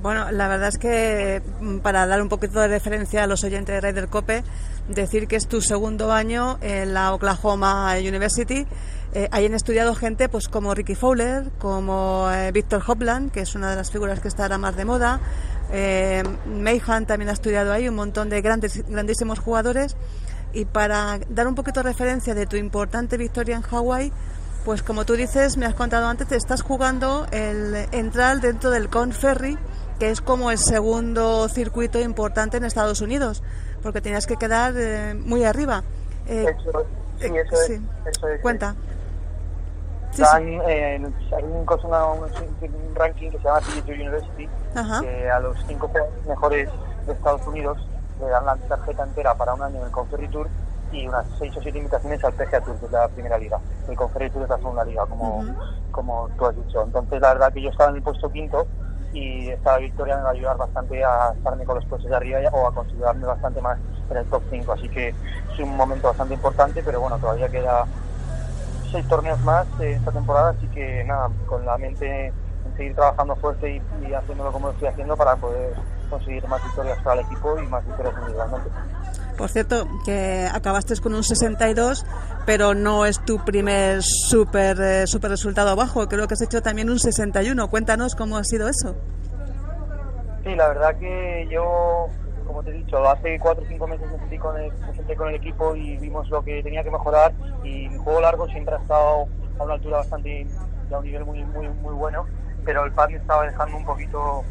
Bueno, 0.02 0.30
la 0.32 0.50
verdad 0.50 0.68
es 0.68 0.78
que 0.78 1.42
mm, 1.62 1.78
para 1.78 2.06
dar 2.06 2.22
un 2.22 2.28
poquito 2.28 2.60
de 2.60 2.68
referencia 2.68 3.24
a 3.24 3.28
los 3.28 3.44
oyentes 3.46 3.74
de 3.74 3.82
Ryder 3.82 4.10
Cope, 4.10 4.44
decir 4.90 5.30
que 5.30 5.38
es 5.38 5.48
tu 5.48 5.62
segundo 5.62 6.12
año 6.12 6.58
en 6.62 6.94
la 6.94 7.14
Oklahoma 7.14 7.96
University. 7.98 8.68
Eh, 9.14 9.30
ahí 9.32 9.46
han 9.46 9.54
estudiado 9.54 9.96
gente 9.96 10.28
pues 10.28 10.50
como 10.50 10.76
Ricky 10.76 10.94
Fowler, 10.94 11.46
como 11.58 12.30
eh, 12.34 12.52
Víctor 12.52 12.84
Hopland, 12.86 13.32
que 13.32 13.40
es 13.40 13.56
una 13.56 13.70
de 13.70 13.78
las 13.78 13.90
figuras 13.90 14.20
que 14.20 14.28
está 14.28 14.44
ahora 14.44 14.58
más 14.58 14.76
de 14.76 14.84
moda. 14.84 15.22
Eh, 15.72 16.22
Mayhan 16.46 17.06
también 17.06 17.30
ha 17.30 17.34
estudiado 17.34 17.72
ahí, 17.72 17.88
un 17.88 17.96
montón 17.96 18.30
de 18.30 18.42
grandes, 18.42 18.86
grandísimos 18.90 19.40
jugadores. 19.40 19.96
Y 20.56 20.64
para 20.64 21.20
dar 21.30 21.48
un 21.48 21.54
poquito 21.54 21.82
de 21.84 21.90
referencia 21.90 22.34
de 22.34 22.46
tu 22.46 22.56
importante 22.56 23.18
victoria 23.18 23.58
en 23.58 23.62
Hawái, 23.62 24.14
pues 24.64 24.82
como 24.84 25.06
tú 25.06 25.14
dices, 25.14 25.58
me 25.58 25.66
has 25.66 25.74
contado 25.76 26.08
antes, 26.08 26.30
te 26.30 26.38
estás 26.38 26.62
jugando 26.62 27.28
el 27.32 27.76
entrar 27.92 28.40
dentro 28.40 28.72
del 28.72 28.88
Conferry, 28.90 29.58
que 30.00 30.12
es 30.12 30.22
como 30.22 30.52
el 30.52 30.58
segundo 30.58 31.50
circuito 31.50 32.00
importante 32.00 32.56
en 32.56 32.64
Estados 32.64 33.02
Unidos, 33.02 33.44
porque 33.84 34.00
tenías 34.00 34.26
que 34.28 34.38
quedar 34.38 34.74
eh, 34.78 35.14
muy 35.14 35.44
arriba. 35.44 35.84
Eh, 36.26 36.46
Eso, 36.58 36.86
sí, 37.20 37.26
eh, 37.26 37.44
eso 37.46 37.56
es. 37.56 37.68
sí. 37.68 37.82
Eso 38.06 38.28
es. 38.30 38.42
Cuenta. 38.42 38.76
Sí, 40.12 40.22
Dan, 40.22 40.44
sí. 40.46 40.58
eh, 40.70 41.02
hay 41.36 41.44
un, 41.44 41.54
un, 41.58 42.96
ranking 42.96 43.30
que 43.30 43.38
se 43.40 43.44
llama 43.44 43.60
PGA 43.60 43.94
University, 43.94 44.48
Ajá. 44.74 45.02
que 45.02 45.30
a 45.30 45.40
los 45.42 45.58
cinco 45.68 45.92
mejores 46.26 46.70
de 47.06 47.12
Estados 47.12 47.46
Unidos 47.46 47.78
le 48.20 48.28
dan 48.28 48.46
la 48.46 48.56
tarjeta 48.56 49.04
entera 49.04 49.36
para 49.36 49.54
un 49.54 49.62
año 49.62 49.80
en 49.80 49.86
el 49.86 49.92
Conferry 49.92 50.28
Tour 50.28 50.48
y 50.92 51.08
unas 51.08 51.26
seis 51.38 51.56
o 51.58 51.62
siete 51.62 51.78
invitaciones 51.78 52.24
al 52.24 52.34
PGA 52.34 52.62
Tour, 52.62 52.78
que 52.78 52.86
es 52.86 52.92
la 52.92 53.08
primera 53.10 53.38
liga. 53.38 53.60
El 53.88 53.96
Conferry 53.96 54.30
Tour 54.30 54.44
es 54.44 54.50
la 54.50 54.58
segunda 54.58 54.84
liga, 54.86 55.06
como, 55.06 55.44
como 55.92 56.30
tú 56.38 56.46
has 56.46 56.56
dicho. 56.56 56.84
Entonces, 56.84 57.22
la 57.22 57.34
verdad 57.34 57.54
que 57.54 57.62
yo 57.62 57.70
estaba 57.70 57.90
en 57.90 57.98
el 57.98 58.04
puesto 58.04 58.32
quinto 58.32 58.68
y 59.14 59.50
esta 59.50 59.78
victoria 59.78 60.18
me 60.18 60.24
va 60.24 60.30
a 60.30 60.34
ayudar 60.34 60.58
bastante 60.58 61.04
a 61.04 61.34
estarme 61.36 61.66
con 61.66 61.76
los 61.76 61.86
puestos 61.86 62.10
de 62.10 62.16
arriba 62.16 62.40
o 62.52 62.68
a 62.68 62.74
considerarme 62.74 63.26
bastante 63.26 63.62
más 63.62 63.80
en 64.10 64.18
el 64.18 64.26
top 64.26 64.44
5. 64.50 64.72
Así 64.74 64.90
que 64.90 65.10
es 65.10 65.60
un 65.60 65.76
momento 65.76 66.08
bastante 66.08 66.34
importante, 66.34 66.84
pero 66.84 67.00
bueno, 67.00 67.18
todavía 67.18 67.50
queda 67.50 67.86
seis 68.92 69.08
torneos 69.08 69.40
más 69.42 69.68
esta 69.80 70.12
temporada, 70.12 70.50
así 70.50 70.68
que 70.68 71.04
nada, 71.06 71.30
con 71.48 71.66
la 71.66 71.78
mente 71.78 72.28
en 72.28 72.78
seguir 72.78 72.96
trabajando 72.96 73.36
fuerte 73.36 73.76
y, 73.76 74.08
y 74.08 74.14
haciéndolo 74.14 74.52
como 74.52 74.68
lo 74.68 74.74
estoy 74.74 74.88
haciendo 74.90 75.18
para 75.18 75.36
poder 75.36 75.74
conseguir 76.18 76.48
más 76.48 76.64
victorias 76.64 76.98
para 77.04 77.20
el 77.20 77.26
equipo 77.26 77.60
y 77.60 77.68
más 77.68 77.86
victorias 77.86 78.16
individualmente. 78.20 78.70
Por 79.38 79.50
cierto, 79.50 79.88
que 80.06 80.48
acabaste 80.52 80.96
con 81.02 81.14
un 81.14 81.24
62, 81.24 82.06
pero 82.46 82.74
no 82.74 83.06
es 83.06 83.20
tu 83.26 83.44
primer 83.44 84.02
super, 84.02 84.80
eh, 84.80 85.08
super 85.08 85.30
resultado 85.30 85.70
abajo. 85.70 86.08
Creo 86.08 86.28
que 86.28 86.36
has 86.36 86.42
hecho 86.42 86.62
también 86.62 86.90
un 86.90 87.00
61. 87.00 87.68
Cuéntanos 87.70 88.16
cómo 88.16 88.38
ha 88.38 88.44
sido 88.44 88.70
eso. 88.70 88.96
Sí, 90.44 90.56
la 90.56 90.68
verdad 90.70 90.96
que 91.00 91.48
yo, 91.52 92.08
como 92.46 92.64
te 92.64 92.70
he 92.70 92.74
dicho, 92.74 92.98
hace 93.10 93.38
cuatro 93.40 93.64
o 93.64 93.68
cinco 93.68 93.88
meses 93.88 94.10
me 94.10 94.20
senté 94.20 94.40
con 94.40 94.58
el, 94.58 94.72
me 94.72 94.96
senté 94.96 95.16
con 95.16 95.30
el 95.30 95.36
equipo 95.36 95.76
y 95.76 95.98
vimos 95.98 96.30
lo 96.30 96.42
que 96.44 96.64
tenía 96.64 96.84
que 96.84 96.92
mejorar 96.92 97.34
y 97.64 97.90
mi 97.90 97.98
juego 97.98 98.22
largo 98.22 98.48
siempre 98.48 98.76
ha 98.76 98.78
estado 98.78 99.28
a 99.60 99.64
una 99.64 99.74
altura 99.74 99.98
bastante, 99.98 100.48
a 100.92 100.98
un 100.98 101.04
nivel 101.04 101.26
muy 101.26 101.44
muy 101.46 101.68
muy 101.68 101.94
bueno, 101.96 102.26
pero 102.64 102.86
el 102.86 102.92
me 102.92 103.18
estaba 103.18 103.46
dejando 103.46 103.78
un 103.78 103.86
poquito, 103.86 104.44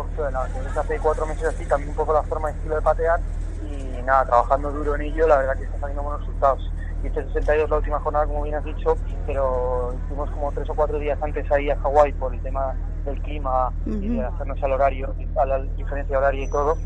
un. 0.00 0.46
Entonces 0.46 0.76
hace 0.76 0.98
cuatro 0.98 1.26
meses 1.26 1.44
así 1.44 1.64
cambié 1.64 1.88
un 1.88 1.96
poco 1.96 2.12
la 2.12 2.22
forma 2.22 2.50
y 2.50 2.54
estilo 2.54 2.76
de 2.76 2.82
patear 2.82 3.20
y 3.62 4.02
nada, 4.02 4.24
trabajando 4.24 4.70
duro 4.70 4.94
en 4.94 5.02
ello, 5.02 5.26
la 5.26 5.38
verdad 5.38 5.56
que 5.56 5.64
está 5.64 5.78
saliendo 5.80 6.02
buenos 6.02 6.20
resultados. 6.20 6.72
Hice 7.04 7.24
62 7.24 7.70
la 7.70 7.76
última 7.76 8.00
jornada, 8.00 8.26
como 8.26 8.42
bien 8.42 8.56
has 8.56 8.64
dicho, 8.64 8.96
pero 9.26 9.94
hicimos 10.04 10.30
como 10.30 10.50
tres 10.52 10.68
o 10.68 10.74
cuatro 10.74 10.98
días 10.98 11.18
antes 11.22 11.50
ahí 11.52 11.70
a 11.70 11.76
Hawái 11.76 12.12
por 12.14 12.34
el 12.34 12.40
tema 12.40 12.74
del 13.04 13.20
clima 13.22 13.72
y 13.86 14.16
de 14.16 14.24
hacernos 14.24 14.62
al 14.62 14.72
horario, 14.72 15.14
a 15.36 15.46
la 15.46 15.58
diferencia 15.60 16.18
horaria 16.18 16.44
y 16.44 16.50
todo. 16.50 16.76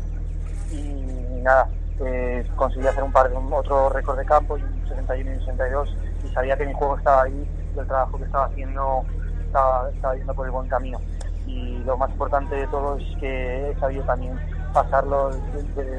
Y 0.71 1.41
nada, 1.41 1.67
eh, 2.05 2.47
conseguí 2.55 2.87
hacer 2.87 3.03
un 3.03 3.11
par 3.11 3.29
de 3.29 3.35
otro 3.35 3.89
récord 3.89 4.17
de 4.17 4.25
campo, 4.25 4.57
y 4.57 4.61
un 4.61 4.87
61 4.87 5.31
y 5.31 5.33
un 5.33 5.39
62, 5.39 5.97
y 6.23 6.27
sabía 6.29 6.57
que 6.57 6.65
mi 6.65 6.73
juego 6.73 6.97
estaba 6.97 7.23
ahí 7.23 7.47
y 7.75 7.79
el 7.79 7.87
trabajo 7.87 8.17
que 8.17 8.25
estaba 8.25 8.45
haciendo 8.45 9.03
estaba, 9.45 9.89
estaba 9.89 10.15
yendo 10.15 10.33
por 10.33 10.45
el 10.45 10.51
buen 10.51 10.67
camino. 10.67 10.99
Y 11.47 11.79
lo 11.85 11.97
más 11.97 12.09
importante 12.11 12.55
de 12.55 12.67
todo 12.67 12.97
es 12.97 13.17
que 13.19 13.71
he 13.71 13.79
sabido 13.79 14.03
también 14.05 14.39
pasarlo 14.73 15.29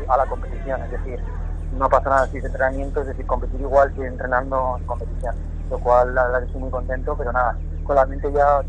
a 0.08 0.16
la 0.16 0.26
competición, 0.26 0.82
es 0.82 0.90
decir, 0.90 1.20
no 1.78 1.88
pasa 1.88 2.10
nada 2.10 2.26
si 2.28 2.38
es 2.38 2.44
entrenamiento, 2.44 3.00
es 3.00 3.06
decir, 3.08 3.26
competir 3.26 3.60
igual 3.60 3.92
que 3.94 4.06
entrenando 4.06 4.76
en 4.78 4.86
competición, 4.86 5.34
lo 5.70 5.78
cual 5.78 6.14
la 6.14 6.24
verdad 6.24 6.40
que 6.40 6.46
estoy 6.46 6.60
muy 6.60 6.70
contento, 6.70 7.14
pero 7.16 7.32
nada, 7.32 7.56
con 7.84 7.96
la 7.96 8.06
mente 8.06 8.32
ya 8.32 8.62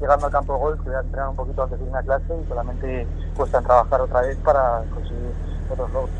llegando 0.00 0.26
al 0.26 0.32
campo 0.32 0.54
de 0.54 0.58
golf, 0.58 0.84
voy 0.84 0.94
a 0.94 1.00
entrenar 1.00 1.28
un 1.28 1.36
poquito 1.36 1.62
antes 1.62 1.78
de 1.78 1.84
irme 1.84 1.98
a 1.98 2.02
clase 2.02 2.34
y 2.44 2.48
solamente 2.48 3.06
puesta 3.36 3.58
en 3.58 3.64
trabajar 3.64 4.00
otra 4.00 4.20
vez 4.22 4.36
para 4.38 4.82
conseguir 4.92 5.32
otros 5.70 5.92
logros. 5.92 6.10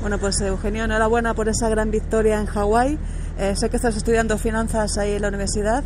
Bueno, 0.00 0.18
pues 0.18 0.40
Eugenio, 0.40 0.84
enhorabuena 0.84 1.32
por 1.32 1.48
esa 1.48 1.68
gran 1.68 1.92
victoria 1.92 2.40
en 2.40 2.46
Hawái. 2.46 2.98
Eh, 3.38 3.54
sé 3.54 3.70
que 3.70 3.76
estás 3.76 3.96
estudiando 3.96 4.36
finanzas 4.36 4.98
ahí 4.98 5.12
en 5.12 5.22
la 5.22 5.28
universidad 5.28 5.84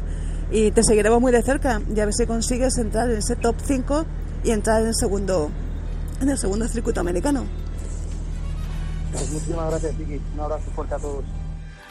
y 0.51 0.71
te 0.71 0.83
seguiremos 0.83 1.21
muy 1.21 1.33
de 1.33 1.43
cerca 1.43 1.81
y 1.95 2.01
a 2.01 2.05
ver 2.05 2.15
si 2.15 2.27
consigues 2.27 2.79
entrar 2.79 3.11
en 3.11 3.19
ese 3.19 3.37
top 3.37 3.57
5 3.65 4.07
y 4.45 4.51
entrar 4.51 4.83
en 4.83 4.89
el 4.89 4.95
segundo, 4.95 5.51
en 6.21 6.31
el 6.31 6.39
segundo 6.39 6.69
circuito 6.69 7.01
americano. 7.01 7.45
Pues 9.13 9.31
muchísimas 9.31 9.71
gracias, 9.71 9.99
Vicky. 9.99 10.21
Un 10.35 10.41
abrazo 10.41 10.71
fuerte 10.75 10.95
a 10.95 10.99
todos. 10.99 11.25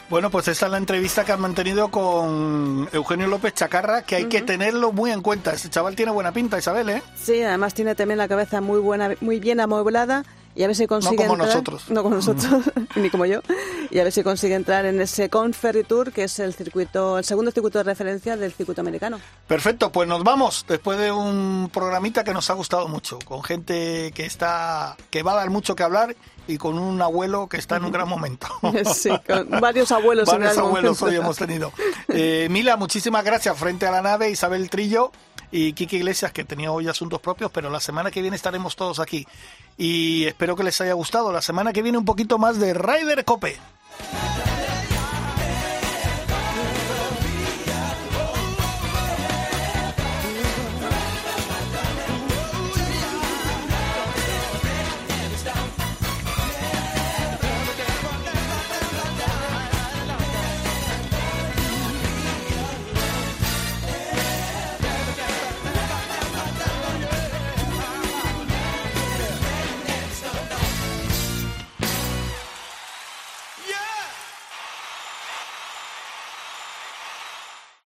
Bueno, 0.08 0.30
pues 0.30 0.46
esta 0.46 0.66
es 0.66 0.72
la 0.72 0.78
entrevista 0.78 1.24
que 1.24 1.32
han 1.32 1.40
mantenido 1.40 1.90
con 1.90 2.88
Eugenio 2.92 3.26
López 3.26 3.54
Chacarra, 3.54 4.02
que 4.02 4.14
hay 4.14 4.26
que 4.26 4.40
tenerlo 4.40 4.92
muy 4.92 5.10
en 5.10 5.20
cuenta. 5.20 5.52
Ese 5.52 5.68
chaval 5.68 5.96
tiene 5.96 6.12
buena 6.12 6.30
pinta, 6.30 6.56
Isabel, 6.56 6.88
¿eh? 6.90 7.02
Sí, 7.16 7.42
además 7.42 7.74
tiene 7.74 7.96
también 7.96 8.18
la 8.18 8.28
cabeza 8.28 8.60
muy 8.60 8.78
buena, 8.78 9.14
muy 9.20 9.40
bien 9.40 9.58
amueblada 9.58 10.24
y 10.56 10.64
a 10.64 10.66
ver 10.66 10.74
si 10.74 10.86
consigue 10.86 11.16
como 11.16 11.34
entrar- 11.34 11.48
nosotros. 11.48 11.84
no 11.90 12.02
como 12.02 12.16
nosotros 12.16 12.62
ni 12.96 13.10
como 13.10 13.26
yo 13.26 13.40
y 13.90 13.98
a 14.00 14.02
ver 14.04 14.12
si 14.12 14.22
consigue 14.22 14.54
entrar 14.54 14.84
en 14.86 15.00
ese 15.00 15.28
Conferry 15.28 15.84
Tour 15.84 16.12
que 16.12 16.24
es 16.24 16.38
el 16.38 16.54
circuito, 16.54 17.18
el 17.18 17.24
segundo 17.24 17.50
circuito 17.52 17.78
de 17.78 17.84
referencia 17.84 18.36
del 18.36 18.52
circuito 18.52 18.80
americano. 18.80 19.20
Perfecto, 19.46 19.92
pues 19.92 20.08
nos 20.08 20.24
vamos 20.24 20.64
después 20.68 20.98
de 20.98 21.12
un 21.12 21.70
programita 21.72 22.24
que 22.24 22.32
nos 22.32 22.50
ha 22.50 22.54
gustado 22.54 22.88
mucho, 22.88 23.18
con 23.24 23.42
gente 23.44 24.10
que 24.14 24.24
está 24.26 24.96
que 25.10 25.22
va 25.22 25.32
a 25.32 25.36
dar 25.36 25.50
mucho 25.50 25.76
que 25.76 25.82
hablar 25.82 26.16
y 26.48 26.58
con 26.58 26.78
un 26.78 27.00
abuelo 27.02 27.48
que 27.48 27.56
está 27.58 27.76
en 27.76 27.84
un 27.84 27.92
gran 27.92 28.08
momento. 28.08 28.46
Sí, 28.94 29.10
con 29.26 29.60
varios 29.60 29.90
abuelos 29.92 30.28
Varios 30.28 30.52
el 30.54 30.58
abuelos 30.60 31.00
momento. 31.00 31.04
hoy 31.04 31.16
hemos 31.24 31.36
tenido. 31.36 31.72
Eh, 32.08 32.46
Mila, 32.50 32.76
muchísimas 32.76 33.24
gracias 33.24 33.56
frente 33.58 33.86
a 33.86 33.90
la 33.90 34.00
nave, 34.02 34.30
Isabel 34.30 34.70
Trillo 34.70 35.10
y 35.50 35.72
Kiki 35.72 35.96
Iglesias, 35.96 36.32
que 36.32 36.44
tenía 36.44 36.72
hoy 36.72 36.88
asuntos 36.88 37.20
propios, 37.20 37.50
pero 37.52 37.70
la 37.70 37.80
semana 37.80 38.10
que 38.10 38.22
viene 38.22 38.36
estaremos 38.36 38.76
todos 38.76 39.00
aquí. 39.00 39.26
Y 39.76 40.24
espero 40.24 40.56
que 40.56 40.64
les 40.64 40.80
haya 40.80 40.94
gustado. 40.94 41.32
La 41.32 41.42
semana 41.42 41.72
que 41.72 41.82
viene 41.82 41.98
un 41.98 42.04
poquito 42.04 42.38
más 42.38 42.58
de 42.58 42.74
Ryder 42.74 43.24
Cope. 43.24 43.56